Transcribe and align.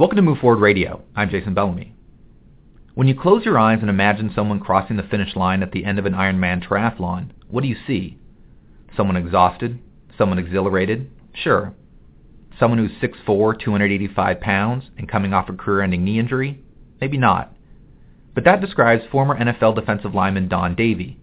Welcome 0.00 0.16
to 0.16 0.22
Move 0.22 0.38
Forward 0.38 0.62
Radio. 0.62 1.02
I'm 1.14 1.28
Jason 1.28 1.52
Bellamy. 1.52 1.94
When 2.94 3.06
you 3.06 3.14
close 3.14 3.44
your 3.44 3.58
eyes 3.58 3.80
and 3.82 3.90
imagine 3.90 4.32
someone 4.34 4.58
crossing 4.58 4.96
the 4.96 5.02
finish 5.02 5.36
line 5.36 5.62
at 5.62 5.72
the 5.72 5.84
end 5.84 5.98
of 5.98 6.06
an 6.06 6.14
Ironman 6.14 6.66
triathlon, 6.66 7.32
what 7.50 7.60
do 7.60 7.68
you 7.68 7.76
see? 7.86 8.18
Someone 8.96 9.18
exhausted? 9.18 9.78
Someone 10.16 10.38
exhilarated? 10.38 11.10
Sure. 11.34 11.74
Someone 12.58 12.78
who's 12.78 13.10
6'4", 13.26 13.60
285 13.60 14.40
pounds, 14.40 14.84
and 14.96 15.06
coming 15.06 15.34
off 15.34 15.50
a 15.50 15.52
career-ending 15.52 16.02
knee 16.02 16.18
injury? 16.18 16.64
Maybe 16.98 17.18
not. 17.18 17.54
But 18.34 18.44
that 18.44 18.62
describes 18.62 19.04
former 19.12 19.38
NFL 19.38 19.74
defensive 19.74 20.14
lineman 20.14 20.48
Don 20.48 20.74
Davey. 20.74 21.20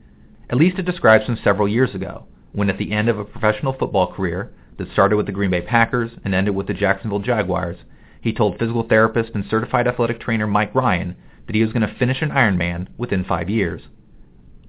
At 0.52 0.58
least 0.58 0.78
it 0.78 0.86
describes 0.86 1.26
him 1.26 1.40
several 1.44 1.68
years 1.68 1.96
ago, 1.96 2.28
when 2.52 2.70
at 2.70 2.78
the 2.78 2.92
end 2.92 3.10
of 3.10 3.18
a 3.18 3.26
professional 3.26 3.74
football 3.74 4.14
career 4.14 4.54
that 4.78 4.92
started 4.94 5.16
with 5.16 5.26
the 5.26 5.32
Green 5.32 5.50
Bay 5.50 5.62
Packers 5.62 6.12
and 6.24 6.36
ended 6.36 6.54
with 6.54 6.68
the 6.68 6.76
Jacksonville 6.76 7.18
Jaguars, 7.18 7.78
he 8.22 8.34
told 8.34 8.58
physical 8.58 8.84
therapist 8.84 9.32
and 9.34 9.46
certified 9.50 9.88
athletic 9.88 10.20
trainer 10.20 10.48
Mike 10.48 10.74
Ryan 10.76 11.16
that 11.46 11.56
he 11.56 11.64
was 11.64 11.72
going 11.72 11.88
to 11.88 11.96
finish 11.96 12.22
an 12.22 12.30
Ironman 12.30 12.88
within 12.98 13.24
five 13.24 13.50
years. 13.50 13.82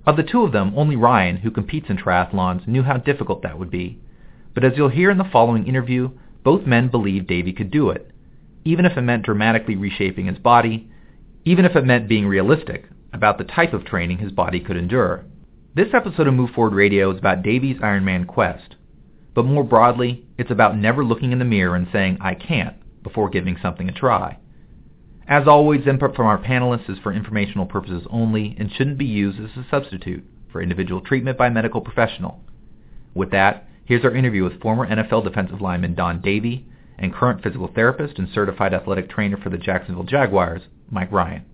Of 0.07 0.17
the 0.17 0.23
two 0.23 0.43
of 0.43 0.53
them, 0.53 0.73
only 0.77 0.97
Ryan, 0.97 1.37
who 1.37 1.51
competes 1.51 1.91
in 1.91 1.99
triathlons, 1.99 2.67
knew 2.67 2.83
how 2.83 2.97
difficult 2.97 3.43
that 3.43 3.59
would 3.59 3.71
be. 3.71 3.99
But 4.55 4.65
as 4.65 4.73
you'll 4.77 4.89
hear 4.89 5.11
in 5.11 5.19
the 5.19 5.25
following 5.25 5.67
interview, 5.67 6.11
both 6.45 6.67
men 6.67 6.89
believed 6.89 7.27
Davey 7.27 7.53
could 7.53 7.71
do 7.71 7.91
it, 7.91 8.11
even 8.65 8.85
if 8.85 8.97
it 8.97 9.03
meant 9.03 9.25
dramatically 9.25 9.77
reshaping 9.77 10.27
his 10.27 10.39
body, 10.39 10.91
even 11.45 11.65
if 11.65 11.77
it 11.77 11.85
meant 11.85 12.09
being 12.09 12.27
realistic 12.27 12.89
about 13.13 13.39
the 13.39 13.45
type 13.45 13.73
of 13.73 13.85
training 13.85 14.19
his 14.19 14.33
body 14.33 14.61
could 14.61 14.77
endure. 14.77 15.25
This 15.75 15.89
episode 15.93 16.27
of 16.27 16.35
Move 16.35 16.51
Forward 16.51 16.75
Radio 16.75 17.11
is 17.11 17.19
about 17.19 17.43
Davey's 17.43 17.79
Ironman 17.79 18.27
quest. 18.27 18.77
But 19.35 19.45
more 19.45 19.63
broadly, 19.63 20.27
it's 20.37 20.51
about 20.51 20.77
never 20.77 21.05
looking 21.05 21.33
in 21.33 21.39
the 21.39 21.45
mirror 21.45 21.77
and 21.77 21.87
saying, 21.93 22.19
I 22.21 22.35
can't, 22.35 22.75
before 23.03 23.29
giving 23.29 23.57
something 23.61 23.89
a 23.89 23.93
try. 23.93 24.39
As 25.27 25.47
always, 25.47 25.87
input 25.87 26.17
from 26.17 26.27
our 26.27 26.39
panelists 26.39 26.89
is 26.89 26.99
for 26.99 27.13
informational 27.13 27.67
purposes 27.67 28.07
only 28.11 28.57
and 28.59 28.73
shouldn't 28.73 28.99
be 28.99 29.05
used 29.05 29.39
as 29.39 29.57
a 29.57 29.67
substitute 29.71 30.25
for 30.51 30.63
individual 30.63 31.03
treatment 31.03 31.37
by 31.37 31.49
a 31.49 31.51
medical 31.51 31.83
professional. 31.83 32.43
With 33.15 33.31
that, 33.33 33.69
here's 33.85 34.05
our 34.05 34.15
interview 34.15 34.45
with 34.45 34.61
former 34.61 34.87
NFL 34.87 35.25
defensive 35.25 35.61
lineman 35.61 35.95
Don 35.95 36.23
Davey 36.23 36.67
and 36.99 37.15
current 37.15 37.43
physical 37.43 37.71
therapist 37.75 38.19
and 38.19 38.29
certified 38.33 38.73
athletic 38.73 39.11
trainer 39.11 39.37
for 39.37 39.51
the 39.51 39.59
Jacksonville 39.59 40.05
Jaguars, 40.05 40.63
Mike 40.91 41.13
Ryan. 41.13 41.45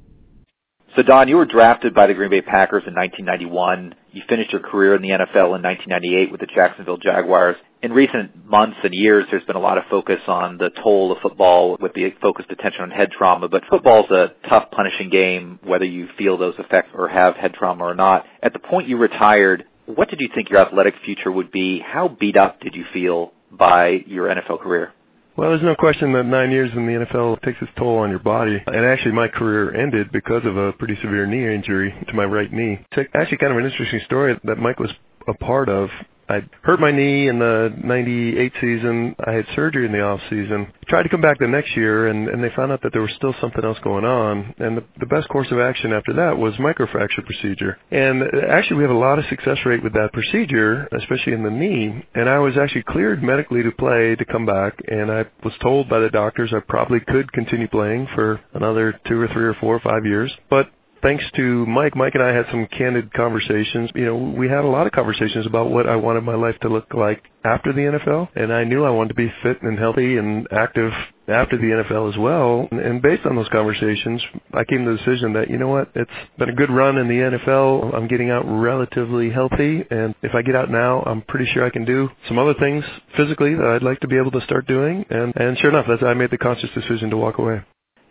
So 0.97 1.03
Don, 1.03 1.27
you 1.27 1.37
were 1.37 1.45
drafted 1.45 1.93
by 1.93 2.07
the 2.07 2.15
Green 2.15 2.31
Bay 2.31 2.41
Packers 2.41 2.85
in 2.87 2.95
1991. 2.95 3.97
You 4.13 4.23
finished 4.29 4.53
your 4.53 4.61
career 4.61 4.95
in 4.95 5.03
the 5.03 5.09
NFL 5.09 5.57
in 5.57 5.63
1998 5.63 6.31
with 6.31 6.41
the 6.41 6.47
Jacksonville 6.47 6.99
Jaguars. 6.99 7.57
In 7.83 7.93
recent 7.93 8.47
months 8.47 8.77
and 8.85 8.95
years, 8.95 9.25
there's 9.29 9.43
been 9.43 9.57
a 9.57 9.61
lot 9.61 9.77
of 9.77 9.83
focus 9.91 10.21
on 10.29 10.57
the 10.57 10.71
toll 10.85 11.11
of 11.11 11.19
football 11.21 11.77
with 11.81 11.95
the 11.95 12.15
focused 12.23 12.49
attention 12.53 12.83
on 12.83 12.91
head 12.93 13.11
trauma, 13.11 13.49
but 13.49 13.65
football's 13.69 14.09
a 14.13 14.35
tough, 14.49 14.71
punishing 14.71 15.11
game, 15.11 15.59
whether 15.65 15.85
you 15.85 16.07
feel 16.17 16.39
those 16.39 16.55
effects 16.61 16.91
or 16.95 17.09
have 17.09 17.35
head 17.35 17.55
trauma 17.55 17.83
or 17.83 17.97
not. 17.97 18.25
At 18.41 18.53
the 18.53 18.61
point 18.61 18.87
you 18.87 18.97
retired, 18.97 19.65
what 19.87 20.09
did 20.11 20.21
you 20.21 20.29
think 20.33 20.49
your 20.49 20.61
athletic 20.61 20.95
future 21.05 21.33
would 21.33 21.51
be? 21.51 21.81
How 21.81 22.07
beat 22.07 22.37
up 22.37 22.61
did 22.61 22.77
you 22.77 22.85
feel 22.93 23.33
by 23.51 24.05
your 24.07 24.29
NFL 24.29 24.61
career? 24.61 24.93
Well, 25.37 25.51
there's 25.51 25.63
no 25.63 25.75
question 25.75 26.13
that 26.13 26.27
nine 26.27 26.53
years 26.53 26.71
in 26.77 26.87
the 26.87 27.05
NFL 27.05 27.43
takes 27.43 27.61
its 27.61 27.71
toll 27.77 27.99
on 27.99 28.11
your 28.11 28.21
body. 28.21 28.63
And 28.69 28.87
actually, 28.87 29.13
my 29.13 29.27
career 29.27 29.75
ended 29.75 30.13
because 30.13 30.45
of 30.45 30.57
a 30.57 30.73
pretty 30.75 30.97
severe 31.03 31.27
knee 31.27 31.53
injury 31.53 31.93
to 32.07 32.15
my 32.15 32.25
right 32.25 32.53
knee. 32.53 32.79
It's 32.93 33.11
actually 33.15 33.39
kind 33.39 33.53
of 33.53 33.59
an 33.59 33.65
interesting 33.65 34.01
story 34.07 34.39
that 34.45 34.59
Mike 34.59 34.79
was 34.79 34.93
a 35.27 35.35
part 35.35 35.69
of. 35.69 35.89
I 36.29 36.41
hurt 36.63 36.81
my 36.81 36.91
knee 36.91 37.29
in 37.29 37.39
the 37.39 37.75
98 37.83 38.53
season. 38.61 39.17
I 39.27 39.33
had 39.33 39.47
surgery 39.55 39.87
in 39.87 39.93
the 39.93 40.01
off 40.01 40.21
season. 40.31 40.73
Tried 40.89 41.05
to 41.05 41.09
come 41.09 41.21
back 41.21 41.39
the 41.39 41.49
next 41.49 41.77
year 41.77 42.09
and, 42.09 42.29
and 42.29 42.43
they 42.43 42.51
found 42.57 42.73
out 42.73 42.83
that 42.83 42.93
there 42.93 43.03
was 43.03 43.13
still 43.17 43.35
something 43.41 43.65
else 43.65 43.79
going 43.85 44.05
on. 44.05 44.55
And 44.59 44.79
the, 44.79 44.85
the 45.01 45.07
best 45.07 45.29
course 45.29 45.49
of 45.51 45.59
action 45.59 45.93
after 45.93 46.13
that 46.15 46.37
was 46.39 46.55
microfracture 46.55 47.25
procedure. 47.25 47.79
And 47.91 48.23
uh, 48.23 48.27
actually 48.51 48.79
we 48.79 48.85
have 48.85 48.91
a 48.91 48.99
lot 48.99 49.19
of 49.19 49.27
success 49.29 49.59
rate 49.67 49.83
with 49.83 49.93
that 49.95 50.13
procedure, 50.13 50.89
especially 50.99 51.35
in 51.35 51.43
the 51.43 51.51
knee. 51.51 52.05
And 52.15 52.29
I 52.29 52.39
was 52.39 52.57
actually 52.57 52.85
cleared 52.85 53.23
medically 53.23 53.63
to 53.63 53.73
play 53.73 54.17
to 54.17 54.25
come 54.25 54.47
back 54.47 54.79
and 54.89 55.11
I 55.11 55.25
was 55.43 55.55
told 55.63 55.89
by 55.89 56.01
the 56.01 56.11
doctors 56.11 56.53
I 56.55 56.61
probably 56.67 57.01
could 57.01 57.33
continue 57.33 57.69
playing 57.69 58.09
for 58.15 58.41
another 58.55 58.99
two 59.07 59.21
or 59.21 59.29
three 59.29 59.45
or 59.45 59.55
four 59.55 59.75
or 59.75 59.81
five 59.81 60.05
years. 60.05 60.33
But 60.49 60.71
thanks 61.05 61.25
to 61.37 61.67
Mike, 61.67 61.95
Mike 61.95 62.15
and 62.15 62.25
I 62.25 62.35
had 62.35 62.47
some 62.51 62.67
candid 62.67 63.13
conversations. 63.13 63.91
You 63.95 64.07
know, 64.07 64.17
we 64.17 64.49
had 64.49 64.65
a 64.65 64.69
lot 64.69 64.87
of 64.87 64.93
conversations 64.93 65.47
about 65.47 65.71
what 65.71 65.87
I 65.87 65.97
wanted 65.97 66.23
my 66.23 66.35
life 66.35 66.59
to 66.63 66.69
look 66.69 66.87
like 66.95 67.23
after 67.45 67.75
the 67.75 67.83
NFL, 67.83 68.29
and 68.35 68.51
I 68.51 68.65
knew 68.65 68.85
I 68.85 68.91
wanted 68.91 69.11
to 69.11 69.15
be 69.15 69.31
fit 69.43 69.61
and 69.63 69.79
healthy 69.79 70.17
and 70.17 70.49
active 70.51 70.93
after 71.29 71.59
the 71.59 71.65
NFL 71.65 72.11
as 72.11 72.19
well. 72.19 72.67
And 72.73 73.03
based 73.03 73.27
on 73.27 73.37
those 73.37 73.49
conversations, 73.51 74.23
I 74.55 74.65
came 74.65 74.87
to 74.87 74.93
the 74.93 74.97
decision 74.97 75.35
that, 75.35 75.51
you 75.51 75.59
know 75.59 75.69
what, 75.69 75.91
it's 75.95 76.11
been 76.39 76.49
a 76.49 76.55
good 76.55 76.71
run 76.71 76.97
in 76.97 77.07
the 77.07 77.37
NFL. 77.37 77.95
I'm 77.95 78.09
getting 78.09 78.31
out 78.31 78.45
relatively 78.47 79.31
healthy, 79.31 79.85
and 79.91 80.15
if 80.23 80.35
I 80.35 80.41
get 80.41 80.57
out 80.57 80.71
now, 80.71 81.03
I'm 81.03 81.21
pretty 81.23 81.51
sure 81.53 81.67
I 81.67 81.71
can 81.71 81.85
do 81.85 82.09
some 82.29 82.39
other 82.39 82.55
things 82.55 82.83
physically 83.15 83.55
that 83.55 83.67
I'd 83.67 83.83
like 83.83 84.01
to 84.01 84.09
be 84.09 84.17
able 84.17 84.31
to 84.31 84.41
start 84.41 84.67
doing. 84.67 85.05
And, 85.11 85.35
and 85.37 85.59
sure 85.59 85.69
enough, 85.69 85.85
that's, 85.87 86.03
I 86.03 86.15
made 86.15 86.31
the 86.31 86.39
conscious 86.39 86.71
decision 86.75 87.11
to 87.11 87.19
walk 87.19 87.37
away 87.39 87.61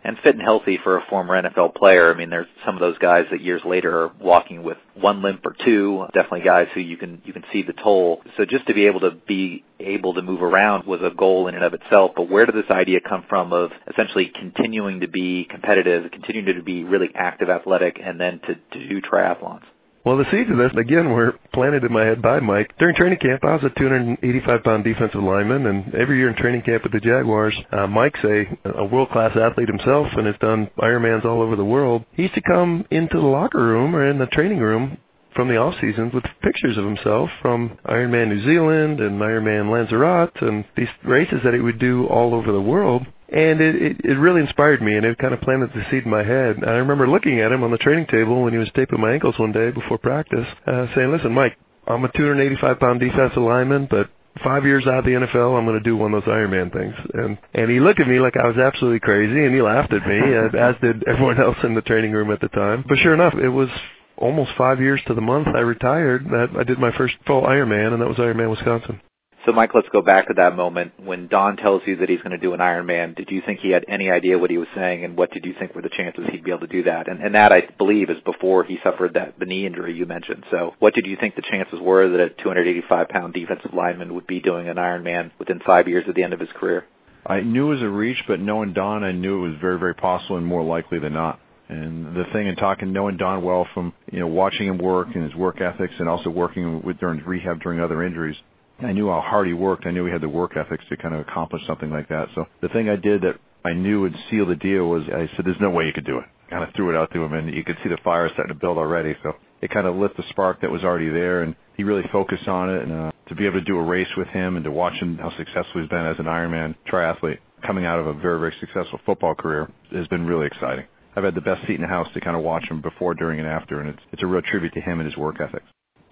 and 0.04 0.18
fit 0.22 0.34
and 0.34 0.42
healthy 0.42 0.78
for 0.84 0.98
a 0.98 1.04
former 1.08 1.40
NFL 1.40 1.74
player. 1.74 2.12
I 2.12 2.16
mean, 2.16 2.28
there's 2.30 2.46
some 2.64 2.74
of 2.74 2.80
those 2.80 2.98
guys 2.98 3.24
that 3.30 3.40
years 3.40 3.62
later 3.64 4.04
are 4.04 4.12
walking 4.20 4.62
with 4.62 4.76
one 4.94 5.22
limp 5.22 5.44
or 5.46 5.56
two. 5.64 6.04
Definitely 6.12 6.42
guys 6.42 6.68
who 6.74 6.80
you 6.80 6.96
can 6.98 7.22
you 7.24 7.32
can 7.32 7.44
see 7.52 7.62
the 7.62 7.72
toll. 7.72 8.20
So 8.36 8.44
just 8.44 8.66
to 8.66 8.74
be 8.74 8.86
able 8.86 9.00
to 9.00 9.12
be 9.12 9.64
able 9.80 10.14
to 10.14 10.22
move 10.22 10.42
around 10.42 10.86
was 10.86 11.00
a 11.02 11.10
goal 11.10 11.48
in 11.48 11.54
and 11.54 11.64
of 11.64 11.74
itself. 11.74 12.12
But 12.14 12.28
where 12.28 12.46
did 12.46 12.54
this 12.54 12.70
idea 12.70 13.00
come 13.00 13.24
from 13.28 13.52
of 13.52 13.70
essentially 13.90 14.30
continuing 14.34 15.00
to 15.00 15.08
be 15.08 15.46
competitive, 15.50 16.10
continuing 16.12 16.54
to 16.54 16.62
be 16.62 16.84
really 16.84 17.08
active, 17.14 17.48
athletic, 17.48 17.98
and 18.02 18.20
then 18.20 18.40
to, 18.40 18.54
to 18.54 18.88
do 18.88 19.00
triathlons? 19.00 19.62
Well, 20.04 20.18
the 20.18 20.30
seeds 20.30 20.50
of 20.50 20.58
this, 20.58 20.70
again, 20.78 21.12
were 21.12 21.38
planted 21.54 21.82
in 21.82 21.90
my 21.90 22.04
head 22.04 22.20
by 22.20 22.38
Mike. 22.38 22.74
During 22.78 22.94
training 22.94 23.20
camp, 23.20 23.42
I 23.42 23.54
was 23.54 23.64
a 23.64 23.70
285-pound 23.80 24.84
defensive 24.84 25.22
lineman, 25.22 25.66
and 25.66 25.94
every 25.94 26.18
year 26.18 26.28
in 26.28 26.36
training 26.36 26.60
camp 26.60 26.82
with 26.82 26.92
the 26.92 27.00
Jaguars, 27.00 27.56
uh, 27.72 27.86
Mike's 27.86 28.20
a, 28.22 28.44
a 28.76 28.84
world-class 28.84 29.34
athlete 29.34 29.68
himself 29.68 30.08
and 30.12 30.26
has 30.26 30.36
done 30.42 30.68
Ironmans 30.78 31.24
all 31.24 31.40
over 31.40 31.56
the 31.56 31.64
world. 31.64 32.04
He 32.12 32.24
used 32.24 32.34
to 32.34 32.42
come 32.42 32.84
into 32.90 33.18
the 33.18 33.26
locker 33.26 33.64
room 33.64 33.96
or 33.96 34.06
in 34.06 34.18
the 34.18 34.26
training 34.26 34.58
room 34.58 34.98
from 35.34 35.48
the 35.48 35.56
off 35.56 35.74
seasons 35.80 36.12
with 36.14 36.24
pictures 36.42 36.78
of 36.78 36.84
himself 36.84 37.30
from 37.42 37.78
Ironman 37.86 38.28
New 38.28 38.44
Zealand 38.44 39.00
and 39.00 39.20
Ironman 39.20 39.70
Lanzarote 39.70 40.40
and 40.42 40.64
these 40.76 40.88
races 41.04 41.40
that 41.44 41.54
he 41.54 41.60
would 41.60 41.78
do 41.78 42.06
all 42.06 42.34
over 42.34 42.52
the 42.52 42.60
world 42.60 43.06
and 43.34 43.60
it, 43.60 43.74
it 43.74 43.96
it 44.04 44.18
really 44.18 44.40
inspired 44.40 44.80
me 44.80 44.96
and 44.96 45.04
it 45.04 45.18
kind 45.18 45.34
of 45.34 45.40
planted 45.40 45.70
the 45.74 45.84
seed 45.90 46.04
in 46.04 46.10
my 46.10 46.22
head. 46.22 46.56
I 46.64 46.72
remember 46.72 47.08
looking 47.08 47.40
at 47.40 47.52
him 47.52 47.64
on 47.64 47.70
the 47.70 47.78
training 47.78 48.06
table 48.06 48.42
when 48.42 48.52
he 48.52 48.58
was 48.58 48.70
taping 48.74 49.00
my 49.00 49.12
ankles 49.12 49.38
one 49.38 49.52
day 49.52 49.70
before 49.70 49.98
practice, 49.98 50.46
uh, 50.66 50.86
saying, 50.94 51.10
"Listen, 51.10 51.32
Mike, 51.32 51.56
I'm 51.86 52.04
a 52.04 52.12
285 52.12 52.78
pound 52.78 53.00
defensive 53.00 53.42
lineman, 53.42 53.88
but 53.90 54.08
five 54.42 54.64
years 54.64 54.86
out 54.86 54.98
of 54.98 55.04
the 55.04 55.12
NFL, 55.12 55.58
I'm 55.58 55.64
going 55.64 55.78
to 55.78 55.82
do 55.82 55.96
one 55.96 56.14
of 56.14 56.24
those 56.24 56.32
Ironman 56.32 56.72
things." 56.72 56.94
And 57.14 57.38
and 57.54 57.70
he 57.70 57.80
looked 57.80 58.00
at 58.00 58.08
me 58.08 58.20
like 58.20 58.36
I 58.36 58.46
was 58.46 58.56
absolutely 58.56 59.00
crazy, 59.00 59.44
and 59.44 59.54
he 59.54 59.62
laughed 59.62 59.92
at 59.92 60.06
me, 60.06 60.18
as 60.58 60.76
did 60.80 61.02
everyone 61.08 61.40
else 61.40 61.56
in 61.64 61.74
the 61.74 61.82
training 61.82 62.12
room 62.12 62.30
at 62.30 62.40
the 62.40 62.48
time. 62.48 62.84
But 62.86 62.98
sure 62.98 63.14
enough, 63.14 63.34
it 63.34 63.48
was 63.50 63.68
almost 64.16 64.52
five 64.56 64.80
years 64.80 65.00
to 65.06 65.14
the 65.14 65.20
month 65.20 65.48
I 65.48 65.60
retired 65.60 66.26
that 66.26 66.48
I 66.58 66.64
did 66.64 66.78
my 66.78 66.96
first 66.96 67.14
full 67.26 67.42
Ironman, 67.42 67.92
and 67.92 68.02
that 68.02 68.08
was 68.08 68.18
Ironman 68.18 68.50
Wisconsin. 68.50 69.00
So, 69.46 69.52
Mike, 69.52 69.74
let's 69.74 69.88
go 69.92 70.00
back 70.00 70.28
to 70.28 70.34
that 70.34 70.56
moment 70.56 70.92
when 70.98 71.28
Don 71.28 71.58
tells 71.58 71.82
you 71.84 71.96
that 71.96 72.08
he's 72.08 72.20
going 72.20 72.30
to 72.30 72.38
do 72.38 72.54
an 72.54 72.60
Ironman. 72.60 73.14
Did 73.14 73.30
you 73.30 73.42
think 73.44 73.60
he 73.60 73.70
had 73.70 73.84
any 73.88 74.10
idea 74.10 74.38
what 74.38 74.50
he 74.50 74.56
was 74.56 74.68
saying, 74.74 75.04
and 75.04 75.18
what 75.18 75.32
did 75.32 75.44
you 75.44 75.54
think 75.58 75.74
were 75.74 75.82
the 75.82 75.90
chances 75.90 76.24
he'd 76.30 76.44
be 76.44 76.50
able 76.50 76.60
to 76.60 76.66
do 76.66 76.84
that? 76.84 77.08
And, 77.08 77.20
and 77.20 77.34
that, 77.34 77.52
I 77.52 77.68
believe, 77.76 78.08
is 78.08 78.16
before 78.24 78.64
he 78.64 78.78
suffered 78.82 79.14
that 79.14 79.38
the 79.38 79.44
knee 79.44 79.66
injury 79.66 79.94
you 79.94 80.06
mentioned. 80.06 80.44
So, 80.50 80.72
what 80.78 80.94
did 80.94 81.04
you 81.04 81.18
think 81.20 81.36
the 81.36 81.42
chances 81.42 81.78
were 81.78 82.08
that 82.08 82.20
a 82.20 82.30
285-pound 82.42 83.34
defensive 83.34 83.74
lineman 83.74 84.14
would 84.14 84.26
be 84.26 84.40
doing 84.40 84.70
an 84.70 84.76
Ironman 84.76 85.30
within 85.38 85.60
five 85.60 85.88
years 85.88 86.04
at 86.08 86.14
the 86.14 86.22
end 86.22 86.32
of 86.32 86.40
his 86.40 86.48
career? 86.54 86.86
I 87.26 87.40
knew 87.40 87.66
it 87.66 87.74
was 87.74 87.82
a 87.82 87.88
reach, 87.88 88.22
but 88.26 88.40
knowing 88.40 88.72
Don, 88.72 89.04
I 89.04 89.12
knew 89.12 89.44
it 89.44 89.50
was 89.50 89.60
very, 89.60 89.78
very 89.78 89.94
possible 89.94 90.38
and 90.38 90.46
more 90.46 90.62
likely 90.62 90.98
than 90.98 91.12
not. 91.12 91.38
And 91.68 92.14
the 92.14 92.24
thing 92.32 92.46
in 92.46 92.56
talking, 92.56 92.92
knowing 92.92 93.16
Don 93.16 93.42
well 93.42 93.66
from 93.72 93.92
you 94.12 94.20
know 94.20 94.26
watching 94.26 94.68
him 94.68 94.78
work 94.78 95.08
and 95.14 95.24
his 95.24 95.34
work 95.34 95.60
ethics, 95.60 95.94
and 95.98 96.08
also 96.08 96.30
working 96.30 96.82
with 96.82 96.98
during 96.98 97.22
rehab 97.24 97.62
during 97.62 97.80
other 97.80 98.02
injuries, 98.02 98.36
I 98.80 98.92
knew 98.92 99.08
how 99.08 99.20
hard 99.20 99.46
he 99.46 99.54
worked. 99.54 99.86
I 99.86 99.90
knew 99.90 100.04
he 100.04 100.12
had 100.12 100.20
the 100.20 100.28
work 100.28 100.56
ethics 100.56 100.84
to 100.90 100.96
kind 100.96 101.14
of 101.14 101.20
accomplish 101.20 101.62
something 101.66 101.90
like 101.90 102.08
that. 102.08 102.28
So 102.34 102.46
the 102.60 102.68
thing 102.68 102.88
I 102.88 102.96
did 102.96 103.22
that 103.22 103.36
I 103.64 103.72
knew 103.72 104.02
would 104.02 104.14
seal 104.30 104.46
the 104.46 104.56
deal 104.56 104.88
was 104.88 105.04
I 105.08 105.28
said, 105.34 105.46
"There's 105.46 105.60
no 105.60 105.70
way 105.70 105.86
you 105.86 105.92
could 105.92 106.04
do 106.04 106.18
it." 106.18 106.26
Kind 106.50 106.62
of 106.62 106.74
threw 106.74 106.90
it 106.90 106.96
out 106.96 107.10
to 107.12 107.22
him, 107.22 107.32
and 107.32 107.54
you 107.54 107.64
could 107.64 107.78
see 107.82 107.88
the 107.88 107.96
fire 108.04 108.28
starting 108.28 108.54
to 108.54 108.60
build 108.60 108.76
already. 108.76 109.16
So 109.22 109.34
it 109.62 109.70
kind 109.70 109.86
of 109.86 109.96
lit 109.96 110.14
the 110.16 110.24
spark 110.28 110.60
that 110.60 110.70
was 110.70 110.84
already 110.84 111.08
there, 111.08 111.42
and 111.42 111.56
he 111.76 111.84
really 111.84 112.06
focused 112.12 112.46
on 112.46 112.68
it. 112.68 112.82
And 112.82 112.92
uh, 112.92 113.12
to 113.28 113.34
be 113.34 113.46
able 113.46 113.58
to 113.60 113.64
do 113.64 113.78
a 113.78 113.82
race 113.82 114.14
with 114.18 114.28
him 114.28 114.56
and 114.56 114.64
to 114.64 114.70
watch 114.70 114.94
him 114.94 115.16
how 115.16 115.34
successful 115.36 115.80
he's 115.80 115.88
been 115.88 116.04
as 116.04 116.18
an 116.18 116.26
Ironman 116.26 116.74
triathlete, 116.86 117.38
coming 117.66 117.86
out 117.86 117.98
of 117.98 118.06
a 118.06 118.12
very 118.12 118.38
very 118.38 118.54
successful 118.60 119.00
football 119.06 119.34
career, 119.34 119.70
has 119.92 120.06
been 120.08 120.26
really 120.26 120.46
exciting. 120.46 120.84
I've 121.16 121.24
had 121.24 121.34
the 121.34 121.40
best 121.40 121.66
seat 121.66 121.74
in 121.74 121.82
the 121.82 121.86
house 121.86 122.08
to 122.14 122.20
kind 122.20 122.36
of 122.36 122.42
watch 122.42 122.68
him 122.68 122.80
before, 122.80 123.14
during, 123.14 123.38
and 123.38 123.48
after, 123.48 123.80
and 123.80 123.90
it's 123.90 124.02
it's 124.12 124.22
a 124.22 124.26
real 124.26 124.42
tribute 124.42 124.74
to 124.74 124.80
him 124.80 125.00
and 125.00 125.08
his 125.08 125.16
work 125.16 125.40
ethic. 125.40 125.62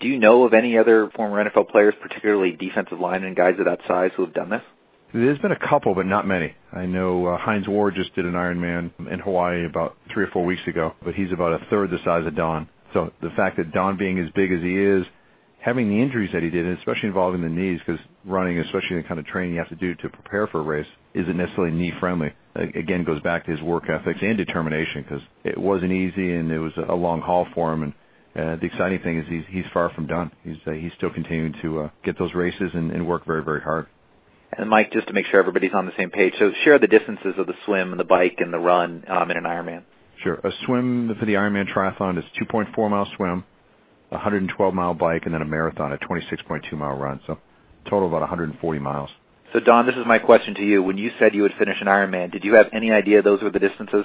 Do 0.00 0.08
you 0.08 0.19
know 0.19 0.44
of 0.44 0.52
any 0.52 0.78
other 0.78 1.10
former 1.14 1.44
NFL 1.44 1.70
players, 1.70 1.94
particularly 2.00 2.52
defensive 2.52 2.99
linemen, 2.99 3.34
guys 3.34 3.54
of 3.58 3.66
that 3.66 3.81
size, 3.87 4.10
who 4.16 4.25
have 4.25 4.34
done 4.34 4.50
this? 4.50 4.62
There's 5.14 5.38
been 5.38 5.52
a 5.52 5.69
couple, 5.69 5.94
but 5.94 6.06
not 6.06 6.26
many. 6.26 6.54
I 6.72 6.87
know 6.87 7.26
uh, 7.26 7.38
Hines 7.38 7.69
Ward 7.69 7.94
just 7.94 8.14
did 8.14 8.25
an 8.25 8.32
Ironman 8.32 8.90
in 9.12 9.20
Hawaii 9.20 9.66
about 9.66 9.96
three 10.12 10.25
or 10.25 10.28
four 10.28 10.44
weeks 10.44 10.62
ago, 10.66 10.94
but 11.04 11.14
he's 11.14 11.31
about 11.32 11.52
a 11.52 11.66
third 11.66 11.90
the 11.90 11.99
size 12.02 12.26
of 12.26 12.34
Don. 12.34 12.69
So 12.94 13.12
the 13.20 13.31
fact 13.37 13.58
that 13.58 13.72
Don 13.72 13.99
being 13.99 14.19
as 14.19 14.31
big 14.34 14.52
as 14.52 14.62
he 14.62 14.76
is, 14.76 15.04
having 15.60 15.88
the 15.88 16.00
injuries 16.00 16.31
that 16.32 16.43
he 16.43 16.50
did, 16.50 16.64
and 16.64 16.78
especially 16.78 17.08
involving 17.08 17.43
the 17.43 17.49
knees, 17.49 17.78
because 17.87 18.00
running, 18.24 18.58
especially 18.58 18.96
the 18.96 19.02
kind 19.02 19.19
of 19.19 19.26
training 19.26 19.54
you 19.54 19.58
have 19.58 19.69
to 19.69 19.76
do 19.76 19.94
to 19.96 20.08
prepare 20.08 20.46
for 20.46 20.60
a 20.60 20.62
race, 20.62 20.86
isn't 21.14 21.36
necessarily 21.36 21.72
knee 21.72 21.92
friendly. 21.98 22.32
Again, 22.54 23.04
goes 23.04 23.20
back 23.22 23.44
to 23.46 23.50
his 23.50 23.60
work 23.60 23.88
ethics 23.88 24.20
and 24.22 24.36
determination, 24.36 25.02
because 25.02 25.22
it 25.44 25.58
wasn't 25.58 25.92
easy 25.92 26.34
and 26.34 26.50
it 26.50 26.58
was 26.58 26.72
a 26.88 26.94
long 26.94 27.20
haul 27.20 27.46
for 27.54 27.72
him. 27.72 27.82
And 27.82 27.92
uh, 28.34 28.56
the 28.56 28.66
exciting 28.66 29.00
thing 29.00 29.19
is 29.19 29.26
he's 29.28 29.44
he's 29.48 29.64
far 29.72 29.90
from 29.90 30.06
done. 30.06 30.30
He's 30.44 30.56
uh, 30.66 30.72
he's 30.72 30.92
still 30.96 31.10
continuing 31.10 31.54
to 31.62 31.80
uh, 31.80 31.90
get 32.04 32.19
those 32.19 32.34
races 32.34 32.70
and, 32.74 32.90
and 32.90 33.06
work 33.06 33.26
very 33.26 33.44
very 33.44 33.60
hard. 33.60 33.86
And 34.56 34.68
Mike, 34.68 34.92
just 34.92 35.06
to 35.08 35.14
make 35.14 35.26
sure 35.26 35.40
everybody's 35.40 35.72
on 35.75 35.86
the 35.86 35.92
same 35.96 36.10
page, 36.10 36.34
so 36.38 36.52
share 36.64 36.78
the 36.78 36.86
distances 36.86 37.34
of 37.38 37.46
the 37.46 37.54
swim 37.64 37.90
and 37.90 37.98
the 37.98 38.04
bike 38.04 38.36
and 38.38 38.52
the 38.52 38.58
run 38.58 39.04
um, 39.08 39.30
in 39.30 39.36
an 39.38 39.44
Ironman. 39.44 39.82
Sure. 40.22 40.34
A 40.34 40.50
swim 40.66 41.14
for 41.18 41.25
the 41.25 41.34
Ironman 41.34 41.72
triathlon 41.72 42.18
is 42.18 42.25
2.4 42.40 42.90
mile 42.90 43.08
swim, 43.16 43.44
112 44.10 44.75
mile 44.75 44.94
bike, 44.94 45.22
and 45.25 45.34
then 45.34 45.40
a 45.40 45.46
marathon, 45.46 45.92
a 45.92 45.98
26.2 45.98 46.72
mile 46.75 46.96
run. 46.96 47.20
So 47.26 47.38
total 47.84 48.08
about 48.08 48.20
140 48.20 48.79
miles. 48.79 49.11
So 49.52 49.61
Don, 49.61 49.87
this 49.87 49.96
is 49.96 50.06
my 50.06 50.19
question 50.19 50.55
to 50.55 50.62
you. 50.62 50.82
When 50.82 50.96
you 50.96 51.11
said 51.19 51.34
you 51.34 51.43
would 51.43 51.55
finish 51.58 51.76
an 51.81 51.87
Ironman, 51.87 52.32
did 52.32 52.44
you 52.44 52.55
have 52.55 52.67
any 52.73 52.90
idea 52.90 53.23
those 53.23 53.43
were 53.43 53.50
the 53.50 53.58
distances? 53.58 54.05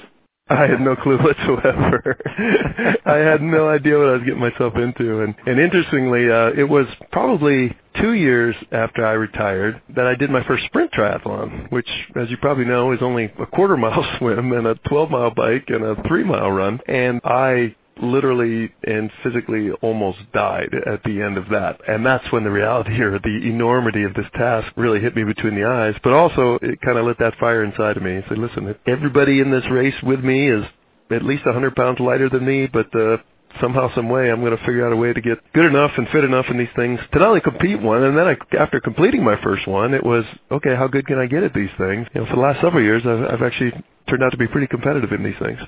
I 0.50 0.62
had 0.68 0.80
no 0.80 0.96
clue 0.96 1.18
whatsoever. 1.22 2.18
I 3.06 3.18
had 3.18 3.42
no 3.42 3.70
idea 3.70 3.98
what 3.98 4.08
I 4.10 4.12
was 4.14 4.24
getting 4.24 4.40
myself 4.40 4.76
into. 4.76 5.22
And, 5.22 5.36
and 5.46 5.60
interestingly, 5.60 6.30
uh, 6.30 6.52
it 6.58 6.68
was 6.68 6.86
probably 7.12 7.76
two 8.00 8.14
years 8.14 8.56
after 8.72 9.06
I 9.06 9.14
retired 9.14 9.82
that 9.96 10.08
I 10.08 10.16
did 10.16 10.30
my 10.30 10.46
first 10.46 10.66
sprint 10.66 10.92
triathlon, 10.92 11.72
which, 11.72 11.90
as 12.16 12.30
you 12.30 12.38
probably 12.38 12.66
know, 12.66 12.92
is 12.92 13.00
only 13.02 13.26
a 13.40 13.46
quarter 13.46 13.78
mile 13.78 14.06
swim 14.20 14.54
and 14.54 14.68
a 14.68 14.76
12 14.88 15.10
mile 15.10 15.34
bike 15.34 15.66
and 15.68 15.84
a 15.84 16.02
three 16.08 16.24
mile 16.24 16.52
run. 16.52 16.80
And 16.88 17.22
I 17.24 17.76
literally 18.02 18.72
and 18.84 19.12
physically 19.24 19.72
almost 19.82 20.20
died 20.34 20.70
at 20.86 21.04
the 21.04 21.22
end 21.22 21.38
of 21.38 21.50
that. 21.50 21.80
And 21.88 22.06
that's 22.06 22.32
when 22.32 22.44
the 22.44 22.52
reality 22.52 22.92
or 23.02 23.20
the 23.20 23.40
enormity 23.44 24.04
of 24.04 24.14
this 24.14 24.28
task 24.36 24.72
really 24.76 25.00
hit 25.00 25.16
me 25.16 25.24
between 25.24 25.56
the 25.56 25.66
eyes. 25.66 25.96
But 26.04 26.14
also 26.14 26.60
it 26.62 26.82
kind 26.82 26.98
of 26.98 27.06
lit 27.06 27.20
that 27.20 27.38
fire 27.40 27.64
inside 27.64 27.98
of 27.98 28.04
me. 28.04 28.18
I 28.18 28.26
said, 28.28 28.38
listen, 28.38 28.76
everybody 28.88 29.40
in 29.40 29.52
this 29.52 29.66
race 29.72 29.96
with 30.04 30.22
me 30.22 30.50
is 30.50 30.64
at 31.12 31.24
least 31.24 31.46
100 31.46 31.76
pounds 31.76 32.00
lighter 32.00 32.30
than 32.30 32.46
me, 32.46 32.68
but 32.68 32.94
uh, 32.96 33.18
somehow, 33.62 33.94
some 33.96 34.10
way, 34.10 34.30
I'm 34.30 34.42
going 34.42 34.56
to 34.56 34.66
figure 34.66 34.86
out 34.86 34.94
a 34.94 34.96
way 34.96 35.14
to 35.14 35.22
get 35.22 35.40
good 35.54 35.66
enough 35.66 35.92
and 35.98 36.08
fit 36.10 36.24
enough 36.24 36.46
in 36.50 36.58
these 36.58 36.68
things 36.76 37.00
to 37.14 37.20
not 37.20 37.30
only 37.30 37.42
compete 37.42 37.82
one, 37.82 38.04
and 38.04 38.18
then 38.18 38.28
I, 38.28 38.36
after 38.58 38.80
completing 38.80 39.24
my 39.24 39.42
first 39.42 39.68
one, 39.68 39.94
it 39.94 40.04
was 40.04 40.26
okay. 40.52 40.76
How 40.76 40.88
good 40.88 41.08
can 41.08 41.18
I 41.18 41.26
get 41.26 41.44
at 41.44 41.54
these 41.54 41.70
things? 41.78 42.08
You 42.14 42.22
know, 42.22 42.28
for 42.28 42.36
the 42.36 42.42
last 42.42 42.62
several 42.62 42.84
years, 42.84 43.04
I've, 43.06 43.36
I've 43.36 43.42
actually 43.42 43.72
turned 44.10 44.24
out 44.24 44.32
to 44.32 44.38
be 44.38 44.48
pretty 44.48 44.68
competitive 44.68 45.12
in 45.12 45.24
these 45.24 45.38
things. 45.42 45.60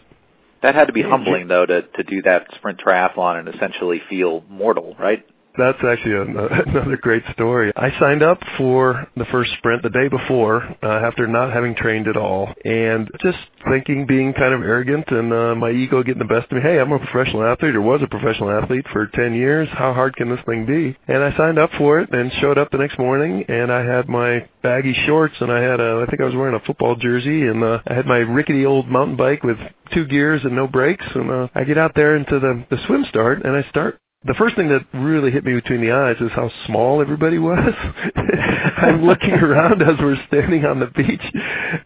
That 0.62 0.76
had 0.76 0.88
to 0.88 0.94
be 0.94 1.02
humbling, 1.02 1.48
though, 1.48 1.66
to 1.66 1.82
to 1.82 2.04
do 2.04 2.22
that 2.24 2.48
sprint 2.56 2.80
triathlon 2.80 3.40
and 3.40 3.48
essentially 3.48 4.02
feel 4.10 4.44
mortal, 4.50 4.96
right? 5.00 5.26
That's 5.60 5.78
actually 5.86 6.14
a, 6.14 6.22
another 6.68 6.98
great 6.98 7.24
story. 7.34 7.74
I 7.76 7.92
signed 8.00 8.24
up 8.24 8.40
for 8.58 9.08
the 9.18 9.26
first 9.26 9.52
sprint 9.58 9.84
the 9.84 9.90
day 9.90 10.08
before 10.08 10.64
uh, 10.82 10.88
after 10.88 11.28
not 11.28 11.52
having 11.52 11.76
trained 11.76 12.08
at 12.08 12.16
all 12.16 12.54
and 12.64 13.10
just 13.22 13.38
thinking 13.70 14.06
being 14.06 14.34
kind 14.34 14.54
of 14.54 14.62
arrogant 14.62 15.06
and 15.10 15.34
uh, 15.34 15.56
my 15.56 15.72
ego 15.72 16.02
getting 16.02 16.20
the 16.20 16.34
best 16.34 16.50
of 16.50 16.58
me. 16.58 16.62
Hey, 16.62 16.80
I'm 16.80 16.94
a 16.94 17.00
professional 17.00 17.44
athlete 17.44 17.76
or 17.76 17.82
was 17.82 18.02
a 18.02 18.08
professional 18.08 18.52
athlete 18.52 18.86
for 18.94 19.08
10 19.08 19.34
years. 19.34 19.68
How 19.74 19.94
hard 19.94 20.16
can 20.16 20.30
this 20.30 20.40
thing 20.46 20.66
be? 20.66 20.98
And 21.12 21.24
I 21.24 21.36
signed 21.36 21.60
up 21.60 21.72
for 21.78 22.00
it 22.00 22.10
and 22.12 22.32
showed 22.40 22.58
up 22.58 22.72
the 22.72 22.78
next 22.78 22.98
morning 22.98 23.44
and 23.50 23.72
I 23.72 23.84
had 23.84 24.08
my 24.08 24.48
baggy 24.64 24.96
shorts 25.06 25.36
and 25.42 25.52
I 25.52 25.62
had 25.62 25.82
a, 25.82 26.06
I 26.06 26.10
think 26.10 26.22
I 26.22 26.26
was 26.26 26.36
wearing 26.36 26.56
a 26.56 26.66
football 26.66 26.96
jersey 26.96 27.48
and 27.48 27.64
uh, 27.64 27.80
I 27.86 27.94
had 27.94 28.06
my 28.06 28.20
rickety 28.20 28.66
old 28.66 28.88
mountain 28.88 29.18
bike 29.18 29.44
with 29.44 29.58
two 29.94 30.06
gears 30.06 30.42
and 30.46 30.56
no 30.56 30.68
brakes 30.68 31.06
and 31.16 31.30
uh, 31.30 31.48
I 31.54 31.66
get 31.66 31.78
out 31.78 31.94
there 31.96 32.16
into 32.16 32.40
the, 32.40 32.66
the 32.70 32.78
swim 32.88 33.06
start 33.10 33.44
and 33.44 33.56
I 33.56 33.68
start 33.70 34.00
the 34.26 34.34
first 34.34 34.58
thing 34.58 34.68
that 34.68 34.86
really 34.94 35.32
hit 35.32 35.46
me 35.46 35.54
between 35.54 35.80
the 35.80 35.92
eyes 35.92 36.18
is 36.20 36.30
how 36.36 36.52
small 36.68 37.02
everybody 37.02 37.40
was. 37.40 37.58
I'm 38.78 39.06
looking 39.06 39.32
around 39.44 39.82
as 39.82 39.96
we're 39.98 40.18
standing 40.28 40.66
on 40.66 40.82
the 40.82 40.88
beach. 40.88 41.22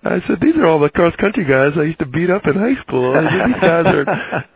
I 0.03 0.19
said, 0.27 0.39
"These 0.41 0.55
are 0.55 0.65
all 0.65 0.79
the 0.79 0.89
cross 0.89 1.15
country 1.17 1.45
guys 1.45 1.73
I 1.77 1.83
used 1.83 1.99
to 1.99 2.07
beat 2.07 2.31
up 2.31 2.47
in 2.47 2.55
high 2.55 2.81
school. 2.81 3.13
I 3.15 3.21
said, 3.21 3.49
These 3.49 3.61
guys 3.61 3.85
are 3.85 4.05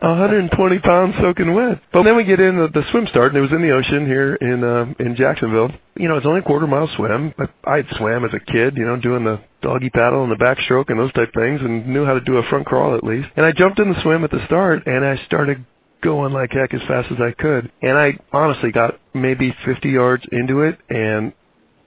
120 0.00 0.78
pounds 0.80 1.14
soaking 1.20 1.54
wet." 1.54 1.80
But 1.92 2.02
then 2.02 2.16
we 2.16 2.24
get 2.24 2.40
in 2.40 2.56
the, 2.56 2.66
the 2.66 2.82
swim 2.90 3.06
start, 3.06 3.32
and 3.32 3.38
it 3.38 3.42
was 3.42 3.52
in 3.52 3.62
the 3.62 3.70
ocean 3.70 4.06
here 4.06 4.34
in 4.34 4.64
uh, 4.64 4.92
in 4.98 5.14
Jacksonville. 5.14 5.70
You 5.96 6.08
know, 6.08 6.16
it's 6.16 6.26
only 6.26 6.40
a 6.40 6.42
quarter 6.42 6.66
mile 6.66 6.90
swim. 6.96 7.32
But 7.38 7.50
I 7.62 7.76
had 7.76 7.86
swam 7.96 8.24
as 8.24 8.34
a 8.34 8.40
kid, 8.40 8.76
you 8.76 8.86
know, 8.86 8.96
doing 8.96 9.22
the 9.22 9.40
doggy 9.62 9.90
paddle 9.90 10.24
and 10.24 10.32
the 10.32 10.36
backstroke 10.36 10.90
and 10.90 10.98
those 10.98 11.12
type 11.12 11.32
things, 11.32 11.60
and 11.60 11.86
knew 11.86 12.04
how 12.04 12.14
to 12.14 12.20
do 12.20 12.38
a 12.38 12.48
front 12.48 12.66
crawl 12.66 12.96
at 12.96 13.04
least. 13.04 13.28
And 13.36 13.46
I 13.46 13.52
jumped 13.52 13.78
in 13.78 13.88
the 13.88 14.02
swim 14.02 14.24
at 14.24 14.32
the 14.32 14.44
start, 14.46 14.84
and 14.86 15.04
I 15.04 15.16
started 15.26 15.64
going 16.02 16.32
like 16.32 16.50
heck 16.52 16.74
as 16.74 16.80
fast 16.88 17.10
as 17.10 17.18
I 17.20 17.32
could. 17.32 17.70
And 17.82 17.96
I 17.98 18.18
honestly 18.32 18.72
got 18.72 19.00
maybe 19.14 19.54
50 19.64 19.88
yards 19.88 20.24
into 20.32 20.62
it 20.62 20.78
and 20.88 21.32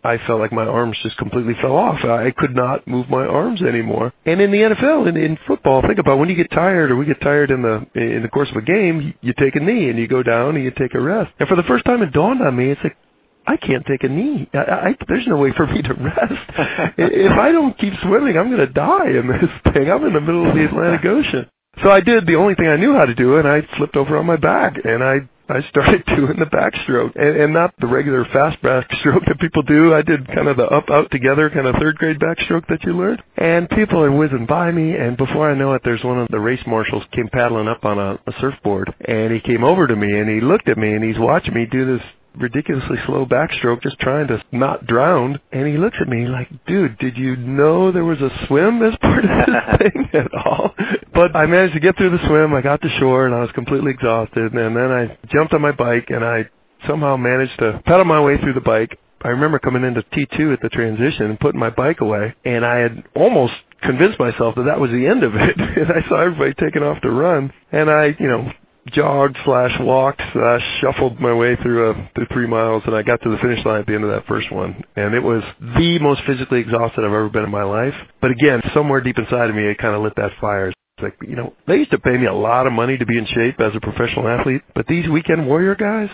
I 0.04 0.18
felt 0.25 0.40
like 0.40 0.52
my 0.52 0.66
arms 0.66 0.98
just 1.04 1.18
completely 1.18 1.54
fell 1.62 1.75
off. 1.75 2.04
I 2.04 2.31
could 2.31 2.56
not 2.56 2.88
move 2.88 3.08
my 3.10 3.25
arms 3.25 3.62
anymore. 3.62 4.12
And 4.25 4.42
in 4.42 4.52
the 4.52 4.58
NFL, 4.58 5.08
in, 5.08 5.16
in 5.16 5.38
football, 5.46 5.81
think 5.84 6.00
about 6.00 6.18
when 6.18 6.28
you 6.28 6.36
get 6.36 6.50
tired 6.50 6.92
or 6.92 6.96
we 6.96 7.06
get 7.06 7.22
tired 7.22 7.52
in 7.52 7.62
the 7.62 7.86
in 7.94 8.24
the 8.24 8.30
course 8.30 8.50
of 8.50 8.56
a 8.56 8.62
game, 8.62 9.13
you 9.22 9.34
take 9.38 9.56
a 9.56 9.60
knee 9.60 9.90
and 9.90 10.00
you 10.00 10.08
go 10.08 10.24
down 10.24 10.56
and 10.56 10.63
you 10.63 10.72
take 10.72 10.96
a 10.96 11.00
rest. 11.00 11.31
And 11.40 11.48
for 11.48 11.56
the 11.56 11.63
first 11.63 11.86
time, 11.86 12.02
it 12.02 12.12
dawned 12.13 12.42
on 12.42 12.56
me, 12.56 12.72
it's 12.72 12.81
like 12.84 12.98
I 13.46 13.58
can't 13.58 13.86
take 13.86 14.04
a 14.04 14.10
knee. 14.10 14.50
I, 14.54 14.58
I, 14.58 14.96
there's 15.08 15.28
no 15.28 15.38
way 15.38 15.52
for 15.56 15.68
me 15.68 15.81
to 15.81 15.94
rest. 15.94 16.50
if 16.98 17.31
I 17.31 17.52
don't 17.52 17.78
keep 17.78 17.94
swimming, 18.02 18.38
I'm 18.38 18.48
going 18.48 18.66
to 18.66 18.74
die 18.74 19.10
in 19.10 19.28
this 19.28 19.74
thing. 19.74 19.92
I'm 19.92 20.06
in 20.06 20.13
the 20.13 20.22
middle 20.22 20.48
of 20.48 20.56
the 20.56 20.66
Atlantic 20.66 21.06
Ocean. 21.06 21.50
So 21.84 21.90
I 21.90 22.01
did 22.01 22.28
the 22.28 22.36
only 22.36 22.56
thing 22.56 22.68
I 22.68 22.75
knew 22.78 22.94
how 22.94 23.06
to 23.06 23.16
do, 23.16 23.38
and 23.38 23.48
I 23.48 23.62
flipped 23.78 23.96
over 23.96 24.18
on 24.18 24.25
my 24.25 24.36
back, 24.36 24.75
and 24.84 25.04
I 25.04 25.22
I 25.51 25.68
started 25.70 26.06
doing 26.16 26.40
the 26.40 26.46
backstroke, 26.46 27.16
and, 27.16 27.42
and 27.42 27.54
not 27.54 27.74
the 27.80 27.88
regular 27.88 28.24
fast 28.25 28.62
backstroke 28.62 29.25
that 29.28 29.40
people 29.40 29.63
do. 29.63 29.94
I 29.94 30.01
did 30.01 30.28
kind 30.28 30.48
of 30.48 30.58
the 30.58 30.66
up 30.66 30.90
out 30.90 31.12
together 31.12 31.50
kind 31.50 31.68
of 31.68 31.75
third 31.75 31.98
grade 31.98 32.20
backstroke 32.20 32.68
that 32.68 32.84
you 32.84 32.94
learned. 32.94 33.22
And 33.38 33.70
people 33.70 34.01
are 34.01 34.12
whizzing 34.12 34.46
by 34.46 34.72
me, 34.72 34.96
and 34.96 35.18
before 35.18 35.51
I 35.51 35.56
know 35.56 35.74
it, 35.74 35.82
there's 35.84 36.04
one 36.04 36.20
of 36.20 36.30
the 36.30 36.40
race 36.40 36.62
marshals 36.66 37.04
came 37.12 37.28
paddling 37.28 37.68
up 37.68 37.84
on 37.84 38.00
a, 38.00 38.13
a 38.28 38.34
surfboard, 38.40 38.94
and 39.06 39.34
he 39.34 39.40
came 39.40 39.63
over 39.63 39.88
to 39.88 39.96
me, 39.96 40.20
and 40.20 40.30
he 40.30 40.40
looked 40.40 40.70
at 40.70 40.78
me, 40.78 40.94
and 40.94 41.04
he's 41.04 41.20
watching 41.20 41.54
me 41.54 41.66
do 41.66 41.98
this 41.98 42.06
ridiculously 42.38 42.98
slow 43.06 43.25
backstroke 43.25 43.82
just 43.84 44.00
trying 44.00 44.28
to 44.28 44.42
not 44.54 44.88
drown 44.88 45.38
and 45.51 45.68
he 45.68 45.78
looks 45.78 45.98
at 46.00 46.08
me 46.08 46.25
like 46.28 46.48
dude 46.66 46.98
did 46.98 47.18
you 47.18 47.36
know 47.36 47.92
there 47.92 48.06
was 48.06 48.22
a 48.22 48.46
swim 48.48 48.82
as 48.84 48.96
part 49.01 49.25
of 49.25 49.30
this 49.30 49.78
thing 49.80 50.10
at 50.13 50.34
all 50.34 50.74
but 51.13 51.36
i 51.36 51.46
managed 51.46 51.74
to 51.74 51.80
get 51.80 51.98
through 51.98 52.12
the 52.12 52.27
swim. 52.27 52.53
I 52.53 52.62
got 52.62 52.82
to 52.82 52.89
shore 53.00 53.25
and 53.25 53.36
i 53.36 53.41
was 53.41 53.51
completely 53.53 53.91
exhausted. 53.91 54.53
And 54.53 54.75
then 54.75 54.91
i 54.91 55.18
jumped 55.32 55.53
on 55.53 55.62
my 55.62 55.72
bike 55.72 56.06
and 56.10 56.24
i 56.24 56.44
somehow 56.88 57.15
managed 57.18 57.58
to 57.60 57.82
pedal 57.86 58.06
my 58.06 58.22
way 58.22 58.38
through 58.38 58.53
the 58.53 58.62
bike. 58.62 58.98
I 59.24 59.30
remember 59.30 59.60
coming 59.60 59.84
into 59.84 60.01
t2 60.01 60.53
at 60.53 60.62
the 60.62 60.70
transition 60.70 61.27
and 61.27 61.39
putting 61.39 61.60
my 61.60 61.70
bike 61.70 62.01
away 62.01 62.34
and 62.46 62.65
i 62.65 62.77
had 62.77 63.03
almost 63.15 63.53
convinced 63.82 64.20
myself 64.20 64.56
that 64.56 64.63
that 64.63 64.80
was 64.80 64.91
the 64.91 65.08
end 65.08 65.24
of 65.24 65.34
it. 65.36 65.58
And 65.77 65.91
i 65.91 66.08
saw 66.08 66.22
everybody 66.22 66.53
taking 66.53 66.84
off 66.84 67.01
to 67.01 67.10
run 67.12 67.51
and 67.72 67.89
i 67.89 68.15
you 68.20 68.27
know 68.27 68.51
jogged 68.88 69.38
slash 69.46 69.72
walked 69.80 70.22
slash 70.34 70.62
shuffled 70.82 71.20
my 71.20 71.34
way 71.34 71.56
through 71.58 71.91
uh, 71.91 72.08
through 72.15 72.25
three 72.34 72.48
miles 72.48 72.82
and 72.86 72.96
I 72.96 73.03
got 73.03 73.22
to 73.22 73.30
the 73.30 73.38
finish 73.38 73.63
line 73.65 73.82
at 73.82 73.86
the 73.86 73.94
end 73.94 74.03
of 74.03 74.10
that 74.10 74.25
first 74.27 74.51
one. 74.51 74.84
And 74.96 75.13
it 75.13 75.22
was 75.22 75.44
the 75.60 76.00
most 76.00 76.22
physically 76.25 76.60
exhausted 76.60 77.01
I've 77.01 77.06
ever 77.06 77.30
been 77.30 77.44
in 77.44 77.51
my 77.51 77.63
life. 77.63 77.94
But 78.22 78.32
again 78.32 78.62
somewhere 78.74 79.01
deep 79.01 79.18
inside 79.18 79.50
of 79.50 79.56
me 79.56 79.70
it 79.70 79.77
kind 79.77 79.96
of 79.96 80.01
lit 80.01 80.13
that 80.15 80.32
fire 80.39 80.74
it's 81.01 81.20
like 81.20 81.29
you 81.29 81.36
know 81.36 81.53
they 81.67 81.77
used 81.77 81.91
to 81.91 82.00
pay 82.00 82.17
me 82.17 82.25
a 82.25 82.34
lot 82.34 82.67
of 82.67 82.74
money 82.74 82.98
to 82.98 83.05
be 83.05 83.17
in 83.17 83.25
shape 83.25 83.60
as 83.60 83.74
a 83.75 83.79
professional 83.79 84.27
athlete 84.27 84.62
but 84.75 84.88
these 84.88 85.08
weekend 85.10 85.48
warrior 85.48 85.75
guys 85.75 86.10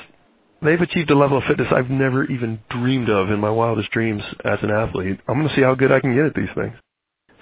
they've 0.62 0.82
achieved 0.82 1.12
a 1.12 1.17
level 1.17 1.38
of 1.38 1.44
fitness 1.44 1.67
I've 1.72 1.89
never 1.89 2.25
even 2.25 2.60
dreamed 2.70 3.10
of 3.10 3.29
in 3.29 3.39
my 3.39 3.50
wildest 3.50 3.91
dreams 3.91 4.24
as 4.44 4.60
an 4.62 4.72
athlete 4.72 5.20
I'm 5.27 5.36
going 5.36 5.50
to 5.50 5.56
see 5.56 5.62
how 5.62 5.75
good 5.75 5.91
I 5.91 6.00
can 6.00 6.15
get 6.15 6.25
at 6.25 6.36
these 6.36 6.53
things 6.56 6.74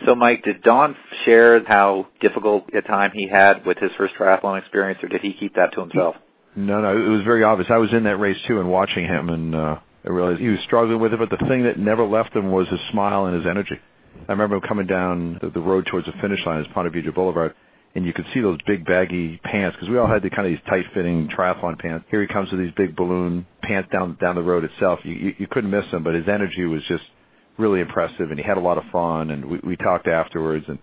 so, 0.06 0.14
Mike, 0.14 0.44
did 0.44 0.62
Don 0.62 0.96
share 1.24 1.64
how 1.66 2.08
difficult 2.20 2.66
a 2.74 2.82
time 2.82 3.12
he 3.14 3.28
had 3.28 3.66
with 3.66 3.78
his 3.78 3.92
first 3.98 4.14
triathlon 4.16 4.60
experience, 4.60 5.02
or 5.02 5.08
did 5.08 5.22
he 5.22 5.34
keep 5.34 5.56
that 5.56 5.74
to 5.74 5.80
himself? 5.80 6.16
No, 6.56 6.82
no, 6.82 6.98
it 6.98 7.10
was 7.10 7.24
very 7.24 7.44
obvious. 7.44 7.70
I 7.72 7.78
was 7.78 7.92
in 7.94 8.04
that 8.04 8.18
race 8.18 8.38
too 8.48 8.60
and 8.60 8.70
watching 8.70 9.06
him, 9.06 9.30
and 9.30 9.56
uh, 9.56 9.80
I 10.06 10.10
realized 10.10 10.40
he 10.40 10.50
was 10.50 10.60
struggling 10.66 11.00
with 11.00 11.14
it. 11.14 11.20
But 11.20 11.30
the 11.30 11.46
thing 11.48 11.64
that 11.64 11.80
never 11.80 12.06
left 12.06 12.36
him 12.36 12.52
was 12.52 12.68
his 12.68 12.80
smile 12.92 13.26
and 13.26 13.36
his 13.36 13.46
energy. 13.50 13.80
I 14.28 14.32
remember 14.32 14.60
coming 14.62 14.88
down 14.88 15.40
the, 15.42 15.50
the 15.50 15.60
road 15.60 15.86
towards 15.86 16.08
the 16.08 16.14
finish 16.22 16.40
line 16.46 16.62
as 16.62 16.68
Ponte 16.74 16.92
Vedra 16.92 17.14
Boulevard, 17.14 17.54
and 17.96 18.06
you 18.06 18.14
could 18.14 18.26
see 18.34 18.42
those 18.42 18.60
big 18.68 18.86
baggy 18.86 19.40
pants 19.44 19.76
because 19.76 19.90
we 19.90 19.98
all 19.98 20.08
had 20.08 20.22
the 20.22 20.30
kind 20.30 20.46
of 20.48 20.52
these 20.52 20.66
tight-fitting 20.68 21.30
triathlon 21.30 21.80
pants. 21.80 22.06
Here 22.10 22.22
he 22.22 22.28
comes 22.28 22.52
with 22.52 22.60
these 22.60 22.74
big 22.76 22.96
balloon 22.96 23.46
pants 23.62 23.90
down 23.92 24.18
down 24.20 24.36
the 24.36 24.44
road 24.44 24.64
itself. 24.64 25.00
You, 25.04 25.14
you 25.14 25.36
you 25.40 25.48
couldn't 25.48 25.70
miss 25.72 25.86
him, 25.86 26.04
but 26.04 26.14
his 26.14 26.28
energy 26.28 26.66
was 26.66 26.82
just 26.88 27.04
really 27.58 27.80
impressive, 27.80 28.32
and 28.32 28.40
he 28.40 28.44
had 28.44 28.58
a 28.58 28.62
lot 28.62 28.78
of 28.78 28.84
fun. 28.92 29.30
And 29.30 29.46
we, 29.46 29.60
we 29.64 29.76
talked 29.78 30.08
afterwards, 30.08 30.66
and 30.68 30.78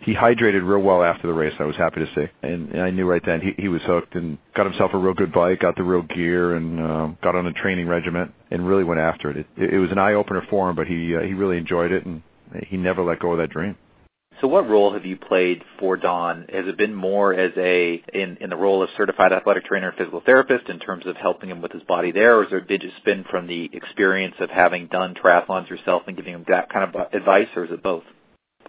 he 0.00 0.14
hydrated 0.14 0.66
real 0.66 0.80
well 0.80 1.02
after 1.02 1.26
the 1.26 1.32
race. 1.32 1.54
I 1.58 1.64
was 1.64 1.76
happy 1.76 2.00
to 2.00 2.06
see, 2.14 2.26
and, 2.42 2.70
and 2.70 2.82
I 2.82 2.90
knew 2.90 3.06
right 3.06 3.22
then 3.24 3.40
he, 3.40 3.62
he 3.62 3.68
was 3.68 3.82
hooked 3.82 4.14
and 4.14 4.38
got 4.54 4.66
himself 4.66 4.90
a 4.92 4.98
real 4.98 5.14
good 5.14 5.32
bike, 5.32 5.60
got 5.60 5.76
the 5.76 5.82
real 5.82 6.02
gear, 6.02 6.54
and 6.54 6.80
uh, 6.80 7.06
got 7.22 7.34
on 7.34 7.46
a 7.46 7.52
training 7.52 7.88
regiment, 7.88 8.32
and 8.50 8.68
really 8.68 8.84
went 8.84 9.00
after 9.00 9.30
it. 9.30 9.46
It, 9.56 9.74
it 9.74 9.78
was 9.78 9.90
an 9.90 9.98
eye 9.98 10.12
opener 10.12 10.42
for 10.50 10.68
him, 10.68 10.76
but 10.76 10.86
he 10.86 11.16
uh, 11.16 11.22
he 11.22 11.32
really 11.32 11.56
enjoyed 11.56 11.92
it, 11.92 12.04
and 12.04 12.22
he 12.66 12.76
never 12.76 13.02
let 13.02 13.20
go 13.20 13.32
of 13.32 13.38
that 13.38 13.50
dream. 13.50 13.76
So 14.40 14.46
what 14.46 14.68
role 14.68 14.92
have 14.92 15.04
you 15.04 15.16
played 15.16 15.64
for 15.80 15.96
Don? 15.96 16.46
Has 16.52 16.66
it 16.68 16.76
been 16.76 16.94
more 16.94 17.34
as 17.34 17.50
a 17.56 18.02
in, 18.14 18.36
in 18.40 18.50
the 18.50 18.56
role 18.56 18.82
of 18.84 18.88
certified 18.96 19.32
athletic 19.32 19.64
trainer 19.64 19.88
and 19.88 19.98
physical 19.98 20.22
therapist 20.24 20.68
in 20.68 20.78
terms 20.78 21.06
of 21.06 21.16
helping 21.16 21.50
him 21.50 21.60
with 21.60 21.72
his 21.72 21.82
body 21.82 22.12
there, 22.12 22.38
or 22.38 22.44
has 22.44 22.52
it 22.52 22.80
just 22.80 23.04
been 23.04 23.24
from 23.28 23.48
the 23.48 23.68
experience 23.72 24.36
of 24.38 24.48
having 24.50 24.86
done 24.86 25.14
triathlons 25.14 25.68
yourself 25.68 26.02
and 26.06 26.16
giving 26.16 26.34
him 26.34 26.44
that 26.48 26.70
kind 26.72 26.94
of 26.94 27.12
advice, 27.12 27.48
or 27.56 27.64
is 27.64 27.72
it 27.72 27.82
both? 27.82 28.04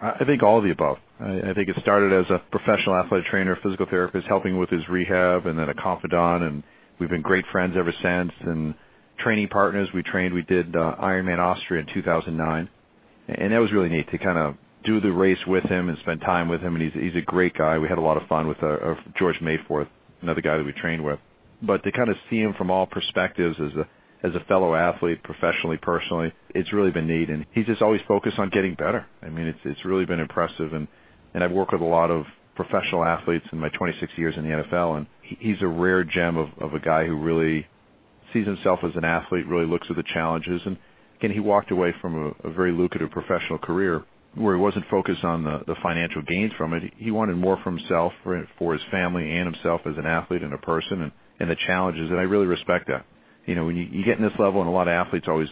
I 0.01 0.23
think 0.25 0.41
all 0.41 0.57
of 0.57 0.63
the 0.63 0.71
above. 0.71 0.97
I, 1.19 1.51
I 1.51 1.53
think 1.53 1.69
it 1.69 1.75
started 1.81 2.13
as 2.13 2.29
a 2.31 2.41
professional 2.51 2.95
athletic 2.95 3.27
trainer, 3.27 3.57
physical 3.61 3.85
therapist, 3.85 4.27
helping 4.27 4.57
with 4.57 4.69
his 4.69 4.87
rehab, 4.87 5.45
and 5.45 5.59
then 5.59 5.69
a 5.69 5.73
confidant, 5.73 6.43
and 6.43 6.63
we've 6.99 7.09
been 7.09 7.21
great 7.21 7.45
friends 7.51 7.75
ever 7.77 7.93
since. 8.01 8.31
And 8.41 8.73
training 9.19 9.49
partners, 9.49 9.89
we 9.93 10.01
trained. 10.03 10.33
We 10.33 10.43
did 10.43 10.75
uh, 10.75 10.95
Ironman 11.01 11.39
Austria 11.39 11.81
in 11.81 11.93
2009, 11.93 12.69
and 13.37 13.53
that 13.53 13.59
was 13.59 13.71
really 13.71 13.89
neat 13.89 14.09
to 14.11 14.17
kind 14.17 14.37
of 14.37 14.55
do 14.83 14.99
the 15.01 15.11
race 15.11 15.39
with 15.45 15.63
him 15.65 15.89
and 15.89 15.97
spend 15.99 16.21
time 16.21 16.47
with 16.47 16.61
him. 16.61 16.75
And 16.75 16.83
he's 16.83 16.93
he's 16.93 17.15
a 17.15 17.25
great 17.25 17.53
guy. 17.53 17.77
We 17.77 17.87
had 17.87 17.97
a 17.97 18.01
lot 18.01 18.17
of 18.17 18.27
fun 18.27 18.47
with 18.47 18.61
uh, 18.63 18.67
uh, 18.67 18.95
George 19.17 19.39
Mayforth, 19.41 19.87
another 20.21 20.41
guy 20.41 20.57
that 20.57 20.65
we 20.65 20.73
trained 20.73 21.03
with. 21.03 21.19
But 21.61 21.83
to 21.83 21.91
kind 21.91 22.09
of 22.09 22.15
see 22.29 22.39
him 22.39 22.53
from 22.57 22.71
all 22.71 22.85
perspectives 22.85 23.57
as 23.59 23.73
a 23.73 23.87
as 24.21 24.35
a 24.35 24.43
fellow 24.45 24.75
athlete, 24.75 25.23
professionally, 25.23 25.77
personally, 25.77 26.33
it's 26.53 26.73
really 26.73 26.91
been 26.91 27.07
neat. 27.07 27.29
And 27.29 27.45
he's 27.53 27.65
just 27.65 27.81
always 27.81 28.01
focused 28.07 28.37
on 28.37 28.49
getting 28.49 28.75
better. 28.75 29.05
I 29.21 29.29
mean, 29.29 29.47
it's 29.47 29.59
it's 29.63 29.85
really 29.85 30.05
been 30.05 30.19
impressive. 30.19 30.73
And 30.73 30.87
and 31.33 31.43
I've 31.43 31.51
worked 31.51 31.73
with 31.73 31.81
a 31.81 31.85
lot 31.85 32.11
of 32.11 32.25
professional 32.55 33.05
athletes 33.05 33.45
in 33.51 33.59
my 33.59 33.69
26 33.69 34.11
years 34.17 34.35
in 34.35 34.43
the 34.43 34.49
NFL, 34.49 34.97
and 34.97 35.07
he's 35.21 35.61
a 35.61 35.67
rare 35.67 36.03
gem 36.03 36.37
of 36.37 36.49
of 36.59 36.73
a 36.73 36.79
guy 36.79 37.05
who 37.05 37.15
really 37.15 37.67
sees 38.33 38.45
himself 38.45 38.79
as 38.83 38.91
an 38.95 39.05
athlete, 39.05 39.47
really 39.47 39.65
looks 39.65 39.87
at 39.89 39.95
the 39.95 40.03
challenges, 40.03 40.61
and 40.65 40.77
again, 41.19 41.31
he 41.31 41.39
walked 41.39 41.71
away 41.71 41.93
from 42.01 42.33
a, 42.43 42.47
a 42.47 42.51
very 42.51 42.71
lucrative 42.71 43.11
professional 43.11 43.59
career 43.59 44.03
where 44.35 44.55
he 44.55 44.61
wasn't 44.61 44.85
focused 44.89 45.23
on 45.23 45.43
the, 45.43 45.61
the 45.67 45.75
financial 45.81 46.21
gains 46.21 46.51
from 46.57 46.73
it. 46.73 46.93
He 46.97 47.11
wanted 47.11 47.35
more 47.35 47.57
for 47.63 47.71
himself, 47.71 48.13
for, 48.23 48.47
for 48.57 48.73
his 48.73 48.81
family, 48.91 49.29
and 49.37 49.53
himself 49.53 49.81
as 49.85 49.97
an 49.97 50.05
athlete 50.05 50.43
and 50.43 50.53
a 50.53 50.57
person, 50.57 51.01
and, 51.01 51.11
and 51.39 51.49
the 51.49 51.57
challenges. 51.67 52.09
And 52.09 52.19
I 52.19 52.23
really 52.23 52.45
respect 52.45 52.87
that. 52.87 53.05
You 53.45 53.55
know, 53.55 53.65
when 53.65 53.75
you, 53.75 53.83
you 53.91 54.05
get 54.05 54.17
in 54.17 54.23
this 54.23 54.37
level, 54.39 54.61
and 54.61 54.69
a 54.69 54.73
lot 54.73 54.87
of 54.87 54.93
athletes 54.93 55.25
always 55.27 55.49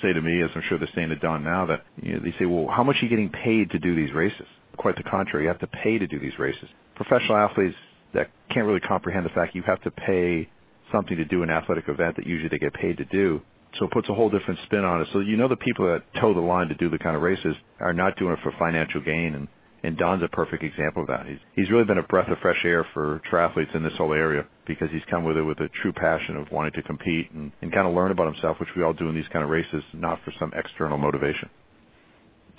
say 0.00 0.12
to 0.12 0.22
me, 0.22 0.42
as 0.42 0.50
I'm 0.54 0.62
sure 0.68 0.78
they're 0.78 0.88
saying 0.94 1.08
to 1.08 1.16
Don 1.16 1.44
now, 1.44 1.66
that 1.66 1.84
you 2.00 2.14
know, 2.14 2.20
they 2.20 2.34
say, 2.38 2.46
"Well, 2.46 2.68
how 2.74 2.84
much 2.84 2.96
are 2.96 3.04
you 3.04 3.10
getting 3.10 3.30
paid 3.30 3.70
to 3.72 3.78
do 3.78 3.94
these 3.94 4.14
races?" 4.14 4.46
Quite 4.76 4.96
the 4.96 5.02
contrary, 5.02 5.44
you 5.44 5.48
have 5.48 5.58
to 5.60 5.66
pay 5.66 5.98
to 5.98 6.06
do 6.06 6.18
these 6.18 6.38
races. 6.38 6.68
Professional 6.94 7.36
athletes 7.36 7.76
that 8.14 8.30
can't 8.50 8.66
really 8.66 8.80
comprehend 8.80 9.26
the 9.26 9.30
fact 9.30 9.54
you 9.54 9.62
have 9.62 9.82
to 9.82 9.90
pay 9.90 10.48
something 10.92 11.16
to 11.16 11.24
do 11.24 11.42
an 11.42 11.50
athletic 11.50 11.88
event 11.88 12.16
that 12.16 12.26
usually 12.26 12.48
they 12.48 12.58
get 12.58 12.72
paid 12.74 12.96
to 12.96 13.04
do 13.06 13.42
it 13.80 13.90
puts 13.90 14.08
a 14.08 14.14
whole 14.14 14.30
different 14.30 14.60
spin 14.64 14.84
on 14.84 15.00
it. 15.00 15.08
So 15.12 15.20
you 15.20 15.36
know 15.36 15.48
the 15.48 15.56
people 15.56 15.86
that 15.86 16.02
toe 16.20 16.34
the 16.34 16.40
line 16.40 16.68
to 16.68 16.74
do 16.74 16.90
the 16.90 16.98
kind 16.98 17.16
of 17.16 17.22
races 17.22 17.54
are 17.80 17.92
not 17.92 18.16
doing 18.18 18.32
it 18.32 18.38
for 18.42 18.52
financial 18.58 19.00
gain, 19.00 19.48
and 19.82 19.96
Don's 19.96 20.22
a 20.22 20.28
perfect 20.28 20.62
example 20.62 21.02
of 21.02 21.08
that. 21.08 21.26
He's 21.54 21.70
really 21.70 21.84
been 21.84 21.98
a 21.98 22.02
breath 22.02 22.28
of 22.30 22.38
fresh 22.38 22.62
air 22.64 22.86
for 22.92 23.20
triathletes 23.30 23.74
in 23.74 23.82
this 23.82 23.94
whole 23.96 24.12
area 24.12 24.44
because 24.66 24.88
he's 24.92 25.02
come 25.10 25.24
with 25.24 25.36
it 25.36 25.42
with 25.42 25.58
a 25.60 25.68
true 25.82 25.92
passion 25.92 26.36
of 26.36 26.50
wanting 26.52 26.72
to 26.72 26.82
compete 26.82 27.30
and 27.30 27.52
kind 27.60 27.88
of 27.88 27.94
learn 27.94 28.10
about 28.10 28.32
himself, 28.32 28.58
which 28.60 28.68
we 28.76 28.82
all 28.82 28.92
do 28.92 29.08
in 29.08 29.14
these 29.14 29.28
kind 29.32 29.44
of 29.44 29.50
races, 29.50 29.82
not 29.94 30.18
for 30.24 30.32
some 30.38 30.52
external 30.54 30.98
motivation. 30.98 31.48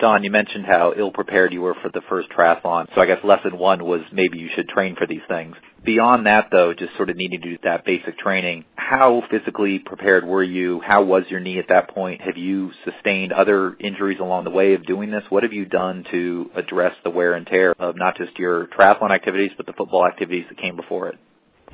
Don, 0.01 0.23
you 0.23 0.31
mentioned 0.31 0.65
how 0.65 0.93
ill 0.97 1.11
prepared 1.11 1.53
you 1.53 1.61
were 1.61 1.75
for 1.75 1.89
the 1.93 2.01
first 2.09 2.27
triathlon. 2.31 2.87
So 2.95 3.01
I 3.01 3.05
guess 3.05 3.19
lesson 3.23 3.59
one 3.59 3.85
was 3.85 4.01
maybe 4.11 4.39
you 4.39 4.49
should 4.55 4.67
train 4.67 4.95
for 4.95 5.05
these 5.05 5.21
things. 5.27 5.55
Beyond 5.85 6.25
that, 6.25 6.47
though, 6.51 6.73
just 6.73 6.95
sort 6.97 7.11
of 7.11 7.17
needing 7.17 7.39
to 7.39 7.49
do 7.51 7.57
that 7.63 7.85
basic 7.85 8.17
training, 8.17 8.65
how 8.75 9.21
physically 9.29 9.77
prepared 9.77 10.25
were 10.25 10.41
you? 10.41 10.81
How 10.83 11.03
was 11.03 11.25
your 11.29 11.39
knee 11.39 11.59
at 11.59 11.67
that 11.69 11.89
point? 11.89 12.21
Have 12.21 12.35
you 12.35 12.71
sustained 12.83 13.31
other 13.31 13.75
injuries 13.79 14.17
along 14.19 14.45
the 14.45 14.49
way 14.49 14.73
of 14.73 14.87
doing 14.87 15.11
this? 15.11 15.23
What 15.29 15.43
have 15.43 15.53
you 15.53 15.65
done 15.65 16.03
to 16.09 16.49
address 16.55 16.95
the 17.03 17.11
wear 17.11 17.35
and 17.35 17.45
tear 17.45 17.75
of 17.77 17.95
not 17.95 18.17
just 18.17 18.39
your 18.39 18.65
triathlon 18.67 19.11
activities, 19.11 19.51
but 19.55 19.67
the 19.67 19.73
football 19.73 20.07
activities 20.07 20.45
that 20.49 20.57
came 20.57 20.75
before 20.75 21.09
it? 21.09 21.19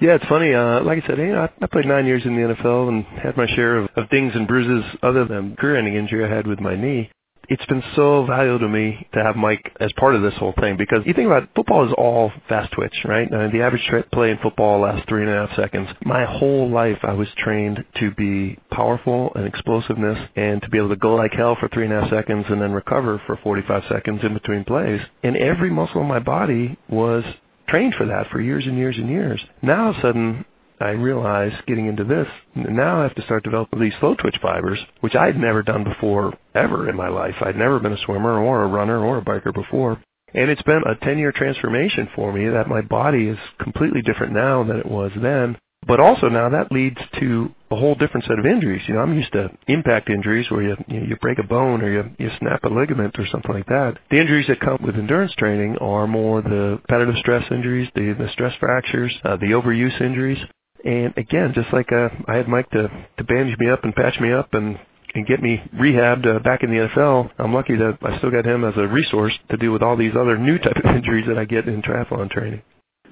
Yeah, 0.01 0.15
it's 0.15 0.25
funny. 0.25 0.53
Uh, 0.53 0.81
like 0.84 1.01
I 1.01 1.07
said, 1.07 1.17
you 1.17 1.27
know, 1.27 1.43
I, 1.43 1.63
I 1.63 1.67
played 1.67 1.86
nine 1.86 2.05
years 2.05 2.24
in 2.25 2.36
the 2.36 2.53
NFL 2.53 2.89
and 2.89 3.05
had 3.05 3.38
my 3.38 3.48
share 3.48 3.77
of, 3.77 3.89
of 3.96 4.10
dings 4.10 4.34
and 4.36 4.46
bruises 4.46 4.84
other 5.01 5.24
than 5.24 5.55
career-ending 5.55 5.96
injury 5.96 6.25
I 6.25 6.36
had 6.36 6.46
with 6.46 6.60
my 6.60 6.75
knee 6.75 7.10
it's 7.49 7.65
been 7.67 7.83
so 7.95 8.25
valuable 8.25 8.59
to 8.59 8.67
me 8.67 9.07
to 9.13 9.23
have 9.23 9.35
Mike 9.35 9.71
as 9.79 9.91
part 9.93 10.15
of 10.15 10.21
this 10.21 10.33
whole 10.35 10.53
thing 10.59 10.75
because 10.77 10.99
you 11.05 11.13
think 11.13 11.27
about 11.27 11.43
it, 11.43 11.49
football 11.55 11.85
is 11.87 11.93
all 11.97 12.31
fast 12.49 12.71
twitch, 12.73 12.95
right? 13.05 13.31
Uh, 13.31 13.47
the 13.51 13.61
average 13.61 13.81
play 14.11 14.31
in 14.31 14.37
football 14.39 14.81
lasts 14.81 15.05
three 15.07 15.21
and 15.21 15.31
a 15.31 15.47
half 15.47 15.55
seconds. 15.55 15.87
My 16.03 16.25
whole 16.25 16.69
life 16.69 16.97
I 17.03 17.13
was 17.13 17.27
trained 17.37 17.83
to 17.99 18.11
be 18.11 18.57
powerful 18.71 19.31
and 19.35 19.45
explosiveness 19.45 20.17
and 20.35 20.61
to 20.61 20.69
be 20.69 20.77
able 20.77 20.89
to 20.89 20.95
go 20.97 21.15
like 21.15 21.33
hell 21.33 21.55
for 21.59 21.69
three 21.69 21.85
and 21.85 21.93
a 21.93 22.01
half 22.01 22.09
seconds 22.09 22.45
and 22.49 22.61
then 22.61 22.71
recover 22.71 23.21
for 23.25 23.37
45 23.43 23.83
seconds 23.89 24.21
in 24.23 24.33
between 24.33 24.65
plays. 24.65 25.01
And 25.23 25.37
every 25.37 25.69
muscle 25.69 26.01
in 26.01 26.07
my 26.07 26.19
body 26.19 26.77
was 26.89 27.23
trained 27.69 27.95
for 27.95 28.05
that 28.07 28.27
for 28.31 28.41
years 28.41 28.65
and 28.65 28.77
years 28.77 28.97
and 28.97 29.09
years. 29.09 29.41
Now 29.61 29.85
all 29.85 29.89
of 29.91 29.97
a 29.97 30.01
sudden 30.01 30.45
I 30.79 30.89
realized 30.89 31.65
getting 31.65 31.88
into 31.88 32.03
this, 32.03 32.27
now 32.55 33.00
I 33.00 33.03
have 33.03 33.15
to 33.15 33.24
start 33.24 33.43
developing 33.43 33.79
these 33.79 33.93
slow 34.00 34.15
twitch 34.15 34.38
fibers, 34.41 34.79
which 35.01 35.15
I 35.15 35.25
had 35.25 35.38
never 35.38 35.63
done 35.63 35.84
before 35.84 36.38
ever 36.53 36.89
in 36.89 36.96
my 36.96 37.10
life. 37.10 37.36
I'd 37.41 37.55
never 37.55 37.79
been 37.79 37.93
a 37.93 38.05
swimmer 38.05 38.39
or 38.39 38.63
a 38.63 38.67
runner 38.67 39.03
or 39.03 39.17
a 39.17 39.25
biker 39.25 39.53
before. 39.53 40.01
And 40.34 40.51
it's 40.51 40.62
been 40.63 40.84
a 40.86 40.96
10 41.03 41.17
year 41.17 41.31
transformation 41.31 42.10
for 42.15 42.31
me 42.31 42.48
that 42.50 42.67
my 42.67 42.81
body 42.81 43.27
is 43.27 43.38
completely 43.60 44.01
different 44.01 44.34
now 44.34 44.63
than 44.63 44.77
it 44.77 44.86
was 44.86 45.12
then. 45.22 45.57
But 45.86 46.00
also 46.00 46.27
now 46.27 46.50
that 46.50 46.72
leads 46.72 46.98
to 47.19 47.50
a 47.72 47.75
whole 47.75 47.96
different 47.96 48.25
set 48.25 48.39
of 48.39 48.46
injuries. 48.46 48.81
You 48.88 48.96
know, 48.96 49.01
I'm 49.01 49.15
used 49.15 49.31
to 49.34 49.50
impact 49.67 50.10
injuries 50.10 50.50
where 50.51 50.62
you 50.62 50.75
you, 50.88 51.00
know, 51.00 51.05
you 51.07 51.15
break 51.17 51.39
a 51.39 51.43
bone 51.43 51.81
or 51.81 51.89
you 51.89 52.03
you 52.17 52.29
snap 52.39 52.63
a 52.65 52.67
ligament 52.67 53.17
or 53.17 53.25
something 53.27 53.53
like 53.53 53.67
that. 53.67 53.98
The 54.12 54.19
injuries 54.19 54.48
that 54.48 54.60
come 54.60 54.79
with 54.84 54.96
endurance 54.96 55.34
training 55.36 55.77
are 55.77 56.07
more 56.07 56.41
the 56.41 56.79
repetitive 56.81 57.15
stress 57.19 57.46
injuries, 57.51 57.89
the 57.96 58.13
the 58.13 58.29
stress 58.34 58.53
fractures, 58.60 59.15
uh, 59.24 59.38
the 59.38 59.51
overuse 59.51 60.01
injuries. 60.01 60.39
And 60.84 61.13
again, 61.17 61.53
just 61.53 61.72
like 61.74 61.91
uh, 61.91 62.10
I 62.27 62.36
had 62.36 62.48
Mike 62.48 62.69
to 62.72 62.89
to 63.17 63.24
bandage 63.24 63.57
me 63.60 63.69
up 63.69 63.84
and 63.84 63.96
patch 63.96 64.19
me 64.19 64.31
up 64.31 64.53
and 64.53 64.79
and 65.13 65.25
get 65.25 65.41
me 65.41 65.62
rehabbed 65.75 66.27
uh, 66.27 66.39
back 66.39 66.63
in 66.63 66.69
the 66.69 66.88
NFL, 66.88 67.31
I'm 67.39 67.53
lucky 67.53 67.75
that 67.75 67.98
I 68.01 68.17
still 68.17 68.31
got 68.31 68.46
him 68.46 68.63
as 68.63 68.74
a 68.77 68.88
resource 68.88 69.34
to 69.50 69.57
deal 69.57 69.72
with 69.72 69.81
all 69.81 69.98
these 69.98 70.13
other 70.19 70.38
new 70.38 70.57
type 70.60 70.75
of 70.75 70.86
injuries 70.96 71.25
that 71.27 71.38
I 71.38 71.46
get 71.46 71.67
in 71.67 71.81
triathlon 71.81 72.29
training. 72.29 72.62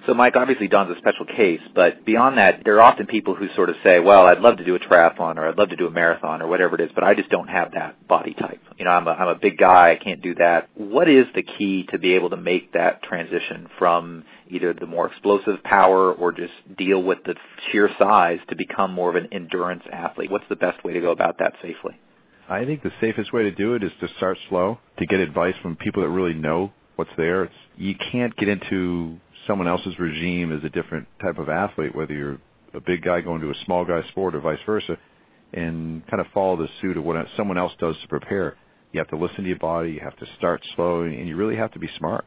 So, 0.05 0.13
Mike, 0.13 0.35
obviously 0.35 0.67
Don's 0.67 0.95
a 0.95 0.99
special 0.99 1.25
case, 1.25 1.61
but 1.73 2.05
beyond 2.05 2.37
that, 2.37 2.61
there 2.63 2.75
are 2.75 2.81
often 2.81 3.07
people 3.07 3.33
who 3.33 3.47
sort 3.55 3.69
of 3.71 3.75
say, 3.83 3.99
well, 3.99 4.27
I'd 4.27 4.39
love 4.39 4.57
to 4.57 4.63
do 4.63 4.75
a 4.75 4.79
triathlon 4.79 5.37
or 5.37 5.47
I'd 5.47 5.57
love 5.57 5.69
to 5.69 5.75
do 5.75 5.87
a 5.87 5.91
marathon 5.91 6.43
or 6.43 6.47
whatever 6.47 6.75
it 6.75 6.81
is, 6.81 6.91
but 6.93 7.03
I 7.03 7.15
just 7.15 7.29
don't 7.29 7.47
have 7.47 7.71
that 7.71 8.07
body 8.07 8.35
type. 8.35 8.61
You 8.77 8.85
know, 8.85 8.91
I'm 8.91 9.07
a, 9.07 9.11
I'm 9.11 9.29
a 9.29 9.39
big 9.39 9.57
guy. 9.57 9.91
I 9.91 9.95
can't 9.95 10.21
do 10.21 10.35
that. 10.35 10.69
What 10.75 11.09
is 11.09 11.25
the 11.33 11.41
key 11.41 11.87
to 11.89 11.97
be 11.97 12.13
able 12.13 12.29
to 12.31 12.37
make 12.37 12.73
that 12.73 13.01
transition 13.01 13.67
from 13.79 14.25
either 14.49 14.73
the 14.73 14.85
more 14.85 15.07
explosive 15.07 15.63
power 15.63 16.13
or 16.13 16.31
just 16.31 16.53
deal 16.77 17.01
with 17.01 17.19
the 17.25 17.35
sheer 17.71 17.89
size 17.97 18.39
to 18.49 18.55
become 18.55 18.93
more 18.93 19.09
of 19.09 19.15
an 19.15 19.29
endurance 19.31 19.83
athlete? 19.91 20.31
What's 20.31 20.45
the 20.49 20.55
best 20.55 20.83
way 20.83 20.93
to 20.93 21.01
go 21.01 21.11
about 21.11 21.39
that 21.39 21.53
safely? 21.61 21.99
I 22.47 22.63
think 22.65 22.83
the 22.83 22.91
safest 23.01 23.33
way 23.33 23.43
to 23.43 23.51
do 23.51 23.73
it 23.73 23.83
is 23.83 23.91
to 24.01 24.07
start 24.17 24.37
slow, 24.49 24.77
to 24.99 25.05
get 25.05 25.19
advice 25.19 25.55
from 25.61 25.75
people 25.75 26.03
that 26.03 26.09
really 26.09 26.35
know 26.35 26.71
what's 26.95 27.11
there. 27.17 27.45
It's, 27.45 27.53
you 27.77 27.95
can't 28.11 28.35
get 28.37 28.47
into 28.47 29.17
someone 29.47 29.67
else's 29.67 29.97
regime 29.97 30.51
as 30.51 30.63
a 30.63 30.69
different 30.69 31.07
type 31.21 31.39
of 31.39 31.49
athlete, 31.49 31.95
whether 31.95 32.13
you're 32.13 32.39
a 32.73 32.81
big 32.81 33.03
guy 33.03 33.21
going 33.21 33.41
to 33.41 33.49
a 33.49 33.65
small 33.65 33.85
guy 33.85 34.01
sport 34.09 34.35
or 34.35 34.41
vice 34.41 34.59
versa, 34.65 34.97
and 35.53 36.05
kind 36.07 36.21
of 36.21 36.27
follow 36.33 36.57
the 36.57 36.67
suit 36.81 36.97
of 36.97 37.03
what 37.03 37.15
someone 37.35 37.57
else 37.57 37.73
does 37.79 37.95
to 38.01 38.07
prepare. 38.07 38.55
You 38.91 38.99
have 38.99 39.09
to 39.09 39.17
listen 39.17 39.43
to 39.43 39.49
your 39.49 39.59
body. 39.59 39.93
You 39.93 40.01
have 40.01 40.17
to 40.17 40.25
start 40.37 40.61
slow, 40.75 41.01
and 41.01 41.27
you 41.27 41.35
really 41.35 41.55
have 41.55 41.71
to 41.73 41.79
be 41.79 41.89
smart. 41.97 42.25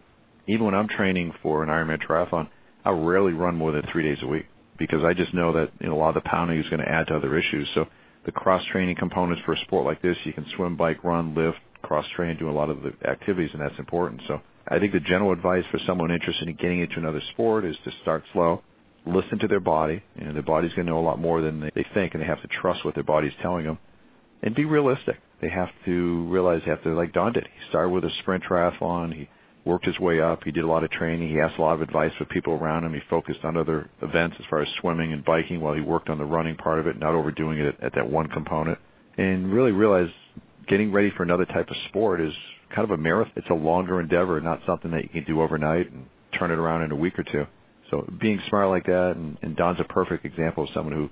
Even 0.49 0.65
when 0.65 0.75
I'm 0.75 0.89
training 0.89 1.35
for 1.43 1.63
an 1.63 1.69
Ironman 1.69 2.03
triathlon, 2.03 2.49
I 2.85 2.91
rarely 2.91 3.33
run 3.33 3.57
more 3.57 3.71
than 3.71 3.83
three 3.93 4.03
days 4.03 4.19
a 4.23 4.27
week 4.27 4.47
because 4.79 5.05
I 5.05 5.13
just 5.13 5.35
know 5.35 5.53
that 5.53 5.71
you 5.81 5.89
know, 5.89 5.95
a 5.95 5.99
lot 5.99 6.17
of 6.17 6.23
the 6.23 6.29
pounding 6.29 6.59
is 6.59 6.69
going 6.71 6.81
to 6.81 6.89
add 6.89 7.09
to 7.09 7.17
other 7.17 7.39
issues. 7.39 7.69
So 7.75 7.87
the 8.25 8.33
cross 8.33 8.65
training 8.73 8.97
components 8.97 9.43
for 9.45 9.53
a 9.53 9.59
sport 9.61 9.85
like 9.85 10.01
this, 10.01 10.17
you 10.25 10.33
can 10.33 10.47
swim, 10.57 10.77
bike, 10.77 11.05
run, 11.05 11.35
lift, 11.35 11.59
cross 11.83 12.07
train, 12.17 12.39
do 12.39 12.49
a 12.49 12.53
lot 12.53 12.71
of 12.71 12.79
the 12.83 12.93
activities, 13.09 13.51
and 13.53 13.61
that's 13.61 13.79
important. 13.79 14.23
So 14.27 14.41
I 14.69 14.79
think 14.79 14.93
the 14.93 15.01
general 15.01 15.33
advice 15.33 15.65
for 15.71 15.79
someone 15.87 16.11
interested 16.11 16.49
in 16.49 16.57
getting 16.57 16.81
into 16.81 16.97
another 16.97 17.23
sport 17.33 17.65
is 17.65 17.77
to 17.85 17.93
start 18.03 18.25
slow, 18.33 18.63
listen 19.07 19.39
to 19.41 19.49
their 19.49 19.61
body. 19.61 20.03
Know, 20.17 20.33
their 20.33 20.43
body's 20.43 20.73
going 20.73 20.87
to 20.87 20.93
know 20.93 21.01
a 21.01 21.05
lot 21.05 21.21
more 21.21 21.43
than 21.43 21.61
they 21.61 21.87
think, 21.95 22.15
and 22.15 22.23
they 22.23 22.27
have 22.27 22.43
to 22.43 22.49
trust 22.49 22.85
what 22.85 22.95
their 22.95 23.05
body's 23.05 23.33
telling 23.43 23.67
them, 23.67 23.79
and 24.43 24.55
be 24.55 24.65
realistic. 24.65 25.17
they 25.41 25.51
have 25.51 25.71
to 25.85 26.25
realize 26.29 26.63
they 26.65 26.71
have 26.71 26.83
to, 26.85 26.95
like 26.95 27.13
Don 27.13 27.33
did. 27.33 27.45
He 27.45 27.69
started 27.69 27.91
with 27.91 28.05
a 28.05 28.11
sprint 28.21 28.45
triathlon. 28.45 29.15
He 29.15 29.29
worked 29.65 29.87
his 29.87 29.99
way 29.99 30.21
up. 30.21 30.45
He 30.45 30.51
did 30.51 30.65
a 30.65 30.67
lot 30.67 30.85
of 30.85 30.91
training. 30.91 31.29
He 31.29 31.41
asked 31.41 31.59
a 31.59 31.63
lot 31.63 31.75
of 31.75 31.83
advice 31.83 32.13
with 32.19 32.29
people 32.31 32.55
around 32.55 32.85
him. 32.85 32.95
He 32.95 33.01
focused 33.11 33.41
on 33.45 33.57
other 33.57 33.91
events 34.03 34.37
as 34.39 34.47
far 34.49 34.63
as 34.63 34.69
swimming 34.81 35.13
and 35.13 35.25
biking 35.25 35.61
while 35.61 35.75
he 35.75 35.81
worked 35.81 36.09
on 36.09 36.19
the 36.19 36.25
running 36.25 36.57
part 36.57 36.79
of 36.79 36.87
it, 36.87 36.99
not 36.99 37.15
overdoing 37.15 37.59
it 37.59 37.67
at, 37.67 37.83
at 37.83 37.95
that 37.95 38.11
one 38.11 38.29
component. 38.29 38.79
And 39.19 39.53
really 39.53 39.73
realized 39.73 40.13
getting 40.69 40.93
ready 40.93 41.11
for 41.17 41.23
another 41.23 41.45
type 41.47 41.69
of 41.69 41.77
sport 41.89 42.21
is 42.21 42.33
kind 42.75 42.85
of 42.85 42.91
a 42.91 42.97
marathon. 42.97 43.33
It's 43.37 43.51
a 43.51 43.55
longer 43.55 44.01
endeavor, 44.01 44.41
not 44.41 44.61
something 44.67 44.91
that 44.93 45.03
you 45.03 45.09
can 45.09 45.25
do 45.25 45.43
overnight 45.43 45.91
and 45.91 46.07
turn 46.39 46.51
it 46.51 46.59
around 46.59 46.83
in 46.83 46.93
a 46.93 46.97
week 46.97 47.19
or 47.19 47.25
two. 47.25 47.47
So 47.91 48.07
being 48.21 48.41
smart 48.49 48.69
like 48.69 48.87
that, 48.87 49.15
and, 49.17 49.39
and 49.43 49.57
Don's 49.57 49.81
a 49.81 49.85
perfect 49.85 50.25
example 50.25 50.65
of 50.65 50.71
someone 50.75 50.95
who 50.95 51.09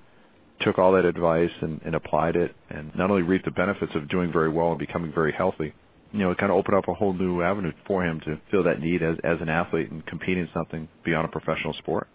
took 0.61 0.79
all 0.79 0.93
that 0.93 1.05
advice 1.05 1.51
and, 1.61 1.81
and 1.85 1.95
applied 1.95 2.37
it, 2.37 2.55
and 2.71 2.95
not 2.95 3.11
only 3.11 3.23
reaped 3.23 3.45
the 3.45 3.51
benefits 3.51 3.93
of 3.95 4.09
doing 4.09 4.33
very 4.33 4.49
well 4.49 4.71
and 4.71 4.79
becoming 4.79 5.13
very 5.13 5.33
healthy, 5.33 5.75
you 6.17 6.25
know, 6.25 6.31
it 6.31 6.39
kind 6.39 6.51
of 6.51 6.59
opened 6.59 6.77
up 6.77 6.89
a 6.89 6.95
whole 6.95 7.13
new 7.13 7.43
avenue 7.43 7.73
for 7.87 8.05
him 8.05 8.21
to 8.21 8.41
fill 8.51 8.65
that 8.65 8.81
need 8.81 9.03
as 9.03 9.17
as 9.23 9.39
an 9.41 9.49
athlete 9.49 9.91
and 9.91 10.05
compete 10.07 10.39
in 10.39 10.49
something 10.55 10.89
beyond 11.05 11.27
a 11.27 11.29
professional 11.29 11.75
sport. 11.75 12.09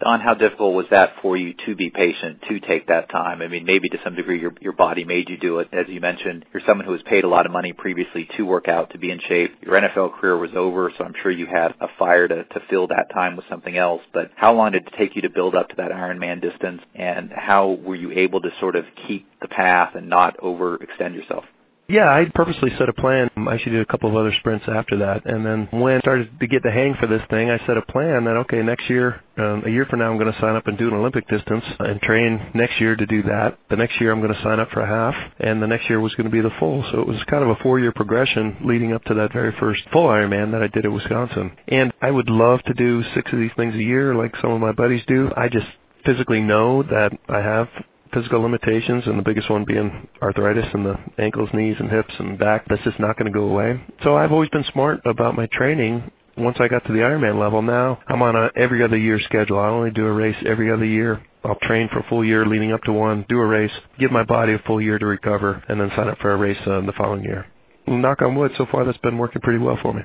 Don, 0.00 0.20
how 0.20 0.34
difficult 0.34 0.74
was 0.74 0.86
that 0.90 1.14
for 1.22 1.36
you 1.36 1.54
to 1.66 1.76
be 1.76 1.88
patient, 1.88 2.40
to 2.48 2.58
take 2.60 2.88
that 2.88 3.08
time? 3.10 3.40
I 3.40 3.46
mean, 3.46 3.64
maybe 3.64 3.88
to 3.90 3.98
some 4.02 4.16
degree 4.16 4.40
your 4.40 4.52
your 4.60 4.72
body 4.72 5.04
made 5.04 5.28
you 5.28 5.36
do 5.36 5.60
it. 5.60 5.68
As 5.72 5.86
you 5.88 6.00
mentioned, 6.00 6.44
you're 6.52 6.62
someone 6.66 6.84
who 6.84 6.92
was 6.92 7.02
paid 7.02 7.24
a 7.24 7.28
lot 7.28 7.46
of 7.46 7.52
money 7.52 7.72
previously 7.72 8.28
to 8.36 8.42
work 8.44 8.68
out, 8.68 8.90
to 8.90 8.98
be 8.98 9.10
in 9.10 9.20
shape. 9.20 9.54
Your 9.62 9.80
NFL 9.80 10.18
career 10.18 10.36
was 10.36 10.50
over, 10.56 10.92
so 10.98 11.04
I'm 11.04 11.14
sure 11.22 11.30
you 11.30 11.46
had 11.46 11.74
a 11.80 11.86
fire 11.98 12.26
to, 12.26 12.44
to 12.44 12.60
fill 12.68 12.88
that 12.88 13.10
time 13.14 13.36
with 13.36 13.44
something 13.48 13.76
else. 13.76 14.02
But 14.12 14.30
how 14.34 14.54
long 14.54 14.72
did 14.72 14.86
it 14.86 14.94
take 14.98 15.14
you 15.14 15.22
to 15.22 15.30
build 15.30 15.54
up 15.54 15.68
to 15.68 15.76
that 15.76 15.92
Ironman 15.92 16.42
distance, 16.42 16.82
and 16.94 17.30
how 17.34 17.78
were 17.82 17.94
you 17.94 18.10
able 18.12 18.40
to 18.40 18.50
sort 18.60 18.76
of 18.76 18.84
keep 19.06 19.28
the 19.40 19.48
path 19.48 19.94
and 19.94 20.08
not 20.08 20.38
overextend 20.38 21.14
yourself? 21.14 21.44
Yeah, 21.88 22.08
I 22.08 22.24
purposely 22.34 22.70
set 22.78 22.88
a 22.88 22.94
plan. 22.94 23.28
I 23.36 23.54
actually 23.54 23.72
did 23.72 23.82
a 23.82 23.86
couple 23.86 24.08
of 24.08 24.16
other 24.16 24.32
sprints 24.38 24.64
after 24.68 24.96
that, 24.98 25.26
and 25.26 25.44
then 25.44 25.68
when 25.70 25.96
I 25.96 26.00
started 26.00 26.30
to 26.40 26.46
get 26.46 26.62
the 26.62 26.70
hang 26.70 26.94
for 26.98 27.06
this 27.06 27.20
thing, 27.28 27.50
I 27.50 27.58
set 27.66 27.76
a 27.76 27.82
plan 27.82 28.24
that 28.24 28.36
okay, 28.38 28.62
next 28.62 28.88
year, 28.88 29.20
um, 29.36 29.64
a 29.66 29.70
year 29.70 29.84
from 29.84 29.98
now, 29.98 30.10
I'm 30.10 30.18
going 30.18 30.32
to 30.32 30.40
sign 30.40 30.56
up 30.56 30.66
and 30.66 30.78
do 30.78 30.88
an 30.88 30.94
Olympic 30.94 31.28
distance 31.28 31.64
and 31.80 32.00
train 32.00 32.52
next 32.54 32.80
year 32.80 32.96
to 32.96 33.04
do 33.04 33.22
that. 33.24 33.58
The 33.68 33.76
next 33.76 34.00
year, 34.00 34.12
I'm 34.12 34.22
going 34.22 34.32
to 34.32 34.42
sign 34.42 34.60
up 34.60 34.70
for 34.70 34.80
a 34.80 34.86
half, 34.86 35.14
and 35.40 35.62
the 35.62 35.66
next 35.66 35.90
year 35.90 36.00
was 36.00 36.14
going 36.14 36.24
to 36.24 36.30
be 36.32 36.40
the 36.40 36.54
full. 36.58 36.82
So 36.90 37.00
it 37.00 37.06
was 37.06 37.22
kind 37.28 37.44
of 37.44 37.50
a 37.50 37.56
four-year 37.62 37.92
progression 37.92 38.56
leading 38.64 38.94
up 38.94 39.04
to 39.04 39.14
that 39.14 39.34
very 39.34 39.54
first 39.60 39.82
full 39.92 40.08
Ironman 40.08 40.52
that 40.52 40.62
I 40.62 40.68
did 40.68 40.86
at 40.86 40.92
Wisconsin. 40.92 41.54
And 41.68 41.92
I 42.00 42.10
would 42.10 42.30
love 42.30 42.62
to 42.62 42.74
do 42.74 43.02
six 43.14 43.30
of 43.30 43.38
these 43.38 43.52
things 43.56 43.74
a 43.74 43.82
year, 43.82 44.14
like 44.14 44.34
some 44.40 44.52
of 44.52 44.60
my 44.60 44.72
buddies 44.72 45.02
do. 45.06 45.30
I 45.36 45.48
just 45.48 45.66
physically 46.06 46.40
know 46.40 46.82
that 46.82 47.12
I 47.28 47.38
have 47.38 47.68
physical 48.14 48.40
limitations, 48.40 49.04
and 49.06 49.18
the 49.18 49.22
biggest 49.22 49.50
one 49.50 49.64
being 49.64 50.08
arthritis 50.22 50.66
in 50.72 50.84
the 50.84 50.96
ankles, 51.18 51.50
knees, 51.52 51.76
and 51.78 51.90
hips 51.90 52.14
and 52.18 52.38
back. 52.38 52.64
That's 52.68 52.82
just 52.84 53.00
not 53.00 53.18
going 53.18 53.30
to 53.30 53.36
go 53.36 53.46
away. 53.46 53.82
So 54.02 54.16
I've 54.16 54.32
always 54.32 54.48
been 54.50 54.64
smart 54.72 55.00
about 55.04 55.34
my 55.34 55.46
training. 55.52 56.10
Once 56.36 56.56
I 56.60 56.68
got 56.68 56.84
to 56.86 56.92
the 56.92 57.00
Ironman 57.00 57.38
level, 57.38 57.62
now 57.62 58.00
I'm 58.08 58.22
on 58.22 58.34
a 58.34 58.50
every 58.56 58.82
other 58.82 58.96
year 58.96 59.20
schedule. 59.20 59.58
I 59.58 59.68
only 59.68 59.90
do 59.90 60.06
a 60.06 60.12
race 60.12 60.36
every 60.46 60.72
other 60.72 60.84
year. 60.84 61.22
I'll 61.44 61.58
train 61.62 61.88
for 61.92 62.00
a 62.00 62.08
full 62.08 62.24
year 62.24 62.46
leading 62.46 62.72
up 62.72 62.82
to 62.84 62.92
one, 62.92 63.26
do 63.28 63.38
a 63.38 63.46
race, 63.46 63.70
give 63.98 64.10
my 64.10 64.24
body 64.24 64.54
a 64.54 64.58
full 64.66 64.80
year 64.80 64.98
to 64.98 65.06
recover, 65.06 65.62
and 65.68 65.80
then 65.80 65.90
sign 65.94 66.08
up 66.08 66.18
for 66.18 66.32
a 66.32 66.36
race 66.36 66.58
uh, 66.66 66.80
the 66.80 66.94
following 66.96 67.22
year. 67.22 67.46
Knock 67.86 68.22
on 68.22 68.34
wood, 68.34 68.52
so 68.56 68.66
far 68.72 68.84
that's 68.84 68.98
been 68.98 69.18
working 69.18 69.42
pretty 69.42 69.58
well 69.58 69.78
for 69.82 69.92
me 69.92 70.02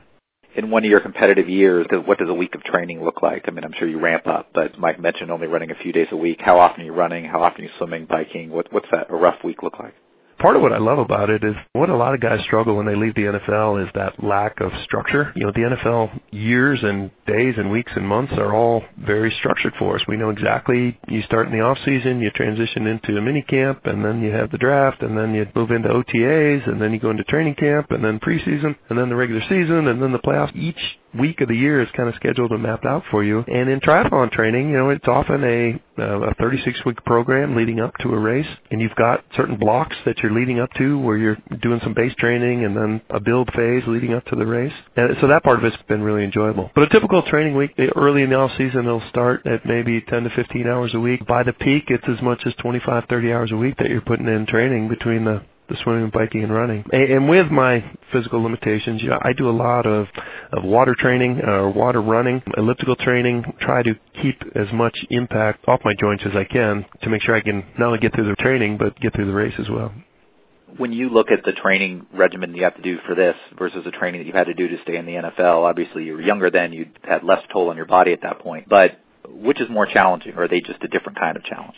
in 0.59 0.69
one 0.69 0.83
of 0.83 0.89
your 0.89 0.99
competitive 0.99 1.49
years, 1.49 1.87
what 2.05 2.19
does 2.19 2.29
a 2.29 2.33
week 2.33 2.53
of 2.53 2.63
training 2.63 3.03
look 3.03 3.21
like? 3.21 3.45
I 3.47 3.51
mean, 3.51 3.63
I'm 3.63 3.73
sure 3.79 3.87
you 3.87 3.99
ramp 3.99 4.27
up, 4.27 4.49
but 4.53 4.77
Mike 4.77 4.99
mentioned 4.99 5.31
only 5.31 5.47
running 5.47 5.71
a 5.71 5.75
few 5.75 5.93
days 5.93 6.07
a 6.11 6.17
week. 6.17 6.39
How 6.41 6.59
often 6.59 6.81
are 6.81 6.85
you 6.85 6.93
running? 6.93 7.23
How 7.23 7.41
often 7.41 7.61
are 7.61 7.63
you 7.63 7.73
swimming, 7.77 8.05
biking? 8.05 8.49
What, 8.49 8.71
what's 8.71 8.87
that 8.91 9.09
a 9.09 9.15
rough 9.15 9.41
week 9.43 9.63
look 9.63 9.79
like? 9.79 9.95
Part 10.39 10.55
of 10.55 10.61
what 10.61 10.73
I 10.73 10.77
love 10.77 10.99
about 10.99 11.29
it 11.29 11.43
is 11.43 11.53
what 11.73 11.89
a 11.89 11.95
lot 11.95 12.13
of 12.13 12.21
guys 12.21 12.39
struggle 12.45 12.75
when 12.75 12.85
they 12.85 12.95
leave 12.95 13.15
the 13.15 13.23
NFL 13.23 13.83
is 13.83 13.89
that 13.95 14.23
lack 14.23 14.59
of 14.61 14.71
structure. 14.83 15.31
You 15.35 15.45
know, 15.45 15.51
the 15.51 15.75
NFL 15.75 16.19
years 16.31 16.79
and 16.81 17.11
days 17.27 17.55
and 17.57 17.69
weeks 17.69 17.91
and 17.95 18.07
months 18.07 18.33
are 18.33 18.53
all 18.53 18.83
very 18.97 19.33
structured 19.39 19.73
for 19.77 19.95
us. 19.95 20.01
We 20.07 20.17
know 20.17 20.29
exactly 20.29 20.97
you 21.07 21.21
start 21.23 21.47
in 21.47 21.53
the 21.53 21.63
off 21.63 21.77
season, 21.85 22.21
you 22.21 22.31
transition 22.31 22.87
into 22.87 23.17
a 23.17 23.21
mini 23.21 23.41
camp, 23.43 23.85
and 23.85 24.03
then 24.03 24.21
you 24.21 24.31
have 24.31 24.51
the 24.51 24.57
draft, 24.57 25.01
and 25.01 25.17
then 25.17 25.33
you 25.33 25.45
move 25.55 25.71
into 25.71 25.89
OTAs, 25.89 26.67
and 26.67 26.81
then 26.81 26.93
you 26.93 26.99
go 26.99 27.11
into 27.11 27.23
training 27.25 27.55
camp, 27.55 27.91
and 27.91 28.03
then 28.03 28.19
preseason, 28.19 28.75
and 28.89 28.97
then 28.97 29.09
the 29.09 29.15
regular 29.15 29.41
season, 29.41 29.87
and 29.87 30.01
then 30.01 30.11
the 30.11 30.19
playoffs. 30.19 30.55
Each 30.55 30.98
week 31.17 31.41
of 31.41 31.47
the 31.47 31.55
year 31.55 31.81
is 31.81 31.87
kind 31.95 32.09
of 32.09 32.15
scheduled 32.15 32.51
and 32.51 32.63
mapped 32.63 32.85
out 32.85 33.03
for 33.11 33.23
you. 33.23 33.43
And 33.47 33.69
in 33.69 33.79
triathlon 33.79 34.31
training, 34.31 34.69
you 34.69 34.77
know, 34.77 34.89
it's 34.89 35.07
often 35.07 35.43
a 35.43 35.81
uh, 35.99 36.29
a 36.29 36.33
36 36.35 36.85
week 36.85 37.03
program 37.03 37.55
leading 37.55 37.79
up 37.79 37.93
to 38.01 38.09
a 38.13 38.17
race, 38.17 38.47
and 38.71 38.81
you've 38.81 38.95
got 38.95 39.23
certain 39.35 39.57
blocks 39.57 39.95
that 40.05 40.17
you're 40.19 40.31
leading 40.31 40.59
up 40.59 40.69
to 40.77 40.97
where 40.99 41.17
you're 41.17 41.37
doing 41.61 41.79
some 41.83 41.93
base 41.93 42.13
training 42.17 42.63
and 42.63 42.75
then 42.75 43.01
a 43.09 43.19
build 43.19 43.49
phase 43.53 43.83
leading 43.87 44.13
up 44.13 44.23
to 44.25 44.35
the 44.35 44.45
race. 44.45 44.73
And 44.95 45.15
so 45.19 45.27
that 45.27 45.43
part 45.43 45.59
of 45.59 45.65
it's 45.65 45.75
been 45.87 46.01
really 46.01 46.23
enjoyable. 46.23 46.71
But 46.73 46.83
a 46.83 46.89
typical 46.89 47.21
training 47.23 47.55
week, 47.55 47.71
eh, 47.77 47.87
early 47.95 48.23
in 48.23 48.29
the 48.29 48.37
off 48.37 48.51
season, 48.57 48.85
it'll 48.85 49.03
start 49.09 49.45
at 49.45 49.65
maybe 49.65 50.01
10 50.01 50.23
to 50.23 50.29
15 50.29 50.67
hours 50.67 50.93
a 50.93 50.99
week. 50.99 51.25
By 51.27 51.43
the 51.43 51.53
peak, 51.53 51.85
it's 51.87 52.07
as 52.07 52.21
much 52.21 52.41
as 52.45 52.53
25, 52.61 53.05
30 53.09 53.33
hours 53.33 53.51
a 53.51 53.57
week 53.57 53.75
that 53.77 53.89
you're 53.89 54.01
putting 54.01 54.27
in 54.27 54.45
training 54.45 54.87
between 54.87 55.25
the 55.25 55.41
the 55.69 55.77
swimming, 55.83 56.09
biking, 56.13 56.43
and 56.43 56.53
running. 56.53 56.83
And, 56.91 57.03
and 57.03 57.29
with 57.29 57.51
my 57.51 57.83
physical 58.11 58.41
limitations, 58.41 59.01
you 59.01 59.09
know, 59.09 59.19
I 59.21 59.33
do 59.33 59.49
a 59.49 59.51
lot 59.51 59.85
of, 59.85 60.07
of 60.51 60.63
water 60.63 60.95
training 60.97 61.39
or 61.39 61.69
uh, 61.69 61.71
water 61.71 62.01
running, 62.01 62.41
elliptical 62.57 62.95
training, 62.95 63.43
try 63.61 63.83
to 63.83 63.93
keep 64.21 64.41
as 64.55 64.67
much 64.73 64.97
impact 65.09 65.67
off 65.67 65.81
my 65.85 65.93
joints 65.99 66.23
as 66.25 66.35
I 66.35 66.43
can 66.43 66.85
to 67.03 67.09
make 67.09 67.21
sure 67.21 67.35
I 67.35 67.41
can 67.41 67.63
not 67.77 67.87
only 67.87 67.99
get 67.99 68.13
through 68.13 68.29
the 68.29 68.35
training, 68.35 68.77
but 68.77 68.99
get 68.99 69.13
through 69.15 69.27
the 69.27 69.33
race 69.33 69.55
as 69.59 69.69
well. 69.69 69.93
When 70.77 70.93
you 70.93 71.09
look 71.09 71.31
at 71.31 71.43
the 71.43 71.51
training 71.51 72.05
regimen 72.13 72.53
you 72.53 72.63
have 72.63 72.75
to 72.75 72.81
do 72.81 72.99
for 73.07 73.15
this 73.15 73.35
versus 73.57 73.83
the 73.83 73.91
training 73.91 74.21
that 74.21 74.27
you 74.27 74.33
had 74.33 74.45
to 74.45 74.53
do 74.53 74.67
to 74.67 74.81
stay 74.83 74.97
in 74.97 75.05
the 75.05 75.13
NFL, 75.13 75.67
obviously 75.67 76.03
you 76.03 76.13
were 76.13 76.21
younger 76.21 76.51
then, 76.51 76.73
you 76.73 76.87
had 77.03 77.23
less 77.23 77.41
toll 77.51 77.69
on 77.69 77.77
your 77.77 77.87
body 77.87 78.13
at 78.13 78.21
that 78.21 78.39
point. 78.39 78.69
But 78.69 78.99
which 79.27 79.59
is 79.59 79.69
more 79.69 79.85
challenging, 79.85 80.33
or 80.35 80.43
are 80.43 80.47
they 80.47 80.61
just 80.61 80.83
a 80.83 80.87
different 80.87 81.19
kind 81.19 81.37
of 81.37 81.43
challenge? 81.43 81.75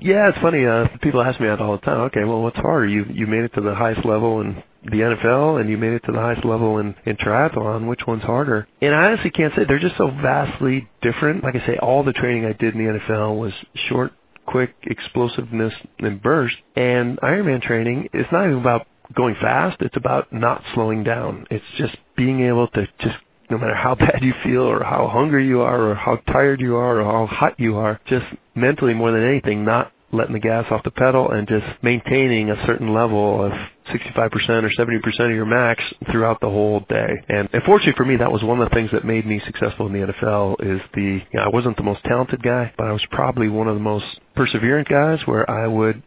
Yeah, 0.00 0.28
it's 0.28 0.38
funny. 0.38 0.64
Uh, 0.64 0.86
people 1.02 1.22
ask 1.22 1.40
me 1.40 1.48
that 1.48 1.60
all 1.60 1.72
the 1.72 1.84
time. 1.84 2.00
Okay, 2.02 2.24
well, 2.24 2.40
what's 2.42 2.56
harder? 2.56 2.86
You 2.86 3.04
you 3.12 3.26
made 3.26 3.44
it 3.44 3.52
to 3.54 3.60
the 3.60 3.74
highest 3.74 4.04
level 4.04 4.40
in 4.40 4.62
the 4.84 4.98
NFL, 4.98 5.60
and 5.60 5.68
you 5.68 5.76
made 5.76 5.92
it 5.92 6.02
to 6.06 6.12
the 6.12 6.20
highest 6.20 6.44
level 6.44 6.78
in 6.78 6.94
in 7.04 7.16
triathlon. 7.16 7.88
Which 7.88 8.06
one's 8.06 8.22
harder? 8.22 8.68
And 8.80 8.94
I 8.94 9.06
honestly 9.06 9.30
can't 9.30 9.52
say. 9.56 9.64
They're 9.66 9.78
just 9.78 9.96
so 9.96 10.08
vastly 10.08 10.88
different. 11.02 11.42
Like 11.42 11.56
I 11.56 11.66
say, 11.66 11.76
all 11.78 12.04
the 12.04 12.12
training 12.12 12.44
I 12.44 12.52
did 12.52 12.74
in 12.74 12.84
the 12.84 12.98
NFL 12.98 13.38
was 13.38 13.52
short, 13.88 14.12
quick, 14.46 14.74
explosiveness, 14.84 15.74
and 15.98 16.22
burst. 16.22 16.56
And 16.76 17.18
Ironman 17.20 17.62
training 17.62 18.08
is 18.14 18.26
not 18.30 18.46
even 18.46 18.58
about 18.58 18.86
going 19.14 19.34
fast. 19.40 19.80
It's 19.80 19.96
about 19.96 20.32
not 20.32 20.62
slowing 20.74 21.02
down. 21.02 21.46
It's 21.50 21.64
just 21.76 21.96
being 22.16 22.42
able 22.44 22.68
to 22.68 22.86
just 23.00 23.16
no 23.50 23.58
matter 23.58 23.74
how 23.74 23.94
bad 23.98 24.20
you 24.22 24.34
feel 24.42 24.62
or 24.62 24.82
how 24.82 25.08
hungry 25.08 25.46
you 25.46 25.60
are 25.60 25.90
or 25.90 25.94
how 25.94 26.16
tired 26.32 26.60
you 26.60 26.76
are 26.76 27.00
or 27.00 27.04
how 27.04 27.26
hot 27.26 27.58
you 27.58 27.76
are, 27.76 28.00
just 28.06 28.26
mentally 28.54 28.94
more 28.94 29.12
than 29.12 29.24
anything, 29.24 29.64
not 29.64 29.92
letting 30.12 30.32
the 30.32 30.40
gas 30.40 30.64
off 30.70 30.82
the 30.84 30.90
pedal 30.90 31.30
and 31.30 31.46
just 31.46 31.66
maintaining 31.82 32.50
a 32.50 32.66
certain 32.66 32.94
level 32.94 33.44
of 33.44 33.52
65% 33.88 34.16
or 34.62 34.70
70% 34.70 35.20
of 35.20 35.30
your 35.30 35.44
max 35.44 35.82
throughout 36.10 36.40
the 36.40 36.48
whole 36.48 36.80
day. 36.88 37.10
And 37.28 37.48
unfortunately 37.52 37.94
for 37.96 38.04
me, 38.04 38.16
that 38.16 38.32
was 38.32 38.42
one 38.42 38.60
of 38.60 38.68
the 38.68 38.74
things 38.74 38.90
that 38.92 39.04
made 39.04 39.26
me 39.26 39.40
successful 39.44 39.86
in 39.86 39.92
the 39.92 40.12
NFL 40.12 40.56
is 40.60 40.80
the, 40.94 41.02
you 41.02 41.34
know, 41.34 41.42
I 41.42 41.48
wasn't 41.48 41.76
the 41.76 41.82
most 41.82 42.02
talented 42.04 42.42
guy, 42.42 42.72
but 42.76 42.86
I 42.86 42.92
was 42.92 43.04
probably 43.10 43.48
one 43.48 43.68
of 43.68 43.74
the 43.74 43.82
most 43.82 44.06
perseverant 44.36 44.88
guys 44.88 45.20
where 45.26 45.48
I 45.50 45.66
would 45.66 46.02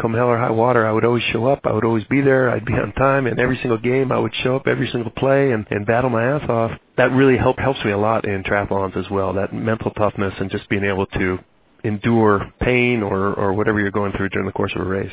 come 0.00 0.14
hell 0.14 0.28
or 0.28 0.38
high 0.38 0.50
water, 0.50 0.86
I 0.86 0.92
would 0.92 1.04
always 1.04 1.22
show 1.32 1.46
up. 1.46 1.60
I 1.64 1.72
would 1.72 1.84
always 1.84 2.04
be 2.04 2.20
there. 2.20 2.50
I'd 2.50 2.64
be 2.64 2.72
on 2.72 2.92
time. 2.92 3.26
And 3.26 3.38
every 3.38 3.56
single 3.56 3.78
game, 3.78 4.12
I 4.12 4.18
would 4.18 4.34
show 4.42 4.56
up 4.56 4.66
every 4.66 4.88
single 4.90 5.10
play 5.12 5.52
and, 5.52 5.66
and 5.70 5.86
battle 5.86 6.10
my 6.10 6.24
ass 6.24 6.48
off. 6.48 6.72
That 6.96 7.12
really 7.12 7.36
help, 7.36 7.58
helps 7.58 7.84
me 7.84 7.92
a 7.92 7.98
lot 7.98 8.24
in 8.24 8.42
triathlons 8.42 8.96
as 8.96 9.10
well. 9.10 9.32
That 9.34 9.52
mental 9.52 9.90
toughness 9.92 10.34
and 10.38 10.50
just 10.50 10.68
being 10.68 10.84
able 10.84 11.06
to 11.06 11.38
endure 11.84 12.52
pain 12.60 13.02
or, 13.02 13.34
or 13.34 13.52
whatever 13.52 13.80
you're 13.80 13.90
going 13.90 14.12
through 14.16 14.30
during 14.30 14.46
the 14.46 14.52
course 14.52 14.72
of 14.74 14.82
a 14.82 14.88
race. 14.88 15.12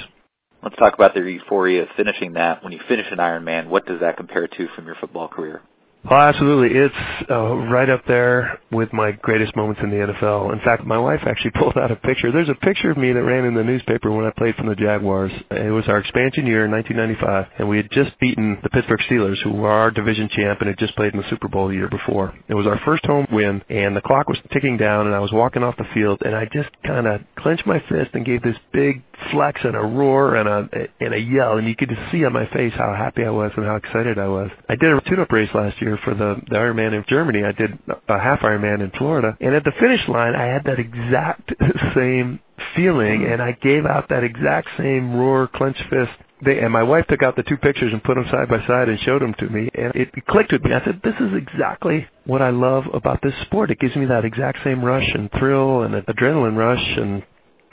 Let's 0.64 0.78
talk 0.78 0.94
about 0.94 1.14
the 1.14 1.20
euphoria 1.20 1.84
of 1.84 1.90
finishing 1.98 2.34
that. 2.34 2.64
When 2.64 2.72
you 2.72 2.80
finish 2.88 3.06
an 3.12 3.18
Ironman, 3.18 3.68
what 3.68 3.86
does 3.86 4.00
that 4.00 4.16
compare 4.18 4.48
to 4.48 4.68
from 4.76 4.86
your 4.86 4.96
football 4.96 5.28
career? 5.28 5.62
Oh, 6.10 6.16
absolutely. 6.16 6.78
It's 6.78 7.30
uh, 7.30 7.56
right 7.72 7.90
up 7.90 8.04
there 8.08 8.60
with 8.72 8.92
my 8.92 9.12
greatest 9.12 9.56
moments 9.56 9.80
in 9.82 9.90
the 9.90 9.96
NFL. 9.96 10.52
In 10.52 10.60
fact, 10.60 10.86
my 10.86 10.98
wife 10.98 11.22
actually 11.26 11.52
pulled 11.56 11.78
out 11.78 11.92
a 11.92 11.96
picture. 11.96 12.30
There's 12.30 12.50
a 12.50 12.56
picture 12.56 12.92
of 12.92 12.98
me 12.98 13.14
that 13.14 13.24
ran 13.24 13.46
in 13.46 13.54
the 13.54 13.64
newspaper 13.64 14.12
when 14.12 14.26
I 14.26 14.32
played 14.32 14.56
for 14.56 14.68
the 14.68 14.76
Jaguars. 14.76 15.32
It 15.52 15.72
was 15.72 15.86
our 15.88 16.00
expansion 16.00 16.46
year 16.46 16.66
in 16.66 16.72
1995, 16.72 17.54
and 17.58 17.70
we 17.70 17.78
had 17.78 17.90
just 17.92 18.20
beaten 18.20 18.58
the 18.64 18.70
Pittsburgh 18.70 19.00
Steelers, 19.10 19.42
who 19.44 19.54
were 19.54 19.72
our 19.72 19.92
division 19.92 20.28
champ 20.30 20.60
and 20.60 20.68
had 20.68 20.78
just 20.78 20.96
played 20.98 21.14
in 21.14 21.22
the 21.22 21.30
Super 21.30 21.48
Bowl 21.48 21.70
the 21.70 21.76
year 21.76 21.90
before. 21.90 22.34
It 22.50 22.54
was 22.54 22.68
our 22.68 22.80
first 22.84 23.06
home 23.06 23.26
win, 23.32 23.62
and 23.70 23.96
the 23.96 24.02
clock 24.02 24.28
was 24.28 24.40
ticking 24.52 24.76
down, 24.76 25.06
and 25.06 25.16
I 25.16 25.20
was 25.20 25.32
walking 25.32 25.64
off 25.64 25.78
the 25.78 25.86
field, 25.94 26.22
and 26.26 26.36
I 26.36 26.46
just 26.52 26.70
kind 26.86 27.08
of 27.08 27.22
clenched 27.38 27.66
my 27.66 27.80
fist 27.88 28.12
and 28.14 28.26
gave 28.26 28.44
this 28.44 28.58
big 28.74 29.04
flex 29.32 29.60
and 29.64 29.76
a 29.76 29.82
roar 29.82 30.36
and 30.36 30.48
a 30.48 30.70
and 31.00 31.14
a 31.14 31.20
yell, 31.20 31.58
and 31.58 31.68
you 31.68 31.76
could 31.76 31.90
just 31.90 32.12
see 32.12 32.26
on 32.26 32.34
my 32.34 32.48
face 32.48 32.74
how 32.76 32.94
happy 32.94 33.24
I 33.24 33.30
was 33.30 33.52
and 33.56 33.66
how 33.66 33.76
excited 33.76 34.18
I 34.18 34.28
was. 34.28 34.50
I 34.70 34.76
did 34.76 34.92
a 34.92 35.02
tune-up 35.02 35.32
race 35.32 35.50
last 35.54 35.82
year 35.82 35.98
for 36.04 36.14
the 36.14 36.42
the 36.50 36.56
Ironman 36.56 36.94
in 36.94 37.06
Germany. 37.08 37.44
I 37.44 37.52
did 37.52 37.78
a 38.08 38.20
half 38.20 38.40
Ironman 38.40 38.82
in 38.82 38.92
Florida, 38.98 39.38
and 39.40 39.56
at 39.56 39.64
the 39.64 39.74
finish 39.80 40.08
line, 40.08 40.36
I 40.36 40.46
had 40.46 40.64
that 40.66 40.80
exact 40.80 41.54
same 41.96 42.40
feeling, 42.76 43.22
hmm. 43.22 43.32
and 43.32 43.42
I 43.42 43.52
gave 43.54 43.86
out 43.86 44.10
that 44.10 44.24
exact 44.24 44.70
same 44.78 45.16
roar, 45.16 45.48
clenched 45.48 45.84
fist 45.90 46.12
they, 46.44 46.60
and 46.60 46.72
my 46.72 46.84
wife 46.84 47.06
took 47.08 47.24
out 47.24 47.36
the 47.36 47.44
two 47.44 47.58
pictures 47.58 47.94
and 47.94 48.04
put 48.04 48.16
them 48.16 48.26
side 48.30 48.50
by 48.50 48.66
side 48.68 48.90
and 48.90 49.00
showed 49.02 49.22
them 49.22 49.34
to 49.40 49.50
me, 49.50 49.70
and 49.74 49.96
it 49.96 50.10
clicked 50.28 50.52
with 50.52 50.64
me. 50.64 50.74
I 50.74 50.84
said, 50.84 51.02
"This 51.04 51.16
is 51.20 51.34
exactly 51.34 52.08
what 52.26 52.42
I 52.42 52.50
love 52.50 52.86
about 52.94 53.22
this 53.22 53.36
sport. 53.44 53.72
It 53.72 53.80
gives 53.80 53.96
me 53.96 54.06
that 54.06 54.26
exact 54.26 54.64
same 54.64 54.84
rush 54.84 55.10
and 55.14 55.32
thrill 55.32 55.84
and 55.84 55.96
adrenaline 55.96 56.58
rush 56.58 56.98
and 56.98 57.24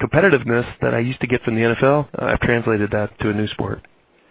competitiveness 0.01 0.67
that 0.81 0.95
I 0.95 1.01
used 1.01 1.21
to 1.21 1.27
get 1.27 1.43
from 1.43 1.55
the 1.55 1.63
NFL, 1.63 2.09
uh, 2.21 2.25
I've 2.27 2.41
translated 2.41 2.91
that 2.93 3.19
to 3.21 3.31
a 3.31 3.33
new 3.33 3.47
sport. 3.49 3.87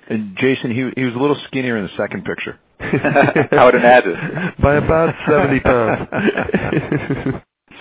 And 0.10 0.36
Jason, 0.38 0.72
he 0.72 0.90
he 1.00 1.06
was 1.06 1.14
a 1.14 1.20
little 1.20 1.38
skinnier 1.48 1.78
in 1.78 1.84
the 1.84 1.92
second 1.96 2.26
picture. 2.26 2.60
I 2.80 3.66
would 3.66 3.76
imagine. 3.76 4.16
By 4.62 4.76
about 4.76 5.14
70 5.30 5.60
pounds. 5.62 6.10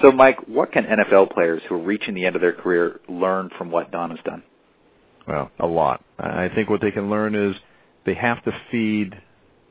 so, 0.02 0.12
Mike, 0.12 0.36
what 0.46 0.72
can 0.72 0.84
NFL 0.84 1.32
players 1.32 1.62
who 1.68 1.76
are 1.76 1.82
reaching 1.82 2.14
the 2.14 2.26
end 2.26 2.36
of 2.36 2.42
their 2.42 2.52
career 2.52 3.00
learn 3.08 3.48
from 3.56 3.70
what 3.70 3.90
Don 3.90 4.10
has 4.10 4.18
done? 4.24 4.42
Well, 5.26 5.50
a 5.60 5.66
lot. 5.66 6.04
I 6.18 6.50
think 6.54 6.68
what 6.68 6.80
they 6.80 6.90
can 6.90 7.08
learn 7.08 7.34
is 7.34 7.54
they 8.04 8.14
have 8.14 8.42
to 8.44 8.52
feed 8.70 9.14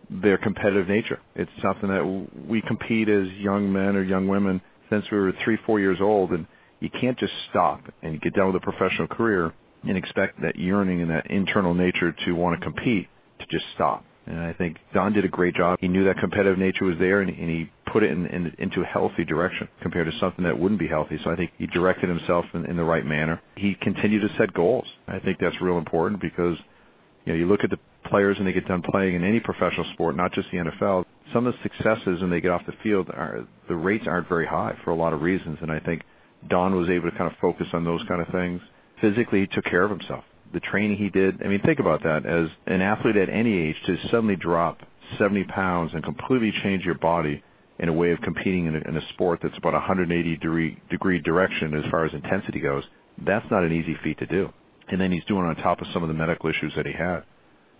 their 0.10 0.38
competitive 0.38 0.88
nature. 0.88 1.20
It's 1.36 1.52
something 1.62 1.90
that 1.90 2.48
we 2.48 2.62
compete 2.62 3.10
as 3.10 3.28
young 3.40 3.72
men 3.72 3.96
or 3.96 4.04
young 4.04 4.28
women 4.28 4.62
since 4.90 5.06
we 5.12 5.18
were 5.18 5.34
three, 5.44 5.58
four 5.66 5.80
years 5.80 5.98
old, 6.00 6.32
and 6.32 6.48
you 6.80 6.90
can't 6.90 7.18
just 7.18 7.34
stop 7.50 7.82
and 8.02 8.22
get 8.22 8.34
done 8.34 8.54
with 8.54 8.62
a 8.62 8.66
professional 8.72 9.08
career 9.08 9.54
and 9.84 9.98
expect 9.98 10.42
that 10.42 10.56
yearning 10.58 11.02
and 11.02 11.12
that 11.12 11.30
internal 11.30 11.74
nature 11.74 12.14
to 12.26 12.34
want 12.34 12.60
to 12.60 12.64
compete 12.64 13.08
to 13.40 13.46
just 13.50 13.66
stop. 13.76 14.04
And 14.26 14.40
I 14.40 14.52
think 14.54 14.78
Don 14.94 15.14
did 15.14 15.24
a 15.24 15.30
great 15.30 15.56
job. 15.56 15.80
He 15.80 15.88
knew 15.88 16.04
that 16.04 16.18
competitive 16.18 16.60
nature 16.60 16.84
was 16.84 16.98
there, 17.00 17.22
and, 17.22 17.30
and 17.30 17.50
he 17.50 17.72
put 17.92 18.04
it 18.04 18.12
in, 18.12 18.26
in, 18.26 18.54
into 18.60 18.82
a 18.82 18.86
healthy 18.86 19.24
direction 19.24 19.70
compared 19.82 20.12
to 20.12 20.20
something 20.20 20.44
that 20.44 20.60
wouldn't 20.60 20.80
be 20.80 20.88
healthy. 20.88 21.18
So 21.24 21.32
I 21.32 21.38
think 21.38 21.52
he 21.58 21.66
directed 21.68 22.10
himself 22.10 22.44
in, 22.54 22.66
in 22.66 22.76
the 22.76 22.84
right 22.84 23.06
manner. 23.06 23.42
He 23.56 23.76
continued 23.82 24.28
to 24.28 24.38
set 24.38 24.54
goals. 24.54 24.86
I 25.08 25.20
think 25.20 25.38
that's 25.40 25.60
real 25.62 25.78
important 25.78 26.20
because 26.20 26.58
you 27.26 27.34
know 27.34 27.40
you 27.40 27.48
look 27.48 27.64
at 27.64 27.70
the 27.70 27.80
players 28.10 28.38
and 28.38 28.46
they 28.46 28.54
get 28.54 28.68
done 28.68 28.82
playing 28.92 29.16
in 29.16 29.24
any 29.24 29.40
professional 29.40 29.86
sport, 29.94 30.18
not 30.18 30.34
just 30.34 30.50
the 30.52 30.58
NFL. 30.58 31.06
Some 31.34 31.48
of 31.48 31.54
the 31.54 31.60
successes 31.64 32.22
when 32.22 32.30
they 32.30 32.42
get 32.42 32.52
off 32.52 32.66
the 32.66 32.74
field 32.84 33.10
are 33.10 33.48
the 33.70 33.76
rates 33.76 34.06
aren't 34.08 34.28
very 34.28 34.46
high 34.46 34.78
for 34.84 34.92
a 34.92 34.96
lot 34.96 35.14
of 35.14 35.22
reasons, 35.22 35.58
and 35.62 35.72
I 35.72 35.80
think 35.80 36.02
Don 36.50 36.76
was 36.76 36.90
able 36.90 37.10
to 37.10 37.18
kind 37.18 37.32
of 37.32 37.38
focus 37.40 37.68
on 37.74 37.84
those 37.84 38.02
kind 38.08 38.22
of 38.22 38.28
things. 38.30 38.62
Physically, 39.02 39.42
he 39.42 39.48
took 39.48 39.66
care 39.66 39.84
of 39.84 39.92
himself. 39.92 40.24
The 40.54 40.60
training 40.60 40.98
he 40.98 41.10
did, 41.10 41.44
I 41.44 41.48
mean, 41.48 41.62
think 41.62 41.80
about 41.80 42.04
that. 42.04 42.26
As 42.26 42.50
an 42.68 42.82
athlete 42.82 43.18
at 43.18 43.30
any 43.30 43.70
age, 43.70 43.76
to 43.86 43.98
suddenly 44.10 44.36
drop 44.36 44.80
70 45.18 45.44
pounds 45.46 45.92
and 45.94 46.04
completely 46.04 46.54
change 46.64 46.84
your 46.84 46.96
body 46.98 47.44
in 47.80 47.90
a 47.90 47.94
way 47.94 48.12
of 48.12 48.20
competing 48.22 48.66
in 48.66 48.76
a, 48.76 48.90
in 48.90 48.98
a 48.98 49.10
sport 49.10 49.40
that's 49.44 49.58
about 49.58 49.74
180 49.74 50.38
degree, 50.38 50.82
degree 50.90 51.20
direction 51.22 51.74
as 51.74 51.90
far 51.92 52.06
as 52.06 52.14
intensity 52.14 52.60
goes, 52.60 52.84
that's 53.26 53.46
not 53.52 53.64
an 53.64 53.72
easy 53.72 53.96
feat 54.04 54.18
to 54.20 54.26
do. 54.26 54.50
And 54.90 55.00
then 55.00 55.12
he's 55.12 55.24
doing 55.26 55.46
it 55.46 55.50
on 55.50 55.56
top 55.58 55.82
of 55.82 55.88
some 55.94 56.02
of 56.02 56.08
the 56.08 56.16
medical 56.16 56.50
issues 56.50 56.74
that 56.76 56.86
he 56.86 56.94
had. 56.94 57.24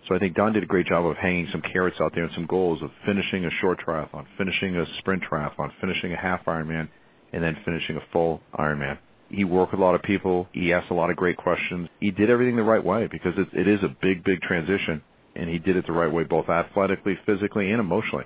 So 0.06 0.14
I 0.14 0.18
think 0.18 0.36
Don 0.36 0.52
did 0.52 0.62
a 0.62 0.66
great 0.66 0.86
job 0.86 1.04
of 1.06 1.16
hanging 1.16 1.48
some 1.50 1.62
carrots 1.62 1.96
out 2.00 2.12
there 2.14 2.24
and 2.24 2.32
some 2.34 2.46
goals 2.46 2.82
of 2.82 2.90
finishing 3.04 3.44
a 3.44 3.50
short 3.60 3.80
triathlon, 3.84 4.26
finishing 4.36 4.76
a 4.76 4.84
sprint 4.98 5.22
triathlon, 5.28 5.70
finishing 5.80 6.12
a 6.12 6.16
half 6.16 6.44
Ironman, 6.44 6.88
and 7.32 7.42
then 7.42 7.56
finishing 7.64 7.96
a 7.96 8.02
full 8.12 8.40
Ironman. 8.58 8.98
He 9.30 9.44
worked 9.44 9.72
with 9.72 9.80
a 9.80 9.84
lot 9.84 9.94
of 9.94 10.02
people. 10.02 10.48
He 10.52 10.72
asked 10.72 10.90
a 10.90 10.94
lot 10.94 11.10
of 11.10 11.16
great 11.16 11.36
questions. 11.36 11.88
He 12.00 12.10
did 12.10 12.30
everything 12.30 12.56
the 12.56 12.62
right 12.62 12.82
way 12.82 13.08
because 13.10 13.34
it, 13.36 13.48
it 13.52 13.68
is 13.68 13.82
a 13.82 13.94
big, 14.00 14.24
big 14.24 14.40
transition, 14.40 15.02
and 15.36 15.50
he 15.50 15.58
did 15.58 15.76
it 15.76 15.86
the 15.86 15.92
right 15.92 16.12
way, 16.12 16.24
both 16.24 16.48
athletically, 16.48 17.18
physically, 17.26 17.70
and 17.70 17.80
emotionally. 17.80 18.24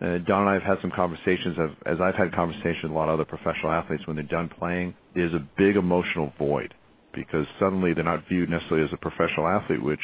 Uh, 0.00 0.18
Don 0.18 0.42
and 0.42 0.50
I 0.50 0.54
have 0.54 0.62
had 0.62 0.78
some 0.82 0.90
conversations, 0.90 1.56
of, 1.58 1.70
as 1.86 2.00
I've 2.00 2.14
had 2.14 2.32
conversations 2.32 2.82
with 2.84 2.92
a 2.92 2.94
lot 2.94 3.08
of 3.08 3.14
other 3.14 3.24
professional 3.24 3.72
athletes 3.72 4.06
when 4.06 4.16
they're 4.16 4.26
done 4.26 4.48
playing. 4.48 4.94
There's 5.14 5.34
a 5.34 5.46
big 5.56 5.76
emotional 5.76 6.32
void 6.38 6.74
because 7.14 7.46
suddenly 7.58 7.94
they're 7.94 8.04
not 8.04 8.28
viewed 8.28 8.50
necessarily 8.50 8.86
as 8.86 8.92
a 8.92 8.98
professional 8.98 9.48
athlete, 9.48 9.82
which 9.82 10.00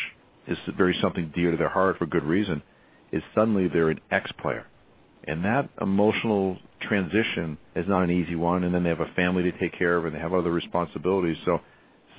is 0.48 0.57
very 0.76 0.96
something 1.00 1.31
dear 1.35 1.50
to 1.50 1.57
their 1.59 1.68
heart 1.68 1.98
for 1.98 2.07
good 2.07 2.24
reason. 2.24 2.62
Is 3.12 3.22
suddenly 3.35 3.68
they're 3.68 3.90
an 3.90 4.00
ex-player, 4.11 4.66
and 5.27 5.45
that 5.45 5.69
emotional 5.81 6.59
transition 6.81 7.59
is 7.77 7.87
not 7.89 8.03
an 8.03 8.11
easy 8.11 8.35
one. 8.35 8.65
And 8.65 8.75
then 8.75 8.83
they 8.83 8.89
have 8.89 9.01
a 9.01 9.13
family 9.15 9.43
to 9.45 9.53
take 9.59 9.77
care 9.79 9.97
of, 9.97 10.05
and 10.05 10.15
they 10.15 10.19
have 10.19 10.35
other 10.35 10.51
responsibilities. 10.51 11.37
So 11.45 11.61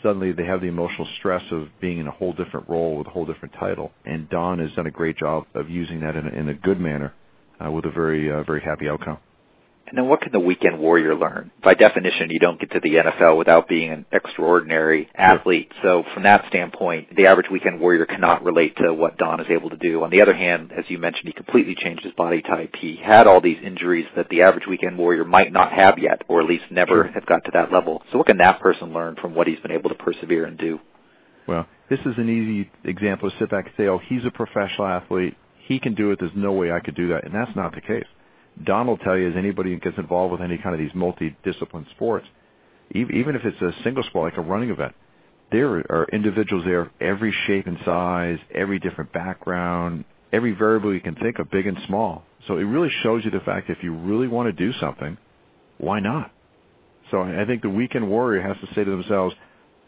suddenly 0.02 0.32
they 0.32 0.46
have 0.46 0.62
the 0.62 0.68
emotional 0.68 1.08
stress 1.20 1.44
of 1.52 1.68
being 1.82 2.00
in 2.00 2.08
a 2.08 2.12
whole 2.12 2.34
different 2.34 2.70
role 2.70 2.98
with 2.98 3.08
a 3.08 3.10
whole 3.10 3.26
different 3.26 3.54
title. 3.60 3.92
And 4.06 4.30
Don 4.30 4.60
has 4.60 4.72
done 4.74 4.88
a 4.88 4.92
great 4.92 5.18
job 5.18 5.46
of 5.54 5.70
using 5.70 6.02
that 6.02 6.16
in 6.16 6.28
a, 6.28 6.30
in 6.30 6.50
a 6.50 6.54
good 6.54 6.80
manner 6.80 7.14
uh, 7.64 7.72
with 7.72 7.86
a 7.86 7.92
very 7.92 8.32
uh, 8.32 8.44
very 8.44 8.62
happy 8.62 8.88
outcome. 8.90 9.18
And 9.88 9.98
then 9.98 10.08
what 10.08 10.22
can 10.22 10.32
the 10.32 10.40
weekend 10.40 10.80
warrior 10.80 11.14
learn? 11.14 11.52
By 11.64 11.74
definition, 11.74 12.32
you 12.32 12.40
don't 12.40 12.60
get 12.60 12.72
to 12.72 12.80
the 12.80 12.96
NFL 12.96 13.38
without 13.38 13.68
being 13.68 13.92
an 13.92 14.06
extraordinary 14.12 15.10
athlete. 15.14 15.72
So 15.84 16.04
from 16.14 16.24
that 16.24 16.46
standpoint, 16.48 17.16
the 17.16 17.28
average 17.28 17.50
weekend 17.52 17.80
warrior 17.80 18.06
cannot 18.06 18.44
relate 18.44 18.76
to 18.78 18.94
what 18.94 19.18
Don 19.18 19.40
is 19.40 19.48
able 19.50 19.70
to 19.70 19.78
do. 19.78 20.04
On 20.04 20.10
the 20.10 20.22
other 20.22 20.34
hand, 20.34 20.72
as 20.76 20.86
you 20.88 20.98
mentioned, 20.98 21.28
he 21.28 21.34
completely 21.34 21.76
changed 21.76 22.04
his 22.04 22.14
body 22.14 22.42
type. 22.42 22.76
He 22.80 22.96
had 22.96 23.28
all 23.28 23.42
these 23.42 23.58
injuries 23.64 24.08
that 24.16 24.30
the 24.30 24.42
average 24.42 24.68
weekend 24.68 24.98
warrior 24.98 25.26
might 25.26 25.52
not 25.52 25.72
have 25.74 26.00
yet, 26.00 26.24
or 26.28 26.42
at 26.42 26.48
least 26.48 26.66
never 26.72 27.04
have 27.10 27.26
got 27.26 27.44
to 27.46 27.52
that 27.54 27.72
level. 27.72 28.02
So 28.12 28.18
what 28.18 28.28
can 28.28 28.38
that 28.38 28.62
person 28.62 28.94
learn 28.94 29.16
from 29.22 29.36
what 29.36 29.48
he's 29.48 29.60
been 29.60 29.72
able 29.72 29.90
to 29.90 29.96
persevere 29.96 30.46
and 30.46 30.58
do? 30.58 30.80
Well, 31.48 31.68
this 31.90 32.00
is 32.00 32.14
an 32.18 32.30
easy 32.30 32.72
example 32.84 33.30
to 33.30 33.38
sit 33.38 33.52
back 33.52 33.66
and 33.66 33.74
say, 33.78 33.88
oh, 33.88 34.00
he's 34.00 34.26
a 34.26 34.32
professional 34.32 34.88
athlete. 34.88 35.36
He 35.68 35.80
can 35.80 35.94
do 35.94 36.12
it. 36.12 36.20
There's 36.20 36.32
no 36.36 36.54
way 36.54 36.72
I 36.72 36.80
could 36.80 36.96
do 36.96 37.10
that. 37.10 37.26
And 37.26 37.36
that's 37.36 37.56
not 37.56 37.76
the 37.76 37.82
case. 37.82 38.06
Don 38.62 38.88
will 38.88 38.98
tell 38.98 39.18
you, 39.18 39.30
as 39.30 39.36
anybody 39.36 39.72
who 39.72 39.80
gets 39.80 39.98
involved 39.98 40.32
with 40.32 40.42
any 40.42 40.58
kind 40.58 40.76
of 40.76 40.80
these 40.80 40.94
multi-discipline 40.94 41.88
sports, 41.96 42.28
even 42.94 43.36
if 43.36 43.44
it's 43.44 43.62
a 43.62 43.84
single 43.84 44.04
sport 44.04 44.32
like 44.32 44.38
a 44.38 44.48
running 44.48 44.70
event, 44.70 44.94
there 45.52 45.70
are 45.70 46.08
individuals 46.12 46.64
there, 46.66 46.82
of 46.82 46.90
every 47.02 47.34
shape 47.48 47.68
and 47.68 47.78
size, 47.86 48.38
every 48.54 48.80
different 48.80 49.12
background, 49.12 50.06
every 50.32 50.52
variable 50.52 50.94
you 50.94 51.02
can 51.02 51.16
think 51.16 51.40
of, 51.40 51.50
big 51.50 51.68
and 51.68 51.78
small. 51.88 52.24
So 52.48 52.58
it 52.58 52.64
really 52.64 52.92
shows 53.02 53.26
you 53.26 53.32
the 53.32 53.40
fact 53.40 53.68
that 53.68 53.78
if 53.78 53.84
you 53.84 53.96
really 53.96 54.28
want 54.28 54.48
to 54.48 54.52
do 54.54 54.78
something, 54.80 55.18
why 55.78 56.00
not? 56.00 56.32
So 57.12 57.22
I 57.22 57.46
think 57.46 57.62
the 57.62 57.70
weekend 57.70 58.10
warrior 58.10 58.42
has 58.42 58.58
to 58.62 58.74
say 58.76 58.84
to 58.84 58.90
themselves, 58.90 59.36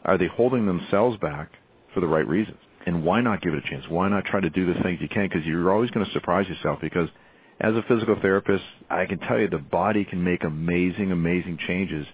are 0.04 0.17
they 0.17 0.28
holding 0.28 0.65
themselves 0.65 1.17
back 1.17 1.49
for 1.93 1.99
the 1.99 2.08
right 2.08 2.28
reasons? 2.28 2.58
And 2.86 3.04
why 3.04 3.21
not 3.21 3.41
give 3.41 3.54
it 3.54 3.63
a 3.65 3.69
chance? 3.69 3.86
Why 3.89 4.10
not 4.10 4.25
try 4.25 4.39
to 4.39 4.49
do 4.49 4.71
the 4.71 4.80
things 4.82 4.99
you 5.01 5.10
can? 5.10 5.28
Because 5.28 5.45
you're 5.45 5.71
always 5.71 5.89
going 5.91 6.06
to 6.06 6.12
surprise 6.13 6.47
yourself 6.47 6.80
because– 6.82 7.10
as 7.59 7.73
a 7.75 7.83
physical 7.87 8.17
therapist, 8.21 8.63
I 8.89 9.05
can 9.05 9.19
tell 9.19 9.39
you 9.39 9.47
the 9.49 9.57
body 9.57 10.05
can 10.05 10.23
make 10.23 10.43
amazing, 10.43 11.11
amazing 11.11 11.59
changes, 11.67 12.05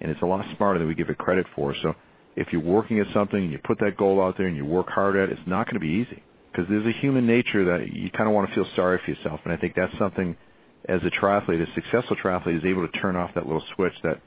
and 0.00 0.10
it's 0.10 0.22
a 0.22 0.26
lot 0.26 0.44
smarter 0.56 0.78
than 0.78 0.88
we 0.88 0.94
give 0.94 1.10
it 1.10 1.18
credit 1.18 1.46
for. 1.54 1.74
So 1.82 1.94
if 2.36 2.48
you're 2.52 2.62
working 2.62 2.98
at 3.00 3.06
something 3.14 3.40
and 3.40 3.52
you 3.52 3.58
put 3.64 3.78
that 3.80 3.96
goal 3.96 4.22
out 4.22 4.36
there 4.36 4.46
and 4.46 4.56
you 4.56 4.64
work 4.64 4.88
hard 4.88 5.16
at 5.16 5.28
it, 5.28 5.38
it's 5.38 5.48
not 5.48 5.66
going 5.66 5.74
to 5.74 5.80
be 5.80 5.88
easy 5.88 6.22
because 6.50 6.66
there's 6.68 6.86
a 6.86 6.98
human 6.98 7.26
nature 7.26 7.64
that 7.64 7.92
you 7.92 8.10
kind 8.10 8.28
of 8.28 8.34
want 8.34 8.48
to 8.48 8.54
feel 8.54 8.66
sorry 8.74 9.00
for 9.04 9.12
yourself, 9.12 9.40
and 9.44 9.52
I 9.52 9.56
think 9.56 9.74
that's 9.76 9.96
something 9.98 10.36
as 10.88 11.00
a 11.02 11.10
triathlete, 11.10 11.62
a 11.62 11.74
successful 11.74 12.16
triathlete 12.16 12.58
is 12.58 12.64
able 12.64 12.86
to 12.86 12.98
turn 12.98 13.16
off 13.16 13.30
that 13.34 13.46
little 13.46 13.62
switch 13.74 13.92
that, 14.02 14.20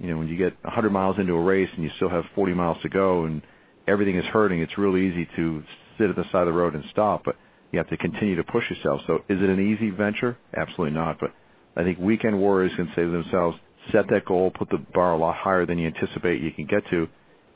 you 0.00 0.08
know, 0.08 0.16
when 0.16 0.28
you 0.28 0.36
get 0.36 0.56
100 0.62 0.90
miles 0.90 1.16
into 1.18 1.34
a 1.34 1.40
race 1.40 1.68
and 1.74 1.84
you 1.84 1.90
still 1.96 2.08
have 2.08 2.24
40 2.34 2.54
miles 2.54 2.78
to 2.82 2.88
go 2.88 3.24
and 3.24 3.42
everything 3.86 4.16
is 4.16 4.24
hurting, 4.26 4.60
it's 4.60 4.78
really 4.78 5.08
easy 5.08 5.28
to 5.36 5.62
sit 5.98 6.08
at 6.08 6.16
the 6.16 6.24
side 6.32 6.42
of 6.42 6.46
the 6.46 6.52
road 6.52 6.74
and 6.74 6.84
stop. 6.90 7.22
But 7.24 7.36
you 7.72 7.78
have 7.78 7.88
to 7.88 7.96
continue 7.96 8.36
to 8.36 8.44
push 8.44 8.64
yourself. 8.70 9.00
So 9.06 9.16
is 9.28 9.40
it 9.40 9.48
an 9.48 9.60
easy 9.60 9.90
venture? 9.90 10.36
Absolutely 10.56 10.94
not. 10.94 11.18
But 11.20 11.32
I 11.76 11.84
think 11.84 11.98
weekend 11.98 12.38
warriors 12.38 12.72
can 12.76 12.88
say 12.96 13.02
to 13.02 13.10
themselves, 13.10 13.56
set 13.92 14.08
that 14.10 14.24
goal, 14.24 14.50
put 14.50 14.70
the 14.70 14.78
bar 14.94 15.14
a 15.14 15.18
lot 15.18 15.36
higher 15.36 15.66
than 15.66 15.78
you 15.78 15.86
anticipate 15.86 16.42
you 16.42 16.50
can 16.52 16.66
get 16.66 16.82
to, 16.90 17.08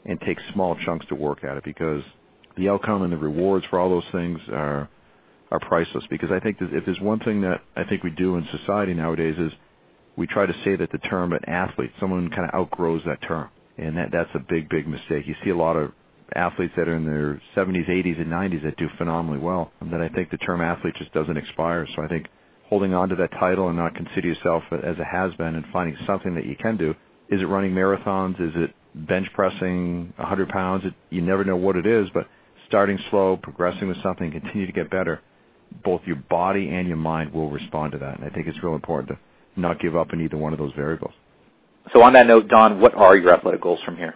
and 0.05 0.20
take 0.20 0.38
small 0.53 0.77
chunks 0.85 1.07
to 1.09 1.14
work 1.14 1.44
at 1.44 1.57
it 1.57 1.64
because 1.64 2.03
the 2.57 2.68
outcome 2.68 3.03
and 3.03 3.12
the 3.12 3.16
rewards 3.16 3.64
for 3.70 3.79
all 3.79 3.90
those 3.90 4.05
things 4.12 4.38
are 4.53 4.88
are 5.50 5.61
priceless. 5.61 6.05
Because 6.11 6.31
I 6.31 6.40
think 6.40 6.59
if 6.61 6.85
there's 6.85 7.00
one 7.00 7.20
thing 7.20 7.40
that 7.42 7.62
I 7.77 7.85
think 7.85 8.03
we 8.03 8.11
do 8.11 8.37
in 8.37 8.46
society 8.59 8.94
nowadays 8.94 9.37
is 9.38 9.53
we 10.16 10.27
try 10.27 10.46
to 10.46 10.55
say 10.64 10.77
that 10.77 10.92
the 10.92 10.98
term 10.98 11.33
an 11.33 11.44
athlete, 11.48 11.90
someone 12.00 12.31
kind 12.31 12.48
of 12.48 12.55
outgrows 12.55 13.03
that 13.07 13.20
term, 13.22 13.48
and 13.77 13.96
that 13.96 14.11
that's 14.12 14.31
a 14.35 14.38
big 14.38 14.68
big 14.68 14.87
mistake. 14.87 15.27
You 15.27 15.35
see 15.42 15.50
a 15.50 15.57
lot 15.57 15.77
of 15.77 15.92
athletes 16.34 16.72
that 16.76 16.88
are 16.88 16.96
in 16.96 17.04
their 17.04 17.40
70s, 17.56 17.88
80s, 17.88 18.20
and 18.20 18.30
90s 18.30 18.62
that 18.64 18.76
do 18.76 18.88
phenomenally 18.98 19.38
well. 19.38 19.72
And 19.80 19.92
that 19.92 20.00
I 20.00 20.08
think 20.08 20.30
the 20.30 20.38
term 20.38 20.60
athlete 20.60 20.94
just 20.96 21.12
doesn't 21.12 21.37
expire. 21.37 21.87
So 21.94 22.02
I 22.02 22.08
think 22.08 22.26
holding 22.68 22.94
on 22.94 23.08
to 23.10 23.16
that 23.16 23.30
title 23.32 23.68
and 23.68 23.76
not 23.76 23.94
consider 23.94 24.28
yourself 24.28 24.62
as 24.72 24.98
a 24.98 25.04
has-been 25.04 25.54
and 25.54 25.64
finding 25.72 25.96
something 26.06 26.34
that 26.34 26.46
you 26.46 26.56
can 26.56 26.76
do. 26.76 26.94
Is 27.28 27.40
it 27.40 27.46
running 27.46 27.72
marathons? 27.72 28.40
Is 28.40 28.52
it 28.56 28.74
bench 29.06 29.28
pressing 29.34 30.12
100 30.16 30.48
pounds? 30.48 30.84
It, 30.84 30.94
you 31.10 31.20
never 31.20 31.44
know 31.44 31.56
what 31.56 31.76
it 31.76 31.87
is, 31.87 32.08
but 32.14 32.26
starting 32.66 32.98
slow, 33.10 33.37
progressing 33.37 33.88
with 33.88 34.02
something, 34.02 34.30
continue 34.30 34.66
to 34.66 34.72
get 34.72 34.90
better. 34.90 35.20
Both 35.84 36.02
your 36.06 36.16
body 36.16 36.68
and 36.68 36.87
your 36.88 36.96
mind 36.96 37.32
will 37.32 37.50
respond 37.50 37.92
to 37.92 37.98
that. 37.98 38.18
And 38.18 38.24
I 38.24 38.30
think 38.30 38.46
it's 38.46 38.62
real 38.62 38.74
important 38.74 39.08
to 39.08 39.60
not 39.60 39.80
give 39.80 39.96
up 39.96 40.12
in 40.12 40.20
either 40.20 40.37
one 40.37 40.52
of 40.52 40.58
those 40.58 40.72
variables. 40.74 41.12
So 41.92 42.02
on 42.02 42.14
that 42.14 42.26
note, 42.26 42.48
Don, 42.48 42.80
what 42.80 42.94
are 42.94 43.16
your 43.16 43.32
athletic 43.34 43.60
goals 43.60 43.80
from 43.84 43.96
here? 43.96 44.14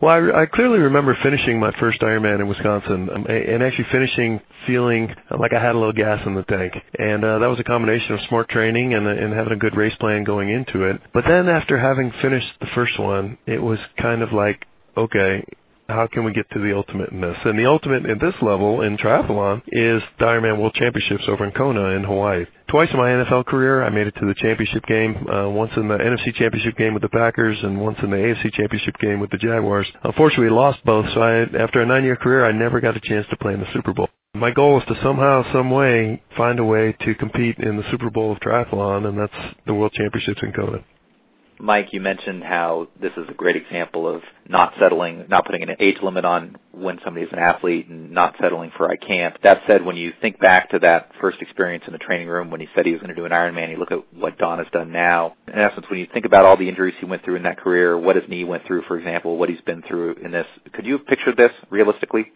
Well, 0.00 0.14
I, 0.14 0.42
I 0.42 0.46
clearly 0.46 0.78
remember 0.78 1.16
finishing 1.22 1.60
my 1.60 1.72
first 1.78 2.00
Ironman 2.00 2.40
in 2.40 2.48
Wisconsin, 2.48 3.10
um, 3.14 3.26
and 3.26 3.62
actually 3.62 3.86
finishing 3.92 4.40
feeling 4.66 5.14
like 5.38 5.52
I 5.52 5.60
had 5.60 5.74
a 5.74 5.78
little 5.78 5.92
gas 5.92 6.26
in 6.26 6.34
the 6.34 6.42
tank. 6.44 6.72
And 6.98 7.22
uh, 7.22 7.38
that 7.38 7.46
was 7.46 7.60
a 7.60 7.64
combination 7.64 8.14
of 8.14 8.20
smart 8.28 8.48
training 8.48 8.94
and, 8.94 9.06
and 9.06 9.34
having 9.34 9.52
a 9.52 9.56
good 9.56 9.76
race 9.76 9.94
plan 10.00 10.24
going 10.24 10.48
into 10.48 10.84
it. 10.84 11.02
But 11.12 11.24
then 11.28 11.48
after 11.50 11.78
having 11.78 12.12
finished 12.22 12.48
the 12.60 12.68
first 12.74 12.98
one, 12.98 13.36
it 13.46 13.62
was 13.62 13.78
kind 14.00 14.22
of 14.22 14.32
like, 14.32 14.64
okay, 14.96 15.44
how 15.90 16.06
can 16.06 16.24
we 16.24 16.32
get 16.32 16.48
to 16.50 16.60
the 16.60 16.74
ultimate 16.74 17.10
in 17.10 17.20
this? 17.20 17.36
And 17.44 17.58
the 17.58 17.66
ultimate 17.66 18.06
in 18.06 18.18
this 18.18 18.34
level 18.42 18.82
in 18.82 18.96
triathlon 18.96 19.62
is 19.68 20.02
the 20.18 20.24
Ironman 20.24 20.58
World 20.58 20.74
Championships 20.74 21.24
over 21.28 21.44
in 21.44 21.52
Kona 21.52 21.96
in 21.96 22.04
Hawaii. 22.04 22.46
Twice 22.68 22.88
in 22.92 22.98
my 22.98 23.10
NFL 23.10 23.46
career, 23.46 23.82
I 23.82 23.90
made 23.90 24.06
it 24.06 24.14
to 24.20 24.26
the 24.26 24.34
championship 24.34 24.86
game. 24.86 25.26
Uh, 25.28 25.48
once 25.48 25.72
in 25.76 25.88
the 25.88 25.96
NFC 25.96 26.34
championship 26.34 26.76
game 26.76 26.94
with 26.94 27.02
the 27.02 27.08
Packers, 27.08 27.58
and 27.62 27.80
once 27.80 27.98
in 28.02 28.10
the 28.10 28.16
AFC 28.16 28.52
championship 28.52 28.96
game 28.98 29.18
with 29.18 29.30
the 29.30 29.38
Jaguars. 29.38 29.88
Unfortunately, 30.04 30.50
lost 30.50 30.78
both. 30.84 31.06
So 31.12 31.20
I, 31.20 31.42
after 31.58 31.82
a 31.82 31.86
nine-year 31.86 32.16
career, 32.16 32.44
I 32.44 32.52
never 32.52 32.80
got 32.80 32.96
a 32.96 33.00
chance 33.00 33.26
to 33.30 33.36
play 33.36 33.54
in 33.54 33.60
the 33.60 33.72
Super 33.72 33.92
Bowl. 33.92 34.08
My 34.34 34.52
goal 34.52 34.78
is 34.78 34.86
to 34.86 34.94
somehow, 35.02 35.42
some 35.52 35.72
way, 35.72 36.22
find 36.36 36.60
a 36.60 36.64
way 36.64 36.94
to 37.04 37.14
compete 37.16 37.58
in 37.58 37.76
the 37.76 37.82
Super 37.90 38.10
Bowl 38.10 38.30
of 38.30 38.38
triathlon, 38.38 39.08
and 39.08 39.18
that's 39.18 39.56
the 39.66 39.74
World 39.74 39.92
Championships 39.92 40.40
in 40.42 40.52
Kona. 40.52 40.84
Mike, 41.60 41.92
you 41.92 42.00
mentioned 42.00 42.42
how 42.42 42.88
this 43.00 43.12
is 43.16 43.26
a 43.28 43.34
great 43.34 43.56
example 43.56 44.08
of 44.08 44.22
not 44.48 44.72
settling, 44.80 45.26
not 45.28 45.44
putting 45.44 45.62
an 45.62 45.76
age 45.78 45.98
limit 46.02 46.24
on 46.24 46.56
when 46.72 46.98
somebody 47.04 47.26
is 47.26 47.32
an 47.32 47.38
athlete 47.38 47.86
and 47.88 48.10
not 48.10 48.34
settling 48.40 48.72
for 48.76 48.90
I 48.90 48.96
can't. 48.96 49.36
That 49.42 49.62
said, 49.66 49.84
when 49.84 49.96
you 49.96 50.12
think 50.22 50.40
back 50.40 50.70
to 50.70 50.78
that 50.78 51.12
first 51.20 51.42
experience 51.42 51.84
in 51.86 51.92
the 51.92 51.98
training 51.98 52.28
room 52.28 52.50
when 52.50 52.60
he 52.60 52.68
said 52.74 52.86
he 52.86 52.92
was 52.92 53.00
going 53.00 53.14
to 53.14 53.14
do 53.14 53.26
an 53.26 53.32
Ironman, 53.32 53.70
you 53.70 53.76
look 53.76 53.92
at 53.92 54.02
what 54.14 54.38
Don 54.38 54.58
has 54.58 54.68
done 54.72 54.90
now. 54.90 55.36
In 55.52 55.58
essence, 55.58 55.86
when 55.90 55.98
you 55.98 56.06
think 56.12 56.24
about 56.24 56.46
all 56.46 56.56
the 56.56 56.68
injuries 56.68 56.94
he 56.98 57.06
went 57.06 57.24
through 57.24 57.36
in 57.36 57.42
that 57.42 57.58
career, 57.58 57.98
what 57.98 58.16
his 58.16 58.24
knee 58.28 58.44
went 58.44 58.66
through, 58.66 58.82
for 58.88 58.98
example, 58.98 59.36
what 59.36 59.50
he's 59.50 59.60
been 59.60 59.82
through 59.82 60.14
in 60.24 60.30
this, 60.30 60.46
could 60.72 60.86
you 60.86 60.96
have 60.96 61.06
pictured 61.06 61.36
this 61.36 61.52
realistically? 61.68 62.32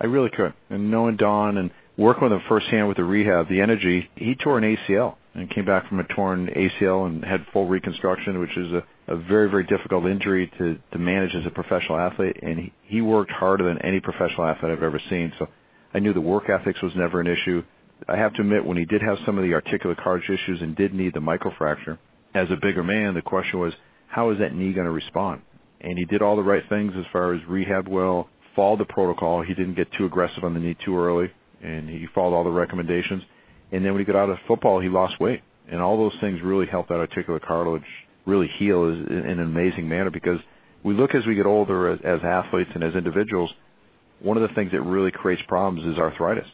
I 0.00 0.06
really 0.06 0.30
could. 0.30 0.52
And 0.68 0.90
knowing 0.90 1.16
Don 1.16 1.58
and 1.58 1.70
working 1.98 2.22
with 2.22 2.32
him 2.32 2.42
firsthand 2.48 2.88
with 2.88 2.96
the 2.96 3.04
rehab, 3.04 3.48
the 3.48 3.60
energy, 3.60 4.08
he 4.14 4.36
tore 4.36 4.56
an 4.56 4.76
ACL 4.76 5.16
and 5.34 5.50
came 5.50 5.66
back 5.66 5.88
from 5.88 5.98
a 5.98 6.04
torn 6.04 6.46
ACL 6.46 7.06
and 7.06 7.24
had 7.24 7.44
full 7.52 7.66
reconstruction, 7.66 8.38
which 8.38 8.56
is 8.56 8.72
a, 8.72 8.84
a 9.08 9.16
very, 9.16 9.50
very 9.50 9.64
difficult 9.64 10.06
injury 10.06 10.50
to, 10.58 10.78
to 10.92 10.98
manage 10.98 11.34
as 11.34 11.44
a 11.44 11.50
professional 11.50 11.98
athlete. 11.98 12.36
And 12.40 12.58
he, 12.58 12.72
he 12.84 13.00
worked 13.00 13.32
harder 13.32 13.64
than 13.64 13.82
any 13.82 14.00
professional 14.00 14.46
athlete 14.46 14.72
I've 14.72 14.82
ever 14.82 15.00
seen. 15.10 15.32
So 15.38 15.48
I 15.92 15.98
knew 15.98 16.14
the 16.14 16.20
work 16.20 16.48
ethics 16.48 16.80
was 16.82 16.92
never 16.94 17.20
an 17.20 17.26
issue. 17.26 17.62
I 18.08 18.16
have 18.16 18.32
to 18.34 18.42
admit, 18.42 18.64
when 18.64 18.76
he 18.76 18.84
did 18.84 19.02
have 19.02 19.18
some 19.26 19.36
of 19.36 19.44
the 19.44 19.54
articular 19.54 19.96
cartilage 19.96 20.30
issues 20.30 20.62
and 20.62 20.76
did 20.76 20.94
need 20.94 21.14
the 21.14 21.20
microfracture, 21.20 21.98
as 22.34 22.48
a 22.50 22.56
bigger 22.62 22.84
man, 22.84 23.14
the 23.14 23.22
question 23.22 23.58
was, 23.58 23.72
how 24.06 24.30
is 24.30 24.38
that 24.38 24.54
knee 24.54 24.72
going 24.72 24.86
to 24.86 24.92
respond? 24.92 25.42
And 25.80 25.98
he 25.98 26.04
did 26.04 26.22
all 26.22 26.36
the 26.36 26.42
right 26.42 26.62
things 26.68 26.92
as 26.96 27.04
far 27.12 27.34
as 27.34 27.40
rehab 27.48 27.88
well, 27.88 28.28
followed 28.54 28.78
the 28.78 28.84
protocol. 28.84 29.42
He 29.42 29.54
didn't 29.54 29.74
get 29.74 29.92
too 29.92 30.06
aggressive 30.06 30.44
on 30.44 30.54
the 30.54 30.60
knee 30.60 30.76
too 30.84 30.96
early, 30.96 31.30
and 31.62 31.88
he 31.88 32.06
followed 32.14 32.34
all 32.34 32.44
the 32.44 32.50
recommendations 32.50 33.22
and 33.72 33.84
then 33.84 33.92
when 33.92 34.00
he 34.00 34.04
got 34.04 34.16
out 34.16 34.30
of 34.30 34.38
football, 34.46 34.80
he 34.80 34.88
lost 34.88 35.20
weight. 35.20 35.42
And 35.70 35.80
all 35.80 35.98
those 35.98 36.18
things 36.20 36.40
really 36.42 36.66
helped 36.66 36.88
that 36.88 36.96
articular 36.96 37.40
cartilage 37.40 37.82
really 38.26 38.48
heal 38.58 38.84
in 38.84 39.24
an 39.26 39.40
amazing 39.40 39.88
manner 39.88 40.10
because 40.10 40.40
we 40.82 40.94
look 40.94 41.14
as 41.14 41.26
we 41.26 41.34
get 41.34 41.46
older 41.46 41.90
as, 41.90 42.00
as 42.04 42.20
athletes 42.24 42.70
and 42.74 42.82
as 42.82 42.94
individuals, 42.94 43.50
one 44.20 44.36
of 44.36 44.48
the 44.48 44.54
things 44.54 44.72
that 44.72 44.82
really 44.82 45.10
creates 45.10 45.42
problems 45.46 45.86
is 45.86 45.98
arthritis. 45.98 46.46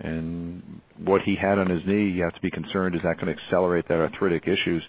And 0.00 0.80
what 0.98 1.22
he 1.22 1.36
had 1.36 1.58
on 1.58 1.70
his 1.70 1.82
knee, 1.86 2.10
you 2.10 2.22
have 2.24 2.34
to 2.34 2.40
be 2.40 2.50
concerned, 2.50 2.96
is 2.96 3.02
that 3.02 3.18
going 3.18 3.34
to 3.34 3.42
accelerate 3.42 3.88
that 3.88 3.98
arthritic 3.98 4.46
issues? 4.46 4.82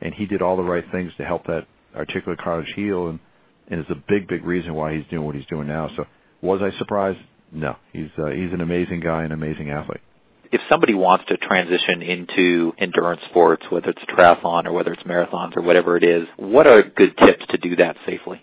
And 0.00 0.14
he 0.14 0.26
did 0.26 0.40
all 0.40 0.56
the 0.56 0.62
right 0.62 0.84
things 0.92 1.12
to 1.18 1.24
help 1.24 1.44
that 1.46 1.66
articular 1.94 2.36
cartilage 2.36 2.72
heal, 2.74 3.08
and, 3.08 3.18
and 3.68 3.80
it's 3.80 3.90
a 3.90 4.02
big, 4.08 4.28
big 4.28 4.44
reason 4.44 4.74
why 4.74 4.94
he's 4.94 5.04
doing 5.10 5.26
what 5.26 5.34
he's 5.34 5.46
doing 5.46 5.66
now. 5.66 5.90
So 5.96 6.06
was 6.40 6.60
I 6.62 6.76
surprised? 6.78 7.18
No. 7.52 7.76
He's 7.92 8.10
uh, 8.18 8.26
he's 8.26 8.52
an 8.52 8.60
amazing 8.60 9.00
guy, 9.00 9.24
an 9.24 9.32
amazing 9.32 9.70
athlete 9.70 10.00
if 10.50 10.60
somebody 10.68 10.94
wants 10.94 11.24
to 11.28 11.36
transition 11.36 12.02
into 12.02 12.72
endurance 12.78 13.20
sports, 13.28 13.64
whether 13.70 13.90
it's 13.90 14.02
triathlon 14.04 14.64
or 14.64 14.72
whether 14.72 14.92
it's 14.92 15.02
marathons 15.02 15.56
or 15.56 15.62
whatever 15.62 15.96
it 15.96 16.04
is, 16.04 16.26
what 16.36 16.66
are 16.66 16.82
good 16.82 17.16
tips 17.18 17.44
to 17.50 17.58
do 17.58 17.76
that 17.76 17.96
safely? 18.06 18.42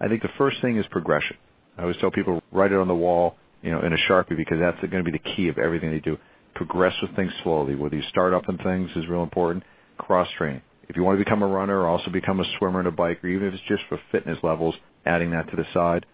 I 0.00 0.08
think 0.08 0.22
the 0.22 0.30
first 0.38 0.60
thing 0.60 0.76
is 0.76 0.86
progression. 0.90 1.36
I 1.76 1.82
always 1.82 1.96
tell 1.98 2.10
people 2.10 2.42
write 2.52 2.72
it 2.72 2.78
on 2.78 2.88
the 2.88 2.94
wall, 2.94 3.36
you 3.62 3.72
know, 3.72 3.80
in 3.80 3.92
a 3.92 3.96
sharpie 4.08 4.36
because 4.36 4.58
that's 4.60 4.78
going 4.80 5.04
to 5.04 5.10
be 5.10 5.16
the 5.16 5.36
key 5.36 5.48
of 5.48 5.58
everything 5.58 5.90
they 5.90 6.00
do. 6.00 6.16
Progress 6.54 6.94
with 7.02 7.14
things 7.16 7.32
slowly. 7.42 7.74
Whether 7.74 7.96
you 7.96 8.02
start 8.08 8.32
up 8.32 8.48
in 8.48 8.56
things 8.58 8.90
is 8.96 9.08
real 9.08 9.22
important. 9.22 9.64
Cross 9.98 10.28
training. 10.38 10.62
If 10.88 10.96
you 10.96 11.02
want 11.02 11.18
to 11.18 11.24
become 11.24 11.42
a 11.42 11.46
runner 11.46 11.80
or 11.80 11.88
also 11.88 12.10
become 12.10 12.40
a 12.40 12.44
swimmer 12.58 12.78
and 12.78 12.88
a 12.88 12.92
biker, 12.92 13.24
even 13.24 13.48
if 13.48 13.54
it's 13.54 13.62
just 13.68 13.82
for 13.88 13.98
fitness 14.12 14.38
levels, 14.42 14.74
adding 15.04 15.32
that 15.32 15.50
to 15.50 15.56
the 15.56 15.66
side. 15.74 16.06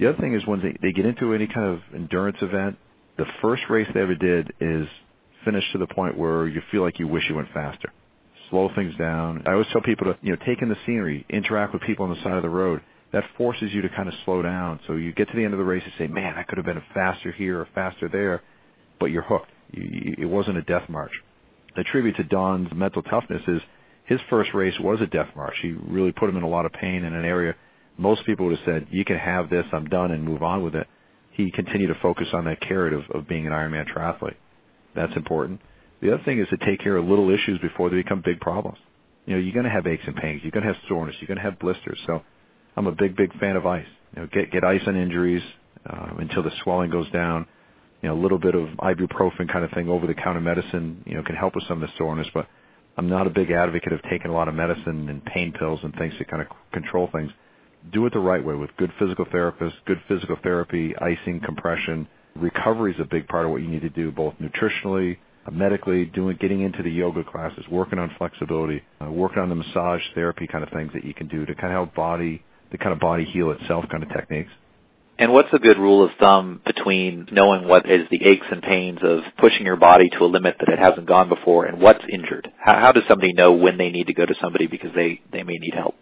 The 0.00 0.08
other 0.08 0.18
thing 0.18 0.34
is 0.34 0.46
when 0.46 0.60
they, 0.62 0.74
they 0.80 0.92
get 0.92 1.04
into 1.04 1.34
any 1.34 1.46
kind 1.46 1.74
of 1.74 1.80
endurance 1.94 2.38
event, 2.40 2.78
the 3.18 3.26
first 3.42 3.62
race 3.68 3.86
they 3.92 4.00
ever 4.00 4.14
did 4.14 4.50
is 4.58 4.88
finish 5.44 5.64
to 5.72 5.78
the 5.78 5.86
point 5.86 6.16
where 6.16 6.48
you 6.48 6.62
feel 6.72 6.82
like 6.82 6.98
you 6.98 7.06
wish 7.06 7.24
you 7.28 7.34
went 7.34 7.48
faster. 7.52 7.92
Slow 8.48 8.70
things 8.74 8.94
down. 8.96 9.42
I 9.46 9.52
always 9.52 9.66
tell 9.72 9.82
people 9.82 10.06
to, 10.06 10.18
you 10.22 10.32
know, 10.32 10.38
take 10.46 10.62
in 10.62 10.70
the 10.70 10.76
scenery, 10.86 11.26
interact 11.28 11.74
with 11.74 11.82
people 11.82 12.06
on 12.06 12.14
the 12.14 12.22
side 12.22 12.32
of 12.32 12.42
the 12.42 12.48
road. 12.48 12.80
That 13.12 13.24
forces 13.36 13.72
you 13.72 13.82
to 13.82 13.90
kind 13.90 14.08
of 14.08 14.14
slow 14.24 14.40
down. 14.40 14.80
So 14.86 14.94
you 14.94 15.12
get 15.12 15.28
to 15.28 15.36
the 15.36 15.44
end 15.44 15.52
of 15.52 15.58
the 15.58 15.64
race 15.64 15.82
and 15.84 15.92
say, 15.98 16.06
man, 16.06 16.34
I 16.36 16.44
could 16.44 16.56
have 16.56 16.64
been 16.64 16.82
faster 16.94 17.30
here 17.30 17.60
or 17.60 17.68
faster 17.74 18.08
there, 18.08 18.42
but 18.98 19.06
you're 19.06 19.22
hooked. 19.22 19.50
You, 19.72 19.82
you, 19.82 20.14
it 20.18 20.26
wasn't 20.26 20.56
a 20.56 20.62
death 20.62 20.88
march. 20.88 21.12
The 21.76 21.84
tribute 21.84 22.16
to 22.16 22.24
Don's 22.24 22.68
mental 22.74 23.02
toughness 23.02 23.42
is 23.46 23.60
his 24.06 24.20
first 24.30 24.54
race 24.54 24.74
was 24.80 25.00
a 25.02 25.06
death 25.06 25.28
march. 25.36 25.54
He 25.60 25.72
really 25.72 26.12
put 26.12 26.30
him 26.30 26.36
in 26.38 26.42
a 26.42 26.48
lot 26.48 26.64
of 26.64 26.72
pain 26.72 27.04
in 27.04 27.12
an 27.12 27.24
area 27.26 27.54
most 27.98 28.24
people 28.24 28.46
would 28.46 28.58
have 28.58 28.66
said, 28.66 28.86
you 28.90 29.04
can 29.04 29.18
have 29.18 29.50
this, 29.50 29.64
I'm 29.72 29.86
done, 29.86 30.10
and 30.10 30.24
move 30.24 30.42
on 30.42 30.62
with 30.62 30.74
it 30.74 30.86
he 31.32 31.50
continued 31.50 31.88
to 31.88 32.00
focus 32.00 32.28
on 32.32 32.44
that 32.44 32.60
carrot 32.60 32.92
of, 32.92 33.02
of 33.14 33.28
being 33.28 33.46
an 33.46 33.52
Ironman 33.52 33.86
triathlete. 33.88 34.36
That's 34.94 35.14
important. 35.16 35.60
The 36.02 36.14
other 36.14 36.22
thing 36.24 36.40
is 36.40 36.48
to 36.48 36.56
take 36.58 36.80
care 36.80 36.96
of 36.96 37.06
little 37.06 37.30
issues 37.30 37.58
before 37.60 37.90
they 37.90 37.96
become 37.96 38.22
big 38.24 38.40
problems. 38.40 38.78
You 39.26 39.34
know, 39.34 39.40
you're 39.40 39.52
going 39.52 39.64
to 39.64 39.70
have 39.70 39.86
aches 39.86 40.02
and 40.06 40.16
pains. 40.16 40.40
You're 40.42 40.50
going 40.50 40.66
to 40.66 40.72
have 40.72 40.82
soreness. 40.88 41.14
You're 41.20 41.28
going 41.28 41.38
to 41.38 41.44
have 41.44 41.58
blisters. 41.58 41.98
So 42.06 42.22
I'm 42.76 42.86
a 42.86 42.92
big, 42.92 43.16
big 43.16 43.38
fan 43.38 43.56
of 43.56 43.66
ice. 43.66 43.86
You 44.16 44.22
know, 44.22 44.28
get 44.32 44.50
get 44.50 44.64
ice 44.64 44.80
on 44.86 44.96
injuries 44.96 45.42
uh, 45.88 46.14
until 46.18 46.42
the 46.42 46.50
swelling 46.64 46.90
goes 46.90 47.10
down. 47.10 47.46
You 48.02 48.08
know, 48.08 48.14
a 48.18 48.20
little 48.20 48.38
bit 48.38 48.54
of 48.54 48.66
ibuprofen 48.78 49.52
kind 49.52 49.62
of 49.62 49.70
thing, 49.72 49.90
over-the-counter 49.90 50.40
medicine, 50.40 51.02
you 51.06 51.14
know, 51.14 51.22
can 51.22 51.36
help 51.36 51.54
with 51.54 51.64
some 51.68 51.82
of 51.82 51.88
the 51.88 51.94
soreness. 51.98 52.26
But 52.32 52.48
I'm 52.96 53.08
not 53.08 53.26
a 53.26 53.30
big 53.30 53.50
advocate 53.50 53.92
of 53.92 54.00
taking 54.10 54.30
a 54.30 54.34
lot 54.34 54.48
of 54.48 54.54
medicine 54.54 55.08
and 55.10 55.22
pain 55.26 55.52
pills 55.52 55.80
and 55.82 55.94
things 55.94 56.14
to 56.18 56.24
kind 56.24 56.42
of 56.42 56.48
control 56.72 57.10
things 57.12 57.30
do 57.92 58.06
it 58.06 58.12
the 58.12 58.18
right 58.18 58.44
way 58.44 58.54
with 58.54 58.70
good 58.76 58.92
physical 58.98 59.24
therapists, 59.26 59.74
good 59.86 60.00
physical 60.08 60.36
therapy, 60.42 60.94
icing, 61.00 61.40
compression. 61.44 62.06
Recovery 62.36 62.92
is 62.92 63.00
a 63.00 63.04
big 63.04 63.26
part 63.28 63.46
of 63.46 63.52
what 63.52 63.62
you 63.62 63.68
need 63.68 63.82
to 63.82 63.90
do, 63.90 64.12
both 64.12 64.34
nutritionally, 64.40 65.18
medically, 65.50 66.04
doing 66.06 66.36
getting 66.40 66.60
into 66.60 66.82
the 66.82 66.90
yoga 66.90 67.24
classes, 67.24 67.64
working 67.70 67.98
on 67.98 68.10
flexibility, 68.18 68.82
uh, 69.02 69.10
working 69.10 69.38
on 69.38 69.48
the 69.48 69.54
massage 69.54 70.02
therapy 70.14 70.46
kind 70.46 70.62
of 70.62 70.70
things 70.70 70.92
that 70.94 71.04
you 71.04 71.14
can 71.14 71.26
do 71.28 71.46
to 71.46 71.54
kind 71.54 71.68
of 71.68 71.72
help 71.72 71.94
body 71.94 72.42
the 72.70 72.78
kind 72.78 72.92
of 72.92 73.00
body 73.00 73.24
heal 73.24 73.50
itself 73.50 73.84
kind 73.90 74.02
of 74.02 74.08
techniques. 74.10 74.50
And 75.18 75.32
what's 75.32 75.52
a 75.52 75.58
good 75.58 75.76
rule 75.76 76.02
of 76.02 76.10
thumb 76.18 76.62
between 76.64 77.28
knowing 77.30 77.68
what 77.68 77.88
is 77.90 78.06
the 78.10 78.24
aches 78.24 78.46
and 78.50 78.62
pains 78.62 79.00
of 79.02 79.20
pushing 79.38 79.66
your 79.66 79.76
body 79.76 80.08
to 80.08 80.24
a 80.24 80.26
limit 80.26 80.56
that 80.58 80.72
it 80.72 80.78
hasn't 80.78 81.06
gone 81.06 81.28
before 81.28 81.66
and 81.66 81.78
what's 81.78 82.02
injured? 82.10 82.50
How, 82.58 82.80
how 82.80 82.92
does 82.92 83.02
somebody 83.06 83.34
know 83.34 83.52
when 83.52 83.76
they 83.76 83.90
need 83.90 84.06
to 84.06 84.14
go 84.14 84.24
to 84.24 84.34
somebody 84.40 84.66
because 84.66 84.92
they, 84.94 85.20
they 85.30 85.42
may 85.42 85.58
need 85.58 85.74
help? 85.74 85.94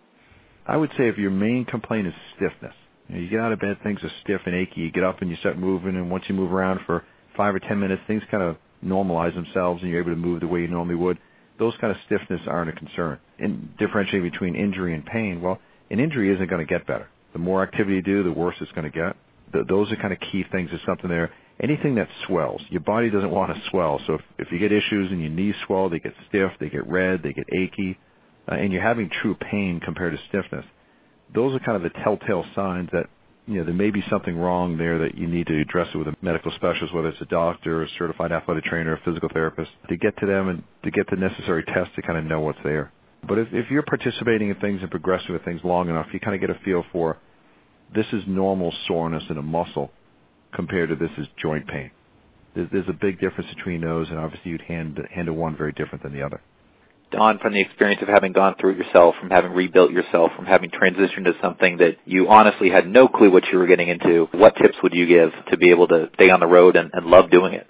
I 0.68 0.76
would 0.76 0.90
say 0.98 1.09
if 1.09 1.16
your 1.16 1.31
main 1.31 1.64
complaint 1.64 2.07
is 2.07 2.14
stiffness, 2.37 2.74
you, 3.09 3.14
know, 3.14 3.20
you 3.22 3.31
get 3.31 3.40
out 3.40 3.52
of 3.52 3.59
bed, 3.59 3.78
things 3.83 4.00
are 4.02 4.12
stiff 4.22 4.42
and 4.44 4.54
achy. 4.54 4.83
You 4.83 4.92
get 4.92 5.02
up 5.02 5.22
and 5.22 5.31
you 5.31 5.37
start 5.37 5.59
moving, 5.59 5.96
and 5.96 6.11
once 6.11 6.24
you 6.28 6.35
move 6.35 6.52
around 6.52 6.81
for 6.85 7.04
five 7.37 7.54
or 7.54 7.59
ten 7.59 7.81
minutes, 7.81 8.02
things 8.07 8.22
kind 8.31 8.42
of 8.42 8.57
normalize 8.85 9.35
themselves, 9.35 9.81
and 9.81 9.90
you're 9.90 10.00
able 10.00 10.12
to 10.12 10.16
move 10.16 10.40
the 10.40 10.46
way 10.46 10.61
you 10.61 10.68
normally 10.68 10.94
would. 10.94 11.18
Those 11.59 11.72
kind 11.81 11.90
of 11.90 11.96
stiffness 12.04 12.42
aren't 12.46 12.68
a 12.68 12.74
concern. 12.74 13.18
And 13.38 13.76
differentiating 13.78 14.31
between 14.31 14.54
injury 14.54 14.94
and 14.94 15.04
pain, 15.07 15.40
well, 15.40 15.59
an 15.90 16.00
injury 16.00 16.33
isn't 16.35 16.50
going 16.50 16.64
to 16.64 16.70
get 16.70 16.87
better. 16.87 17.09
The 17.33 17.38
more 17.38 17.62
activity 17.62 17.96
you 17.96 18.02
do, 18.02 18.22
the 18.22 18.31
worse 18.31 18.54
it's 18.61 18.70
going 18.72 18.90
to 18.90 18.96
get. 18.96 19.16
The, 19.52 19.64
those 19.66 19.90
are 19.90 19.96
kind 19.96 20.12
of 20.12 20.20
key 20.31 20.44
things. 20.52 20.70
Is 20.70 20.81
something 20.87 21.09
there. 21.09 21.33
Anything 21.61 21.94
that 21.94 22.09
swells, 22.26 22.61
your 22.68 22.83
body 22.83 23.11
doesn't 23.11 23.31
want 23.31 23.52
to 23.52 23.61
swell. 23.70 24.00
So 24.07 24.14
if, 24.14 24.20
if 24.38 24.52
you 24.52 24.59
get 24.59 24.70
issues 24.70 25.11
and 25.11 25.20
your 25.20 25.31
knees 25.31 25.54
swell, 25.66 25.88
they 25.88 25.98
get 25.98 26.12
stiff, 26.28 26.52
they 26.61 26.68
get 26.68 26.87
red, 26.87 27.22
they 27.22 27.33
get 27.33 27.46
achy 27.52 27.98
Uh, 28.50 28.54
and 28.54 28.72
you're 28.72 28.82
having 28.82 29.11
true 29.22 29.34
pain 29.34 29.80
compared 29.80 30.16
to 30.16 30.18
stiffness, 30.28 30.64
those 31.34 31.54
are 31.54 31.58
kind 31.61 31.76
of 31.76 31.82
the 31.82 31.98
telltale 32.02 32.44
signs 32.54 32.88
that 32.92 33.06
you 33.46 33.54
know 33.54 33.64
there 33.64 33.74
may 33.74 33.90
be 33.90 34.02
something 34.11 34.37
wrong 34.37 34.76
there 34.76 34.98
that 34.98 35.16
you 35.16 35.26
need 35.26 35.46
to 35.46 35.61
address 35.61 35.88
it 35.94 35.98
with 35.98 36.08
a 36.08 36.16
medical 36.22 36.50
specialist, 36.52 36.94
whether 36.94 37.08
it's 37.08 37.20
a 37.20 37.26
doctor, 37.26 37.82
a 37.82 37.88
certified 37.98 38.32
athletic 38.32 38.64
trainer, 38.64 38.94
a 38.94 39.00
physical 39.04 39.28
therapist, 39.32 39.70
to 39.88 39.96
get 39.96 40.16
to 40.18 40.26
them 40.26 40.48
and 40.48 40.62
to 40.84 40.90
get 40.90 41.08
the 41.11 41.16
necessary 41.16 41.64
tests 41.64 41.94
to 41.96 42.02
kind 42.02 42.18
of 42.18 42.24
know 42.24 42.40
what's 42.40 42.58
there. 42.64 42.92
But 43.26 43.38
if, 43.38 43.48
if 43.52 43.70
you're 43.70 43.82
participating 43.82 44.50
in 44.50 44.56
things 44.56 44.80
and 44.82 44.90
progressing 44.90 45.32
with 45.32 45.44
things 45.44 45.61
long 45.64 45.88
enough, 45.88 46.06
you 46.12 46.20
kind 46.20 46.34
of 46.34 46.40
get 46.40 46.50
a 46.50 46.61
feel 46.64 46.84
for 46.92 47.18
this 47.94 48.06
is 48.12 48.22
normal 48.26 48.72
soreness 48.87 49.24
in 49.30 49.38
a 49.38 49.42
muscle 49.42 49.90
compared 50.54 50.90
to 50.90 50.96
this 50.96 51.11
is 51.18 51.26
joint 51.40 51.66
pain. 51.66 51.90
There's, 52.54 52.68
there's 52.72 52.88
a 52.88 52.92
big 52.92 53.20
difference 53.20 53.52
between 53.54 53.80
those, 53.80 54.08
and 54.11 54.18
obviously 54.18 54.50
you'd 54.50 54.62
hand, 54.62 54.98
handle 55.14 55.34
one 55.34 55.56
very 55.56 55.72
different 55.72 56.02
than 56.02 56.12
the 56.12 56.22
other. 56.22 56.40
Don, 57.11 57.38
from 57.38 57.55
the 57.55 57.61
experience 57.61 58.03
of 58.03 58.09
having 58.09 58.33
gone 58.33 58.55
through 58.61 58.73
it 58.73 58.79
yourself, 58.79 59.14
from 59.18 59.31
having 59.31 59.53
rebuilt 59.53 59.90
yourself, 59.90 60.31
from 60.37 60.44
having 60.47 60.71
transitioned 60.71 61.25
to 61.25 61.33
something 61.40 61.79
that 61.79 61.97
you 62.05 62.29
honestly 62.29 62.68
had 62.68 62.87
no 62.87 63.09
clue 63.09 63.31
what 63.31 63.44
you 63.51 63.59
were 63.59 63.66
getting 63.66 63.88
into, 63.88 64.29
what 64.33 64.57
tips 64.57 64.77
would 64.83 64.92
you 64.92 65.07
give 65.07 65.31
to 65.51 65.57
be 65.57 65.71
able 65.71 65.88
to 65.88 66.11
stay 66.14 66.31
on 66.31 66.40
the 66.40 66.47
road 66.47 66.77
and, 66.77 66.90
and 66.92 67.07
love 67.07 67.31
doing 67.31 67.55
it? 67.55 67.66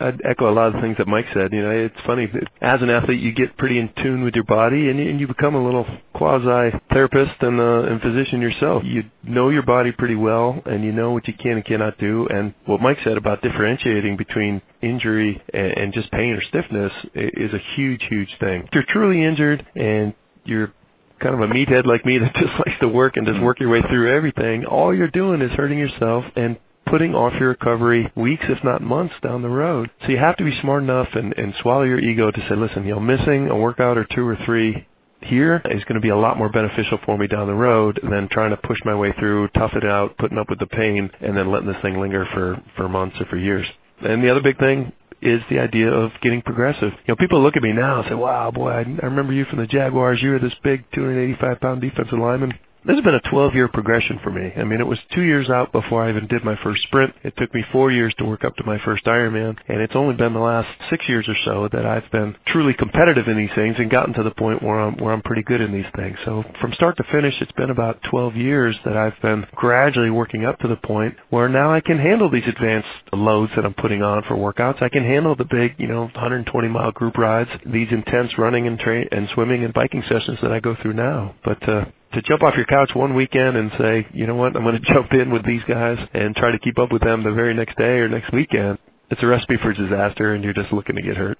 I'd 0.00 0.20
echo 0.24 0.50
a 0.50 0.52
lot 0.52 0.68
of 0.68 0.74
the 0.74 0.80
things 0.80 0.96
that 0.98 1.06
Mike 1.06 1.26
said. 1.34 1.52
You 1.52 1.62
know, 1.62 1.70
it's 1.70 1.94
funny 2.06 2.28
as 2.60 2.82
an 2.82 2.90
athlete, 2.90 3.20
you 3.20 3.32
get 3.32 3.56
pretty 3.56 3.78
in 3.78 3.90
tune 4.02 4.22
with 4.22 4.34
your 4.34 4.44
body, 4.44 4.88
and 4.88 4.98
you, 4.98 5.08
and 5.08 5.20
you 5.20 5.26
become 5.26 5.54
a 5.54 5.64
little 5.64 5.86
quasi 6.14 6.76
therapist 6.92 7.40
and, 7.40 7.60
uh, 7.60 7.82
and 7.82 8.00
physician 8.00 8.40
yourself. 8.40 8.82
You 8.84 9.04
know 9.22 9.50
your 9.50 9.62
body 9.62 9.92
pretty 9.92 10.16
well, 10.16 10.60
and 10.66 10.84
you 10.84 10.92
know 10.92 11.12
what 11.12 11.26
you 11.28 11.34
can 11.34 11.52
and 11.52 11.64
cannot 11.64 11.98
do. 11.98 12.26
And 12.28 12.54
what 12.66 12.80
Mike 12.80 12.98
said 13.04 13.16
about 13.16 13.42
differentiating 13.42 14.16
between 14.16 14.62
injury 14.82 15.40
and, 15.52 15.72
and 15.78 15.92
just 15.92 16.10
pain 16.10 16.32
or 16.32 16.42
stiffness 16.42 16.92
is 17.14 17.52
a 17.52 17.60
huge, 17.74 18.02
huge 18.08 18.30
thing. 18.40 18.62
If 18.62 18.74
you're 18.74 18.84
truly 18.88 19.24
injured 19.24 19.66
and 19.74 20.14
you're 20.44 20.72
kind 21.20 21.34
of 21.34 21.40
a 21.40 21.52
meathead 21.52 21.86
like 21.86 22.04
me 22.04 22.18
that 22.18 22.34
just 22.34 22.52
likes 22.66 22.78
to 22.80 22.88
work 22.88 23.16
and 23.16 23.26
just 23.26 23.40
work 23.40 23.60
your 23.60 23.70
way 23.70 23.82
through 23.82 24.14
everything, 24.14 24.64
all 24.64 24.94
you're 24.94 25.08
doing 25.08 25.42
is 25.42 25.50
hurting 25.52 25.78
yourself 25.78 26.24
and 26.36 26.58
putting 26.86 27.14
off 27.14 27.34
your 27.38 27.50
recovery 27.50 28.10
weeks, 28.14 28.44
if 28.48 28.62
not 28.64 28.82
months, 28.82 29.14
down 29.22 29.42
the 29.42 29.48
road. 29.48 29.90
So 30.02 30.08
you 30.08 30.18
have 30.18 30.36
to 30.38 30.44
be 30.44 30.58
smart 30.60 30.82
enough 30.82 31.08
and, 31.14 31.34
and 31.36 31.54
swallow 31.60 31.82
your 31.82 31.98
ego 31.98 32.30
to 32.30 32.40
say, 32.48 32.56
listen, 32.56 32.86
you 32.86 32.94
know, 32.94 33.00
missing 33.00 33.48
a 33.48 33.56
workout 33.56 33.98
or 33.98 34.06
two 34.14 34.26
or 34.26 34.38
three 34.44 34.86
here 35.22 35.62
is 35.66 35.82
going 35.84 35.94
to 35.94 36.00
be 36.00 36.10
a 36.10 36.16
lot 36.16 36.38
more 36.38 36.48
beneficial 36.48 36.98
for 37.04 37.16
me 37.18 37.26
down 37.26 37.46
the 37.46 37.54
road 37.54 37.98
than 38.08 38.28
trying 38.28 38.50
to 38.50 38.56
push 38.56 38.78
my 38.84 38.94
way 38.94 39.12
through, 39.18 39.48
tough 39.48 39.72
it 39.74 39.84
out, 39.84 40.16
putting 40.18 40.38
up 40.38 40.48
with 40.48 40.58
the 40.58 40.66
pain, 40.66 41.10
and 41.20 41.36
then 41.36 41.50
letting 41.50 41.68
this 41.68 41.80
thing 41.82 42.00
linger 42.00 42.26
for, 42.32 42.62
for 42.76 42.88
months 42.88 43.16
or 43.20 43.26
for 43.26 43.36
years. 43.36 43.66
And 44.02 44.22
the 44.22 44.30
other 44.30 44.42
big 44.42 44.58
thing 44.58 44.92
is 45.22 45.40
the 45.50 45.58
idea 45.58 45.88
of 45.88 46.12
getting 46.22 46.42
progressive. 46.42 46.92
You 46.92 47.08
know, 47.08 47.16
people 47.16 47.42
look 47.42 47.56
at 47.56 47.62
me 47.62 47.72
now 47.72 48.00
and 48.00 48.08
say, 48.08 48.14
wow, 48.14 48.50
boy, 48.50 48.70
I, 48.70 48.80
I 48.80 49.06
remember 49.06 49.32
you 49.32 49.46
from 49.46 49.58
the 49.58 49.66
Jaguars. 49.66 50.22
You 50.22 50.30
were 50.30 50.38
this 50.38 50.54
big 50.62 50.84
285 50.94 51.60
pound 51.60 51.80
defensive 51.80 52.18
lineman 52.18 52.52
this 52.86 52.96
has 52.96 53.04
been 53.04 53.14
a 53.14 53.20
12-year 53.20 53.68
progression 53.68 54.20
for 54.22 54.30
me. 54.30 54.52
I 54.56 54.64
mean, 54.64 54.80
it 54.80 54.86
was 54.86 54.98
two 55.14 55.22
years 55.22 55.50
out 55.50 55.72
before 55.72 56.04
I 56.04 56.10
even 56.10 56.26
did 56.28 56.44
my 56.44 56.56
first 56.62 56.82
sprint. 56.84 57.12
It 57.24 57.34
took 57.36 57.52
me 57.52 57.64
four 57.72 57.90
years 57.90 58.14
to 58.18 58.24
work 58.24 58.44
up 58.44 58.54
to 58.56 58.64
my 58.64 58.78
first 58.84 59.04
Ironman, 59.04 59.56
and 59.68 59.80
it's 59.80 59.96
only 59.96 60.14
been 60.14 60.32
the 60.32 60.38
last 60.38 60.68
six 60.88 61.08
years 61.08 61.26
or 61.28 61.34
so 61.44 61.68
that 61.72 61.84
I've 61.84 62.08
been 62.12 62.36
truly 62.46 62.74
competitive 62.74 63.26
in 63.28 63.36
these 63.36 63.50
things 63.54 63.76
and 63.78 63.90
gotten 63.90 64.14
to 64.14 64.22
the 64.22 64.30
point 64.30 64.62
where 64.62 64.78
I'm 64.78 64.96
where 64.98 65.12
I'm 65.12 65.22
pretty 65.22 65.42
good 65.42 65.60
in 65.60 65.72
these 65.72 65.90
things. 65.96 66.16
So 66.24 66.44
from 66.60 66.72
start 66.74 66.96
to 66.98 67.04
finish, 67.10 67.34
it's 67.40 67.52
been 67.52 67.70
about 67.70 68.00
12 68.10 68.36
years 68.36 68.76
that 68.84 68.96
I've 68.96 69.20
been 69.20 69.46
gradually 69.54 70.10
working 70.10 70.44
up 70.44 70.58
to 70.60 70.68
the 70.68 70.76
point 70.76 71.16
where 71.30 71.48
now 71.48 71.72
I 71.72 71.80
can 71.80 71.98
handle 71.98 72.30
these 72.30 72.46
advanced 72.46 72.88
loads 73.12 73.52
that 73.56 73.64
I'm 73.64 73.74
putting 73.74 74.02
on 74.02 74.22
for 74.28 74.36
workouts. 74.36 74.82
I 74.82 74.88
can 74.88 75.04
handle 75.04 75.34
the 75.34 75.44
big, 75.44 75.74
you 75.78 75.88
know, 75.88 76.02
120 76.02 76.68
mile 76.68 76.92
group 76.92 77.18
rides, 77.18 77.50
these 77.66 77.88
intense 77.90 78.38
running 78.38 78.66
and 78.66 78.78
train 78.78 79.08
and 79.10 79.28
swimming 79.34 79.64
and 79.64 79.74
biking 79.74 80.02
sessions 80.08 80.38
that 80.42 80.52
I 80.52 80.60
go 80.60 80.76
through 80.80 80.94
now. 80.94 81.34
But 81.44 81.68
uh, 81.68 81.84
to 82.16 82.22
jump 82.22 82.42
off 82.42 82.54
your 82.56 82.64
couch 82.64 82.90
one 82.94 83.14
weekend 83.14 83.56
and 83.56 83.70
say, 83.78 84.06
you 84.12 84.26
know 84.26 84.34
what, 84.34 84.56
I'm 84.56 84.62
going 84.62 84.80
to 84.82 84.92
jump 84.92 85.12
in 85.12 85.30
with 85.30 85.44
these 85.44 85.62
guys 85.68 85.98
and 86.14 86.34
try 86.34 86.50
to 86.50 86.58
keep 86.58 86.78
up 86.78 86.90
with 86.90 87.02
them 87.02 87.22
the 87.22 87.32
very 87.32 87.54
next 87.54 87.76
day 87.76 87.98
or 87.98 88.08
next 88.08 88.32
weekend, 88.32 88.78
it's 89.10 89.22
a 89.22 89.26
recipe 89.26 89.56
for 89.62 89.72
disaster, 89.72 90.34
and 90.34 90.42
you're 90.42 90.54
just 90.54 90.72
looking 90.72 90.96
to 90.96 91.02
get 91.02 91.16
hurt. 91.16 91.38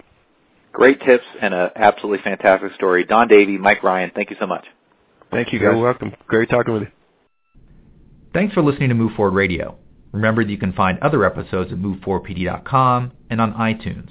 Great 0.71 1.01
tips 1.01 1.25
and 1.41 1.53
an 1.53 1.71
absolutely 1.75 2.23
fantastic 2.23 2.73
story. 2.75 3.03
Don 3.03 3.27
Davey, 3.27 3.57
Mike 3.57 3.81
Ryan, 3.83 4.11
thank 4.13 4.29
you 4.29 4.35
so 4.39 4.45
much. 4.45 4.65
Thank 5.31 5.51
you, 5.51 5.59
guys. 5.59 5.73
You're 5.73 5.83
welcome. 5.83 6.13
Great 6.27 6.49
talking 6.49 6.73
with 6.73 6.83
you. 6.83 6.89
Thanks 8.33 8.53
for 8.53 8.61
listening 8.61 8.89
to 8.89 8.95
Move 8.95 9.13
Forward 9.15 9.33
Radio. 9.33 9.77
Remember 10.11 10.43
that 10.43 10.51
you 10.51 10.57
can 10.57 10.73
find 10.73 10.99
other 10.99 11.25
episodes 11.25 11.71
at 11.71 11.79
moveforwardpt.com 11.79 13.11
and 13.29 13.41
on 13.41 13.53
iTunes. 13.53 14.09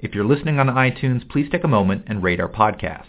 If 0.00 0.14
you're 0.14 0.24
listening 0.24 0.58
on 0.58 0.66
iTunes, 0.66 1.28
please 1.30 1.48
take 1.50 1.64
a 1.64 1.68
moment 1.68 2.04
and 2.08 2.22
rate 2.22 2.40
our 2.40 2.48
podcast. 2.48 3.04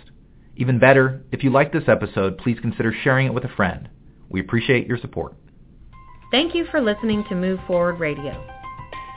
Even 0.56 0.80
better, 0.80 1.24
if 1.32 1.44
you 1.44 1.50
like 1.50 1.74
this 1.74 1.88
episode, 1.88 2.38
please 2.38 2.60
consider 2.62 2.94
sharing 3.04 3.26
it 3.28 3.34
with 3.34 3.44
a 3.44 3.56
friend. 3.56 3.90
We 4.30 4.40
appreciate 4.40 4.88
your 4.88 5.00
support. 5.00 5.34
Thank 6.32 6.56
you 6.56 6.66
for 6.72 6.80
listening 6.82 7.26
to 7.30 7.36
Move 7.36 7.60
Forward 7.68 8.00
Radio. 8.00 8.48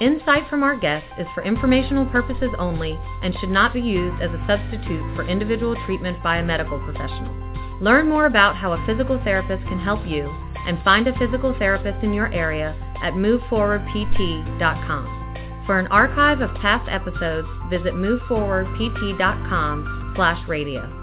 Insight 0.00 0.48
from 0.50 0.62
our 0.62 0.76
guests 0.76 1.08
is 1.18 1.26
for 1.34 1.42
informational 1.42 2.04
purposes 2.06 2.50
only 2.58 2.98
and 3.22 3.34
should 3.40 3.48
not 3.48 3.72
be 3.72 3.80
used 3.80 4.20
as 4.22 4.30
a 4.30 4.44
substitute 4.46 5.16
for 5.16 5.26
individual 5.26 5.74
treatment 5.86 6.22
by 6.22 6.36
a 6.38 6.44
medical 6.44 6.78
professional. 6.80 7.32
Learn 7.80 8.06
more 8.08 8.26
about 8.26 8.56
how 8.56 8.72
a 8.72 8.86
physical 8.86 9.18
therapist 9.24 9.66
can 9.68 9.78
help 9.78 10.06
you 10.06 10.28
and 10.66 10.82
find 10.82 11.08
a 11.08 11.18
physical 11.18 11.54
therapist 11.58 12.04
in 12.04 12.12
your 12.12 12.30
area 12.32 12.76
at 13.02 13.14
moveforwardpt.com. 13.14 15.62
For 15.66 15.78
an 15.78 15.86
archive 15.88 16.42
of 16.42 16.54
past 16.56 16.86
episodes, 16.90 17.48
visit 17.70 17.94
moveforwardpt.com 17.94 20.12
slash 20.14 20.46
radio. 20.48 20.95